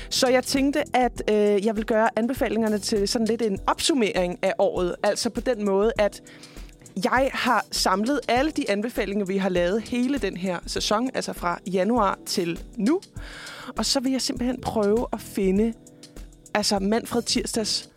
[0.10, 4.54] Så jeg tænkte, at øh, jeg vil gøre anbefalingerne til sådan lidt en opsummering af
[4.60, 4.96] året.
[5.04, 6.22] Altså på den måde, at
[7.04, 11.60] jeg har samlet alle de anbefalinger, vi har lavet hele den her sæson, altså fra
[11.72, 13.02] januar til nu.
[13.78, 15.74] Og så vil jeg simpelthen prøve at finde
[16.54, 17.90] altså Manfred Tirsdags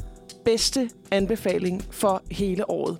[0.44, 2.98] bedste anbefaling for hele året.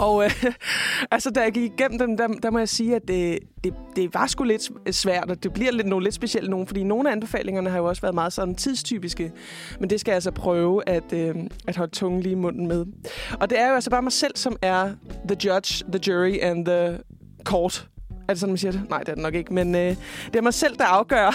[0.00, 0.44] Og øh,
[1.10, 4.14] altså, da jeg gik igennem dem, der, der må jeg sige, at det, det, det
[4.14, 7.12] var sgu lidt svært, og det bliver lidt, nogle lidt specielle nogen, fordi nogle af
[7.12, 9.32] anbefalingerne har jo også været meget sådan tidstypiske.
[9.80, 11.34] Men det skal jeg altså prøve at, øh,
[11.66, 12.86] at holde tungen lige i munden med.
[13.40, 14.90] Og det er jo altså bare mig selv, som er
[15.28, 16.98] the judge, the jury and the
[17.44, 17.90] court
[18.30, 18.90] er det sådan, man siger det?
[18.90, 19.54] Nej, det er det nok ikke.
[19.54, 19.96] Men øh,
[20.26, 21.30] det er mig selv, der afgør,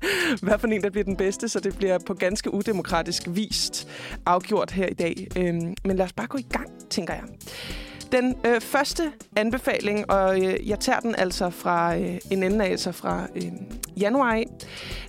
[0.44, 1.48] hvad for en, der bliver den bedste.
[1.48, 3.88] Så det bliver på ganske udemokratisk vist
[4.26, 5.26] afgjort her i dag.
[5.36, 7.22] Øh, men lad os bare gå i gang, tænker jeg.
[8.12, 9.02] Den øh, første
[9.36, 13.52] anbefaling, og øh, jeg tager den altså fra øh, en ende af, altså fra øh,
[13.96, 14.46] januar af,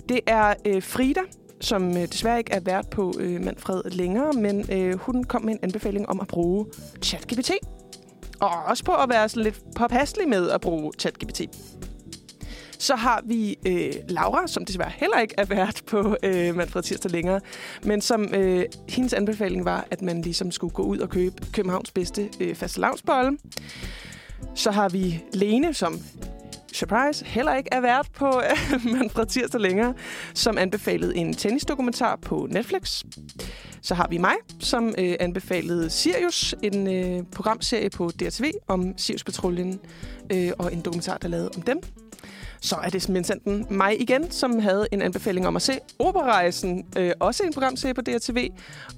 [0.08, 1.20] det er øh, Frida,
[1.60, 5.52] som øh, desværre ikke er vært på øh, Manfred længere, men øh, hun kom med
[5.52, 6.66] en anbefaling om at bruge
[7.02, 7.50] ChatGPT.
[8.40, 11.40] Og også på at være sådan lidt påpasselig med at bruge ChatGPT.
[12.82, 17.10] Så har vi øh, Laura, som desværre heller ikke er vært på øh, Manfred Tirsdag
[17.10, 17.40] længere,
[17.82, 21.90] men som øh, hendes anbefaling var, at man ligesom skulle gå ud og købe Københavns
[21.90, 23.38] bedste øh, fastelavnsbolle.
[24.54, 26.00] Så har vi Lene, som
[26.72, 29.94] surprise, heller ikke er vært på øh, Manfred Tirsdag længere,
[30.34, 33.04] som anbefalede en tennisdokumentar på Netflix.
[33.82, 39.80] Så har vi mig, som øh, anbefalede Sirius, en øh, programserie på DRTV om Sirius-patruljen,
[40.32, 41.80] øh, og en dokumentar, der lavede om dem.
[42.62, 46.86] Så er det simpelthen mig igen, som havde en anbefaling om at se Operarejsen.
[46.98, 48.48] Øh, også en programserie på DRTV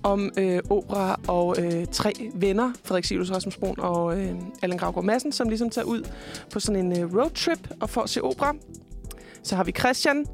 [0.02, 5.04] om øh, opera og øh, tre venner, Frederik Silus, Rasmus Brun og øh, Allan Gravgaard
[5.04, 6.08] Madsen, som ligesom tager ud
[6.52, 8.54] på sådan en øh, roadtrip og får at se opera.
[9.42, 10.26] Så har vi Christian,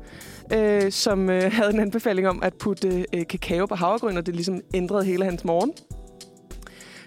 [0.52, 4.34] øh, som øh, havde en anbefaling om at putte øh, kakao på havregryn, og det
[4.34, 5.72] ligesom ændrede hele hans morgen.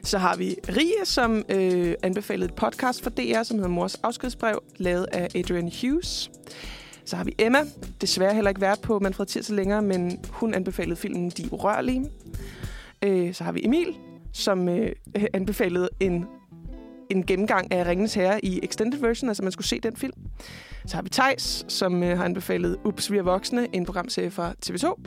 [0.04, 4.64] Så har vi Rie, som øh, anbefalede et podcast for DR, som hedder Mors afskedsbrev,
[4.78, 6.32] lavet af Adrian Hughes.
[7.06, 7.60] Så har vi Emma,
[8.02, 12.06] desværre heller ikke været på Manfred Tirsdag længere, men hun anbefalede filmen De Urørlige.
[13.02, 13.98] Øh, så har vi Emil,
[14.34, 14.92] som øh,
[15.34, 16.26] anbefalede en,
[17.10, 20.14] en gennemgang af Ringens Herre i extended version, altså man skulle se den film.
[20.86, 24.54] Så har vi Tejs, som øh, har anbefalet Ups, vi er voksne, en programserie fra
[24.66, 25.04] TV2.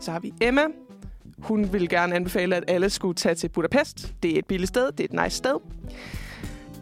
[0.00, 0.62] Så har vi Emma,
[1.42, 4.14] hun ville gerne anbefale, at alle skulle tage til Budapest.
[4.22, 5.54] Det er et billigt sted, det er et nice sted.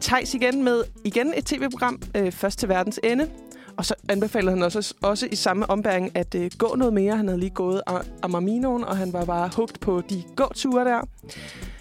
[0.00, 3.28] Tejs igen med igen et tv-program, øh, Først til verdens ende.
[3.76, 7.16] Og så anbefalede han også, også i samme ombæring at øh, gå noget mere.
[7.16, 7.82] Han havde lige gået
[8.22, 11.00] Amarminoen, og han var bare hugt på de gåture der.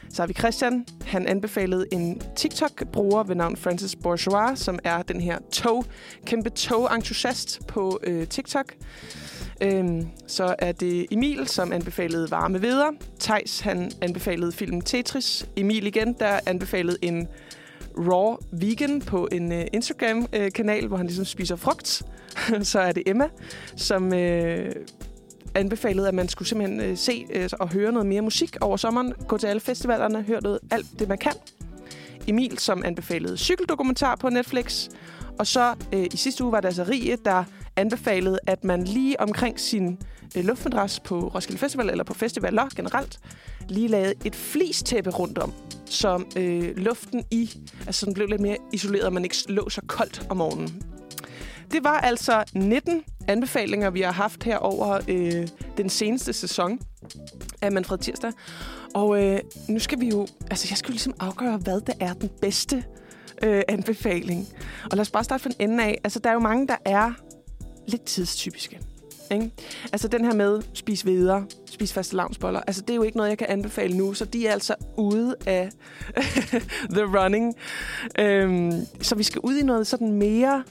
[0.10, 0.86] Så har vi Christian.
[1.06, 5.86] Han anbefalede en TikTok-bruger ved navn Francis Bourgeois, som er den her tog,
[6.26, 8.74] kæmpe tog-entusiast på øh, TikTok.
[9.62, 12.92] Øhm, så er det Emil, som anbefalede varme veder.
[13.20, 15.50] Tejs, han anbefalede filmen Tetris.
[15.56, 17.28] Emil igen, der anbefalede en
[17.98, 22.04] raw vegan på en uh, Instagram-kanal, hvor han ligesom spiser frugt.
[22.72, 23.28] så er det Emma,
[23.76, 24.72] som øh,
[25.56, 29.14] anbefalede, at man skulle simpelthen øh, se øh, og høre noget mere musik over sommeren.
[29.28, 31.34] Gå til alle festivalerne, høre noget, alt det, man kan.
[32.28, 34.90] Emil, som anbefalede cykeldokumentar på Netflix.
[35.40, 37.44] Og så øh, i sidste uge var der altså Rie, der
[37.80, 39.98] anbefalet, at man lige omkring sin
[40.38, 43.20] øh, luftmadras på Roskilde Festival, eller på festivaler generelt,
[43.70, 45.54] lige lavede et flistæppe rundt om,
[45.86, 47.52] så øh, luften i,
[47.86, 50.84] altså den blev lidt mere isoleret, og man ikke lå så koldt om morgenen.
[51.72, 55.48] Det var altså 19 anbefalinger, vi har haft her over øh,
[55.78, 56.80] den seneste sæson
[57.62, 58.32] af Manfred Tirsdag.
[58.94, 60.28] Og øh, nu skal vi jo...
[60.50, 62.84] Altså, jeg skal jo ligesom afgøre, hvad der er den bedste
[63.44, 64.48] øh, anbefaling.
[64.84, 65.98] Og lad os bare starte fra den ende af.
[66.04, 67.14] Altså, der er jo mange, der er
[67.90, 68.80] lidt tidstypiske.
[69.32, 69.52] Ikke?
[69.92, 72.62] Altså den her med spis videre, spis faste lavnsboller.
[72.68, 75.36] Altså det er jo ikke noget, jeg kan anbefale nu, så de er altså ude
[75.46, 75.70] af
[76.96, 77.56] the running.
[78.20, 78.72] Øhm,
[79.02, 80.64] så vi skal ud i noget sådan mere,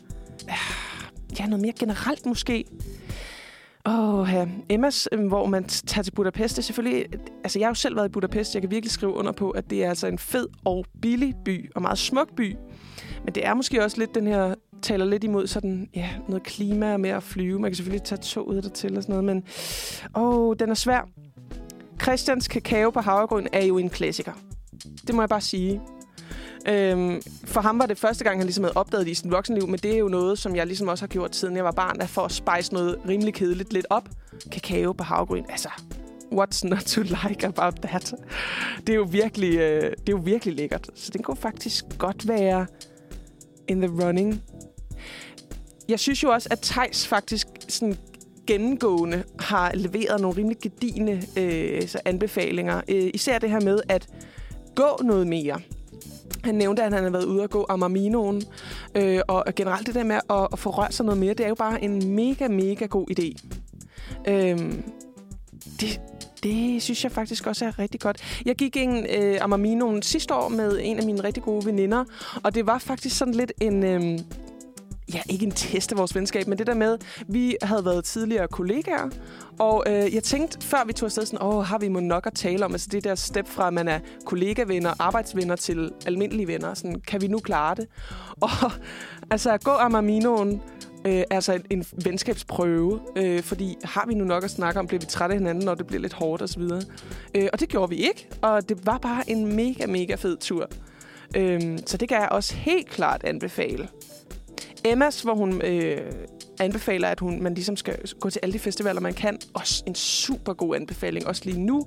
[1.38, 2.64] ja, noget mere generelt måske.
[3.86, 4.46] Åh, oh, ja.
[4.68, 7.06] Emmas, øhm, hvor man tager til Budapest, det er selvfølgelig...
[7.44, 8.54] Altså, jeg har jo selv været i Budapest.
[8.54, 11.70] Jeg kan virkelig skrive under på, at det er altså en fed og billig by,
[11.74, 12.56] og meget smuk by.
[13.24, 16.96] Men det er måske også lidt den her taler lidt imod sådan, ja, noget klima
[16.96, 17.58] med at flyve.
[17.58, 19.44] Man kan selvfølgelig tage toget der til og sådan noget, men
[20.16, 21.08] åh, den er svær.
[22.02, 24.32] Christians kakao på havregryn er jo en klassiker.
[25.06, 25.80] Det må jeg bare sige.
[26.68, 29.68] Øhm, for ham var det første gang, han ligesom havde opdaget det i sin voksenliv,
[29.68, 32.00] men det er jo noget, som jeg ligesom også har gjort, siden jeg var barn,
[32.00, 34.08] at for at spice noget rimelig kedeligt lidt op.
[34.50, 35.68] Kakao på havregryn, altså,
[36.32, 38.14] what's not to like about that?
[38.80, 40.90] Det er jo virkelig, øh, det er jo virkelig lækkert.
[40.94, 42.66] Så den kunne faktisk godt være
[43.68, 44.42] in the running.
[45.88, 47.96] Jeg synes jo også, at Tejs faktisk sådan
[48.46, 52.80] gennemgående har leveret nogle rimelig gedigende øh, så anbefalinger.
[52.88, 54.08] Øh, især det her med at
[54.74, 55.60] gå noget mere.
[56.44, 58.42] Han nævnte, at han havde været ude og gå Amarminoen.
[58.94, 61.48] Øh, og generelt det der med at, at få rørt sig noget mere, det er
[61.48, 63.48] jo bare en mega, mega god idé.
[64.28, 64.72] Øh,
[65.80, 66.00] det,
[66.42, 68.40] det synes jeg faktisk også er rigtig godt.
[68.44, 72.04] Jeg gik en øh, Amarminoen sidste år med en af mine rigtig gode veninder,
[72.42, 73.84] og det var faktisk sådan lidt en...
[73.84, 74.18] Øh,
[75.14, 76.98] ja, ikke en test af vores venskab, men det der med,
[77.28, 79.08] vi havde været tidligere kollegaer,
[79.58, 82.32] og øh, jeg tænkte, før vi tog afsted, sådan, åh, har vi må nok at
[82.34, 86.74] tale om, altså det der step fra, at man er kollegavenner, arbejdsvenner til almindelige venner,
[86.74, 87.86] sådan, kan vi nu klare det?
[88.40, 88.72] Og
[89.30, 90.62] altså, at gå Amaminoen,
[91.04, 95.00] øh, altså en, en venskabsprøve, øh, fordi har vi nu nok at snakke om, bliver
[95.00, 96.62] vi trætte af hinanden, når det bliver lidt hårdt osv.
[97.34, 100.70] Øh, og det gjorde vi ikke, og det var bare en mega, mega fed tur.
[101.36, 103.88] Øh, så det kan jeg også helt klart anbefale.
[104.84, 106.12] Emmas, hvor hun øh,
[106.60, 109.38] anbefaler, at hun, man ligesom skal gå til alle de festivaler, man kan.
[109.54, 111.86] Også en super god anbefaling, også lige nu.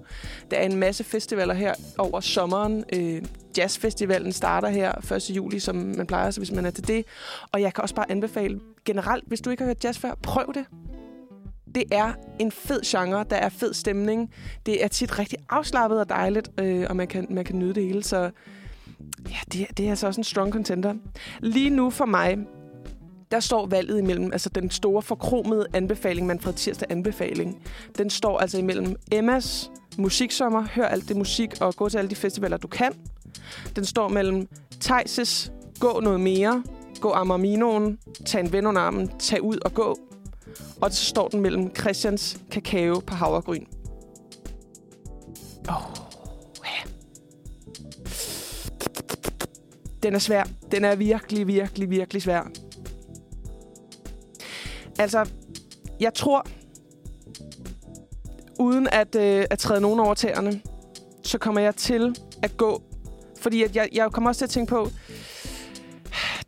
[0.51, 2.83] Der er en masse festivaler her over sommeren.
[2.93, 3.21] Øh,
[3.57, 5.29] Jazzfestivalen starter her 1.
[5.29, 7.05] juli, som man plejer, så hvis man er til det.
[7.51, 10.53] Og jeg kan også bare anbefale generelt, hvis du ikke har hørt jazz før, prøv
[10.53, 10.65] det.
[11.75, 14.33] Det er en fed genre, der er fed stemning.
[14.65, 17.83] Det er tit rigtig afslappet og dejligt, øh, og man kan, man kan nyde det
[17.83, 18.03] hele.
[18.03, 18.31] Så
[19.29, 20.93] ja, det, det er altså også en strong contender.
[21.39, 22.37] Lige nu for mig,
[23.31, 27.61] der står valget imellem, altså den store forkromede anbefaling, man fra tirsdag anbefaling,
[27.97, 32.15] den står altså imellem Emmas musiksommer, hør alt det musik og gå til alle de
[32.15, 32.93] festivaler, du kan.
[33.75, 34.47] Den står mellem
[34.85, 36.63] Thijs' gå noget mere,
[37.01, 39.99] gå Amarminoen, tag en ven under armen, tag ud og gå.
[40.81, 43.65] Og så står den mellem Christians kakao på havregryn.
[45.69, 45.97] Åh, oh,
[46.65, 46.89] ja.
[50.03, 50.43] Den er svær.
[50.71, 52.70] Den er virkelig, virkelig, virkelig svær.
[55.01, 55.29] Altså,
[55.99, 56.47] jeg tror,
[58.59, 60.61] uden at, øh, at træde nogen over tæerne,
[61.23, 62.83] så kommer jeg til at gå.
[63.39, 64.89] Fordi at jeg, jeg kommer også til at tænke på,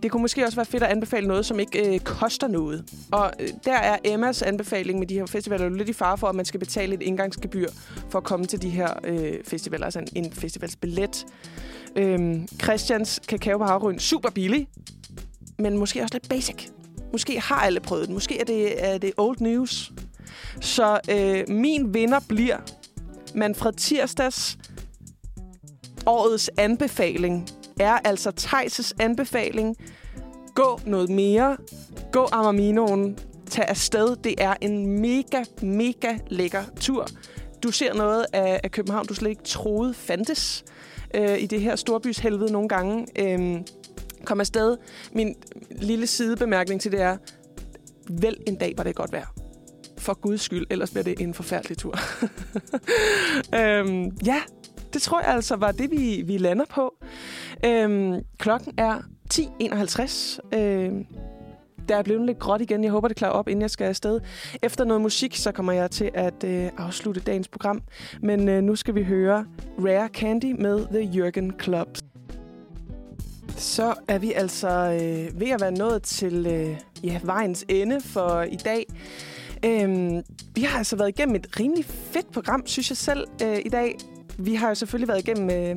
[0.03, 2.85] det kunne måske også være fedt at anbefale noget, som ikke øh, koster noget.
[3.11, 6.35] Og øh, der er Emmas anbefaling med de her festivaler lidt i fare for, at
[6.35, 7.69] man skal betale et indgangsgebyr
[8.09, 9.85] for at komme til de her øh, festivaler.
[9.85, 11.25] Altså en, en festivalsbillet.
[11.95, 14.67] Øhm, Christians Kakao på Havrøen, super billig,
[15.59, 16.69] men måske også lidt basic.
[17.13, 18.13] Måske har alle prøvet den.
[18.13, 19.91] Måske er det, er det old news.
[20.61, 22.57] Så øh, min vinder bliver
[23.35, 24.57] Manfred Tirsdags
[26.05, 27.49] årets anbefaling
[27.79, 29.75] er altså Thijs' anbefaling.
[30.55, 31.57] Gå noget mere.
[32.11, 33.17] Gå Amaminoen.
[33.49, 34.15] Tag afsted.
[34.15, 37.07] Det er en mega, mega lækker tur.
[37.63, 40.63] Du ser noget af, af København, du slet ikke troede fandtes.
[41.13, 43.07] øh, i det her storbyshelvede nogle gange.
[43.19, 43.61] Øh,
[44.25, 44.77] kom afsted.
[45.11, 45.35] Min
[45.71, 47.17] lille sidebemærkning til det er,
[48.09, 49.33] vel en dag var det godt vejr.
[49.97, 51.95] For guds skyld, ellers bliver det en forfærdelig tur.
[53.59, 54.41] øhm, ja,
[54.93, 56.95] det tror jeg altså var det, vi, vi lander på.
[57.65, 58.97] Øhm, klokken er
[59.33, 60.57] 10.51.
[60.57, 61.05] Øhm,
[61.89, 62.83] der er blevet lidt gråt igen.
[62.83, 64.19] Jeg håber, det klarer op, inden jeg skal afsted.
[64.63, 67.81] Efter noget musik, så kommer jeg til at øh, afslutte dagens program.
[68.21, 69.45] Men øh, nu skal vi høre
[69.79, 71.87] Rare Candy med The Jürgen Club.
[73.57, 78.41] Så er vi altså øh, ved at være nået til øh, ja, vejens ende for
[78.41, 78.85] i dag.
[79.65, 80.23] Øhm,
[80.55, 83.95] vi har altså været igennem et rimelig fedt program, synes jeg selv, øh, i dag.
[84.37, 85.75] Vi har jo selvfølgelig været igennem øh,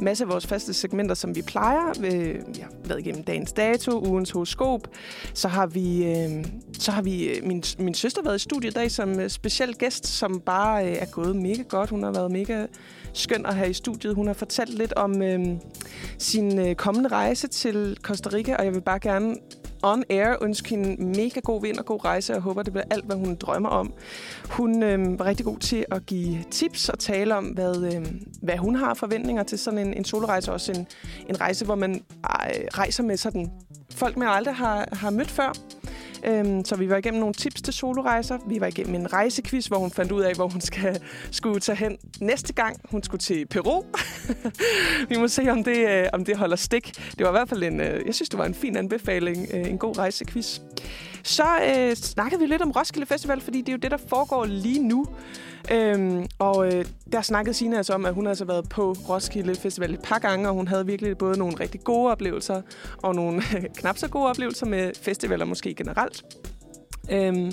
[0.00, 1.88] masse af vores faste segmenter, som vi plejer.
[2.04, 4.88] Øh, vi har været igennem dagens dato, ugens horoskop.
[5.34, 6.44] Så har vi, øh,
[6.78, 9.74] så har vi øh, min, min søster været i studiet i dag som øh, speciel
[9.74, 11.90] gæst, som bare øh, er gået mega godt.
[11.90, 12.66] Hun har været mega
[13.18, 14.14] skøn at have i studiet.
[14.14, 15.46] Hun har fortalt lidt om øh,
[16.18, 19.36] sin øh, kommende rejse til Costa Rica, og jeg vil bare gerne
[19.82, 22.34] on air ønske hende mega god vind og god rejse.
[22.34, 23.92] og håber, det bliver alt, hvad hun drømmer om.
[24.50, 28.06] Hun øh, var rigtig god til at give tips og tale om, hvad, øh,
[28.42, 30.52] hvad hun har forventninger til sådan en, en solorejse.
[30.52, 30.86] Også en,
[31.28, 33.50] en rejse, hvor man øh, rejser med sådan
[33.94, 35.52] folk, man aldrig har, har mødt før.
[36.24, 38.38] Øhm, så vi var igennem nogle tips til solorejser.
[38.46, 41.00] Vi var igennem en rejsequiz, hvor hun fandt ud af, hvor hun skal,
[41.30, 42.76] skulle tage hen næste gang.
[42.90, 43.82] Hun skulle til Peru.
[45.08, 46.92] vi må se, om det, øh, om det holder stik.
[47.18, 49.46] Det var i hvert fald en, øh, jeg synes, det var en fin anbefaling.
[49.54, 50.60] Øh, en god rejsequiz.
[51.22, 51.44] Så
[51.76, 54.88] øh, snakkede vi lidt om Roskilde Festival, fordi det er jo det, der foregår lige
[54.88, 55.06] nu.
[55.72, 59.12] Øhm, og øh, der snakkede Sina altså om, at hun altså har altså været på
[59.12, 62.62] Roskilde Festival et par gange, og hun havde virkelig både nogle rigtig gode oplevelser,
[63.02, 63.42] og nogle
[63.78, 66.24] knap så gode oplevelser med festivaler måske generelt.
[67.10, 67.52] Øhm,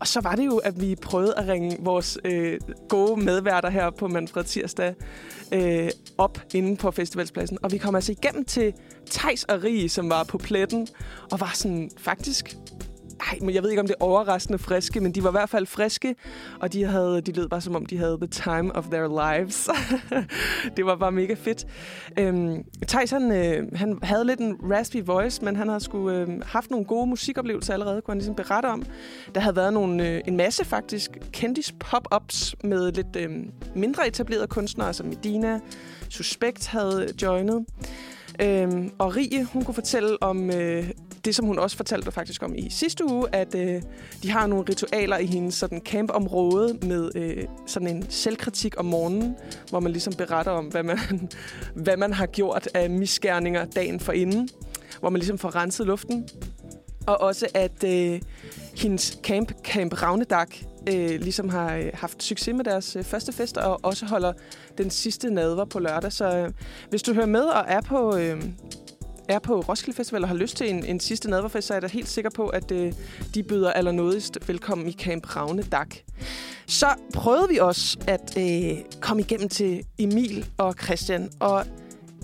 [0.00, 3.90] og så var det jo, at vi prøvede at ringe vores øh, gode medværter her
[3.90, 4.94] på Manfred Tirsdag
[5.52, 7.58] øh, op inde på festivalspladsen.
[7.62, 8.72] Og vi kom altså igennem til
[9.10, 10.88] Tejs og Rie, som var på pletten,
[11.32, 12.56] og var sådan faktisk
[13.20, 15.48] ej, men jeg ved ikke, om det er overraskende friske, men de var i hvert
[15.48, 16.14] fald friske,
[16.60, 19.68] og de, havde, de lød bare, som om de havde the time of their lives.
[20.76, 21.66] det var bare mega fedt.
[22.18, 26.28] Øhm, Thijs, han, øh, han havde lidt en raspy voice, men han havde sgu øh,
[26.42, 28.82] haft nogle gode musikoplevelser allerede, kunne han ligesom berette om.
[29.34, 33.30] Der havde været nogle, øh, en masse faktisk kendis pop-ups med lidt øh,
[33.74, 35.60] mindre etablerede kunstnere, som Medina,
[36.08, 37.64] Suspekt havde joinet.
[38.42, 40.90] Øhm, og Rie, hun kunne fortælle om øh,
[41.24, 43.82] det, som hun også fortalte faktisk om i sidste uge, at øh,
[44.22, 49.36] de har nogle ritualer i hendes sådan campområde med øh, sådan en selvkritik om morgenen,
[49.70, 50.98] hvor man ligesom beretter om, hvad man,
[51.84, 54.48] hvad man har gjort af misgerninger dagen for inden,
[55.00, 56.28] hvor man ligesom får renset luften.
[57.06, 58.20] Og også, at øh,
[58.76, 60.46] hendes camp, Camp Ravnedag,
[60.88, 64.32] øh, ligesom har øh, haft succes med deres øh, første fest, og også holder
[64.78, 66.12] den sidste nadver på lørdag.
[66.12, 66.50] Så øh,
[66.90, 68.16] hvis du hører med og er på...
[68.16, 68.42] Øh,
[69.28, 71.82] er på Roskilde Festival og har lyst til en, en sidste nadverfest, så er jeg
[71.82, 72.92] da helt sikker på, at øh,
[73.34, 75.94] de byder allernådigst velkommen i Camp Ravne Dak.
[76.66, 81.66] Så prøvede vi også at øh, komme igennem til Emil og Christian, og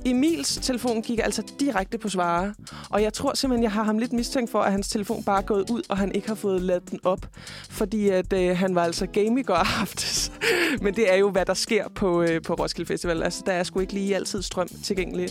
[0.05, 2.55] Emils telefon gik altså direkte på svare,
[2.91, 5.47] og jeg tror simpelthen, jeg har ham lidt mistænkt for, at hans telefon bare er
[5.47, 7.27] gået ud, og han ikke har fået ladet den op,
[7.71, 10.33] fordi at øh, han var altså game i går aftes.
[10.81, 13.23] Men det er jo, hvad der sker på, øh, på Roskilde Festival.
[13.23, 15.29] Altså, der er sgu ikke lige altid strøm tilgængelig.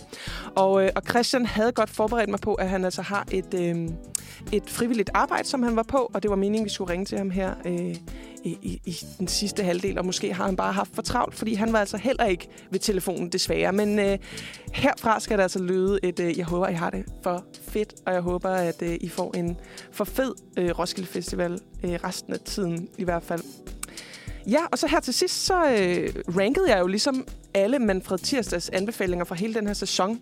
[0.56, 3.88] Og, øh, og Christian havde godt forberedt mig på, at han altså har et, øh,
[4.52, 7.18] et frivilligt arbejde, som han var på, og det var meningen, vi skulle ringe til
[7.18, 7.96] ham her øh,
[8.44, 11.54] i, i, i den sidste halvdel, og måske har han bare haft for travlt, fordi
[11.54, 13.72] han var altså heller ikke ved telefonen, desværre.
[13.72, 14.18] Men øh,
[14.72, 18.12] herfra skal der altså lyde et, øh, jeg håber, I har det for fedt, og
[18.12, 19.56] jeg håber, at øh, I får en
[19.92, 23.42] for fed øh, Roskilde Festival øh, resten af tiden i hvert fald.
[24.46, 28.68] Ja, og så her til sidst, så øh, rankede jeg jo ligesom alle Manfred Tirsdags
[28.68, 30.20] anbefalinger fra hele den her sæson.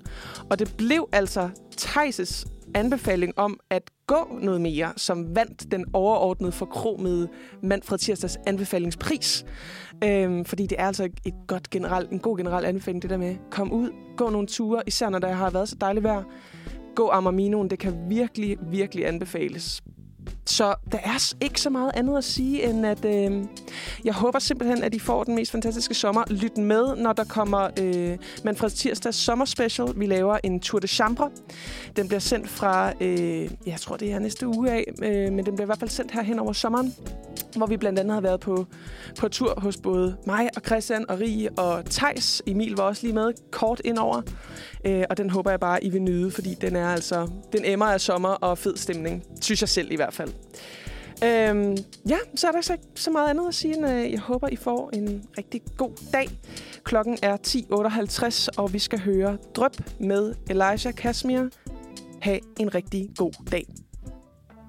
[0.51, 6.53] Og det blev altså Theises anbefaling om at gå noget mere, som vandt den overordnede
[6.53, 7.29] forkromede
[7.63, 9.45] Manfred Tirsdags anbefalingspris.
[10.05, 13.37] Øhm, fordi det er altså et godt general, en god generel anbefaling, det der med
[13.51, 16.23] kom ud, gå nogle ture, især når der har været så dejligt vejr.
[16.95, 19.83] Gå Amarminoen, det kan virkelig, virkelig anbefales.
[20.47, 23.45] Så der er ikke så meget andet at sige, end at øh,
[24.05, 26.25] jeg håber simpelthen, at I får den mest fantastiske sommer.
[26.31, 29.89] Lyt med, når der kommer øh, Manfred Tirsdags sommerspecial.
[29.97, 31.31] Vi laver en Tour de Chambre.
[31.97, 35.55] Den bliver sendt fra, øh, jeg tror det er næste uge af, øh, men den
[35.55, 36.95] bliver i hvert fald sendt her hen over sommeren
[37.57, 38.67] hvor vi blandt andet har været på,
[39.19, 42.43] på tur hos både mig og Christian og Rie og Tejs.
[42.47, 44.23] Emil var også lige med kort indover.
[44.85, 47.87] Øh, og den håber jeg bare, I vil nyde, fordi den er altså, den emmer
[47.87, 49.25] af sommer og fed stemning.
[49.41, 50.08] Synes jeg selv i hvert fald.
[51.25, 51.77] Øhm,
[52.09, 54.49] ja, så er der så ikke så meget andet at sige, end øh, jeg håber,
[54.49, 56.29] I får en rigtig god dag.
[56.85, 61.49] Klokken er 10.58, og vi skal høre Drøb med Elijah Kasmir.
[62.23, 63.67] Ha' en rigtig god dag.